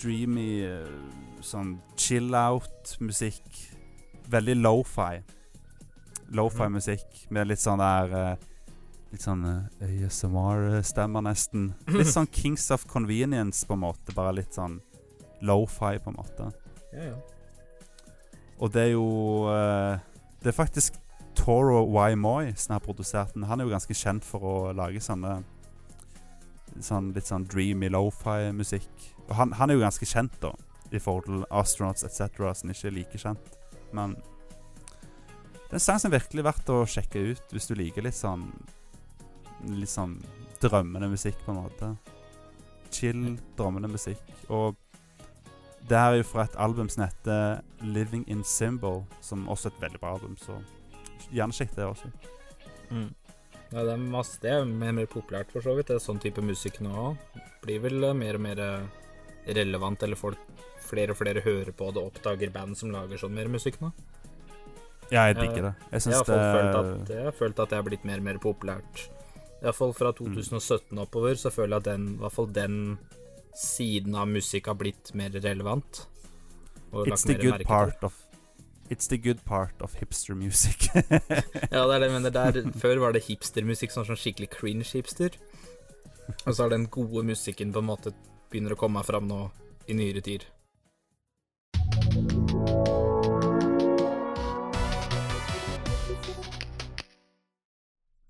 [0.00, 3.46] dreamy, uh, sånn chill-out-musikk.
[4.30, 5.20] Veldig lofi.
[6.34, 8.52] Lofi-musikk med litt sånn der uh,
[9.12, 9.44] Litt sånn
[9.86, 11.70] ASMR-stemmer, nesten.
[11.94, 14.12] Litt sånn Kings of Convenience, på en måte.
[14.16, 14.80] Bare litt sånn
[15.46, 16.48] lofi, på en måte.
[16.90, 17.16] Ja, ja.
[18.58, 19.06] Og det er jo
[19.52, 20.02] eh,
[20.46, 20.94] Det er faktisk
[21.34, 22.14] Toro Y.
[22.14, 23.42] Moy som har produsert den.
[23.42, 25.40] Han er jo ganske kjent for å lage sånne
[26.78, 29.08] sånn, Litt sånn dreamy lofi-musikk.
[29.26, 30.52] Og han, han er jo ganske kjent, da,
[30.94, 33.58] i forhold til Astronauts etc., som ikke er like kjent.
[33.90, 38.18] Men det er en sang som virkelig verdt å sjekke ut hvis du liker litt
[38.18, 38.46] sånn
[39.66, 40.20] Litt sånn
[40.62, 41.90] drømmende musikk, på en måte.
[42.94, 44.22] Chill, drømmende musikk.
[44.46, 44.78] Og
[45.88, 49.76] det her er jo fra et album som heter Living in Symbol, som også er
[49.76, 50.58] et veldig bra album, så
[51.30, 52.10] gjerne sjekk det også.
[52.90, 53.08] Mm.
[53.72, 55.88] Ja, det er masse Det er mer mer populært, for så vidt.
[55.90, 57.40] Det er sånn type musikk nå òg.
[57.64, 60.38] Blir vel eh, mer og mer eh, relevant, eller folk
[60.86, 63.90] flere og flere hører på det, oppdager band som lager sånn mer musikk nå.
[65.10, 65.74] Ja, jeg digger det.
[65.92, 68.26] Jeg syns har, det følt at, jeg har følt at det er blitt mer og
[68.26, 69.04] mer populært.
[69.62, 70.34] Iallfall fra Mm.
[70.34, 72.98] 2017 oppover, så føler jeg at den, i hvert fall den
[73.56, 76.06] siden av musikk har blitt mer relevant.
[76.92, 78.22] It's the good part of
[78.88, 80.90] It's the good part of hipster music.
[80.94, 82.30] Ja, det er det jeg mener.
[82.30, 85.34] Der, før var det hipstermusikk, sånn, sånn skikkelig cringe hipster.
[86.46, 88.12] Og så har den gode musikken på en måte
[88.50, 89.40] begynner å komme fram nå
[89.90, 90.46] i nyere tid.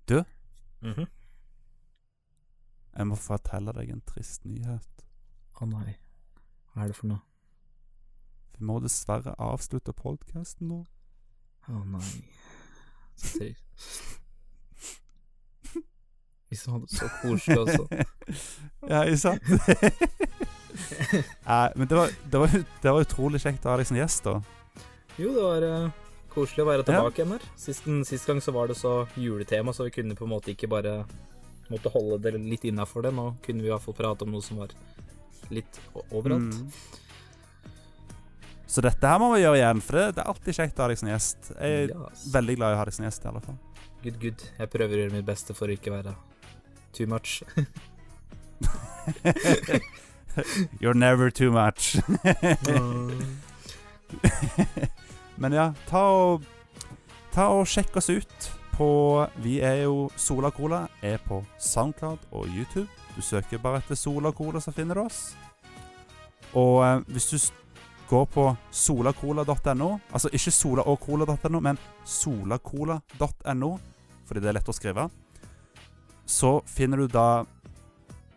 [0.07, 0.23] Du?
[0.81, 1.05] Mhm.
[2.97, 4.96] jeg må fortelle deg en trist nyhet.
[5.57, 5.95] Å nei.
[6.73, 7.21] Hva er det for noe?
[8.57, 10.79] Vi må dessverre avslutte podkasten nå.
[11.69, 12.13] Å nei.
[13.17, 13.65] Så trist.
[16.47, 17.83] Vi som hadde det så koselig også.
[18.91, 19.43] ja, ikke sant?
[21.47, 22.47] Nei, men det var, det, var,
[22.83, 24.35] det var utrolig kjekt å ha deg som gjest, da.
[25.19, 25.89] Jo, det var uh,
[26.31, 26.89] koselig å være Ja.
[26.91, 27.43] tilbake igjen her.
[27.59, 30.69] Sist, sist gang så var det så juletema, så vi kunne på en måte ikke
[30.71, 30.93] bare
[31.67, 33.13] måtte holde det litt innafor det.
[33.17, 34.71] Nå kunne vi i hvert fall prate om noe som var
[35.53, 35.79] litt
[36.11, 36.53] overalt.
[36.53, 36.71] Mm.
[38.67, 40.87] Så dette her må vi gjøre igjen, for det, det er alltid kjekt å ha
[40.91, 41.39] deg som gjest.
[41.55, 42.21] Jeg er yes.
[42.33, 43.57] veldig glad i å ha deg som gjest, i alle fall.
[44.03, 44.41] Good, good.
[44.59, 46.11] Jeg prøver å gjøre mitt beste for å ikke være
[46.97, 47.29] too much.
[50.81, 51.83] You're never too much.
[55.41, 56.43] Men ja, ta og
[57.37, 58.87] Ta og sjekk oss ut på
[59.45, 60.87] Vi er jo Sola Cola.
[61.05, 62.87] Er på Soundcloud og YouTube.
[63.17, 65.31] Du søker bare etter Sola Cola, så finner du oss.
[66.53, 67.37] Og eh, hvis du
[68.07, 73.71] går på solacola.no Altså ikke sola og cola.no, men solacola.no,
[74.25, 75.07] fordi det er lett å skrive,
[76.27, 77.45] så finner du da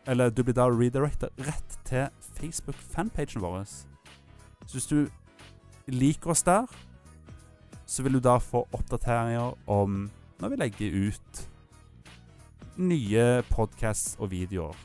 [0.09, 2.09] Eller du blir da redirecta rett til
[2.39, 3.67] Facebook-fanpagen vår.
[4.67, 5.11] Så hvis du
[5.93, 6.65] liker oss der,
[7.87, 10.09] så vil du da få oppdateringer om
[10.41, 11.50] når vi legger ut
[12.81, 14.77] nye podcasts og videoer.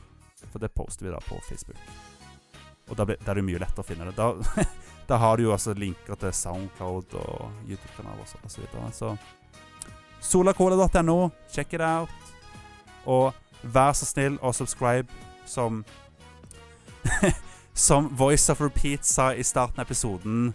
[0.52, 1.80] For det poster vi da på Facebook.
[2.90, 4.16] Og da, er det mye lettere å finne det.
[4.18, 4.66] Da,
[5.10, 8.92] da har du jo altså linker til Soundcloud og YouTube-kanaler og og så videre.
[8.94, 9.16] Så
[10.22, 12.10] solacola.no, check it out.
[13.06, 15.08] Og vær så snill og subscribe
[15.46, 15.84] som
[17.76, 20.54] Som Voice of Repeat sa i starten av episoden.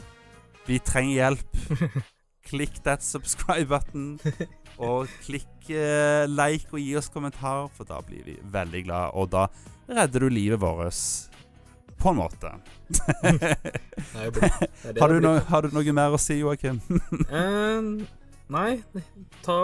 [0.66, 1.58] Vi trenger hjelp.
[2.50, 4.18] Klikk that subscribe-button.
[4.80, 9.16] Og klikk eh, like og gi oss kommentar, for da blir vi veldig glad.
[9.18, 9.48] Og da
[9.90, 11.02] redder du livet vårt.
[12.00, 12.54] På en måte.
[15.00, 16.80] Har, du no, har du noe mer å si, Joakim?
[17.28, 17.90] Eh,
[18.50, 18.70] nei,
[19.44, 19.58] ta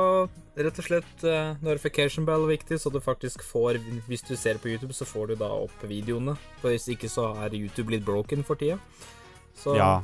[0.57, 4.69] rett og slett uh, notification bell viktig, så du faktisk får Hvis du ser på
[4.69, 6.37] YouTube, så får du da opp videoene.
[6.61, 8.77] For hvis ikke så er YouTube litt broken for tida.
[9.57, 9.95] Så ja.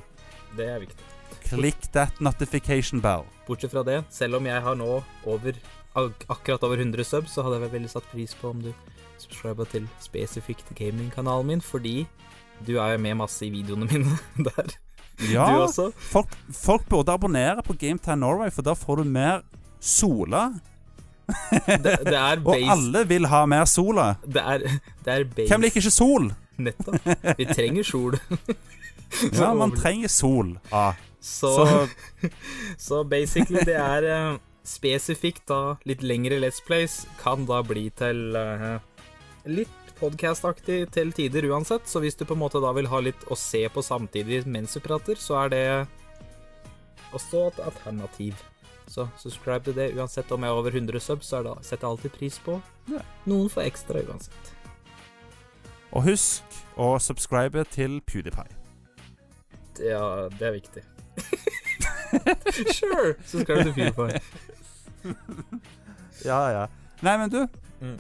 [0.57, 1.12] det er viktig.
[1.59, 3.25] Klikk that notification bell.
[3.47, 5.53] Bortsett fra det, selv om jeg har nå over
[5.99, 8.71] ak akkurat over 100 subs, så hadde jeg veldig satt pris på om du
[9.21, 12.07] subscriba til spesifikt gamingkanalen min, fordi
[12.67, 14.17] du er jo med masse i videoene mine
[14.49, 14.73] der.
[15.29, 15.91] Ja, Du også.
[16.11, 19.43] folk, folk burde abonnere på Gametime Norway, for da får du mer
[19.81, 20.47] Sola.
[21.29, 24.15] Det, det er Og alle vil ha mer Sola.
[24.25, 24.65] Det er,
[25.05, 26.31] det er base Hvem liker ikke sol?
[26.63, 26.97] Nettopp.
[27.39, 28.17] Vi trenger sol.
[29.39, 30.57] Ja, man trenger sol.
[30.71, 31.89] Ah, Så, så
[32.87, 38.37] så basically, det er eh, spesifikt da litt lengre Let's Plays kan da bli til
[38.39, 38.79] uh,
[39.47, 41.87] litt podcast-aktig til tider uansett.
[41.87, 44.75] Så hvis du på en måte da vil ha litt å se på samtidig mens
[44.75, 45.67] du prater, så er det
[47.13, 48.41] også et alternativ.
[48.91, 51.91] Så subscribe til det uansett om jeg er over 100 subs, så det, setter jeg
[51.91, 52.59] alltid pris på.
[53.31, 54.51] Noen får ekstra uansett.
[55.93, 58.62] Og husk å subscribe til PewDiePie.
[59.81, 60.83] Ja, det er viktig.
[62.77, 63.15] sure!
[63.25, 64.09] Så skal du fyre på.
[66.25, 66.67] Ja, ja.
[67.03, 67.41] Nei, men du.
[67.81, 67.97] Mm.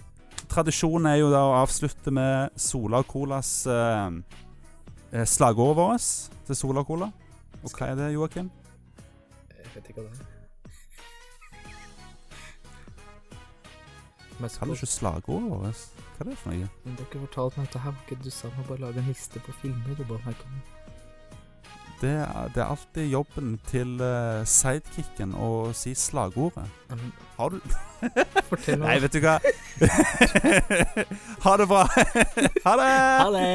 [0.52, 4.10] Tradisjonen er jo da å avslutte med Sola Colas eh,
[5.10, 7.08] eh, slagordet vårt til Sola Cola.
[7.62, 8.50] Og hva er det, Joakim?
[9.56, 10.28] Jeg vet ikke hva det er.
[14.58, 15.82] Kan du ikke slagordet vårt?
[16.12, 16.70] Hva er det for noe?
[16.84, 19.42] Men dere fortalte meg dette her, var ikke du sa meg bare lage en liste
[19.42, 19.98] på filmer?
[19.98, 20.36] Du bare.
[22.02, 26.64] Det, det er alltid jobben til uh, sidekicken å si slagordet.
[26.90, 26.96] Ja,
[27.36, 27.60] Har du
[28.48, 29.36] Fortell Nei, vet du hva?
[31.46, 31.86] ha det bra.
[32.66, 32.90] ha det!
[33.22, 33.46] Ha det!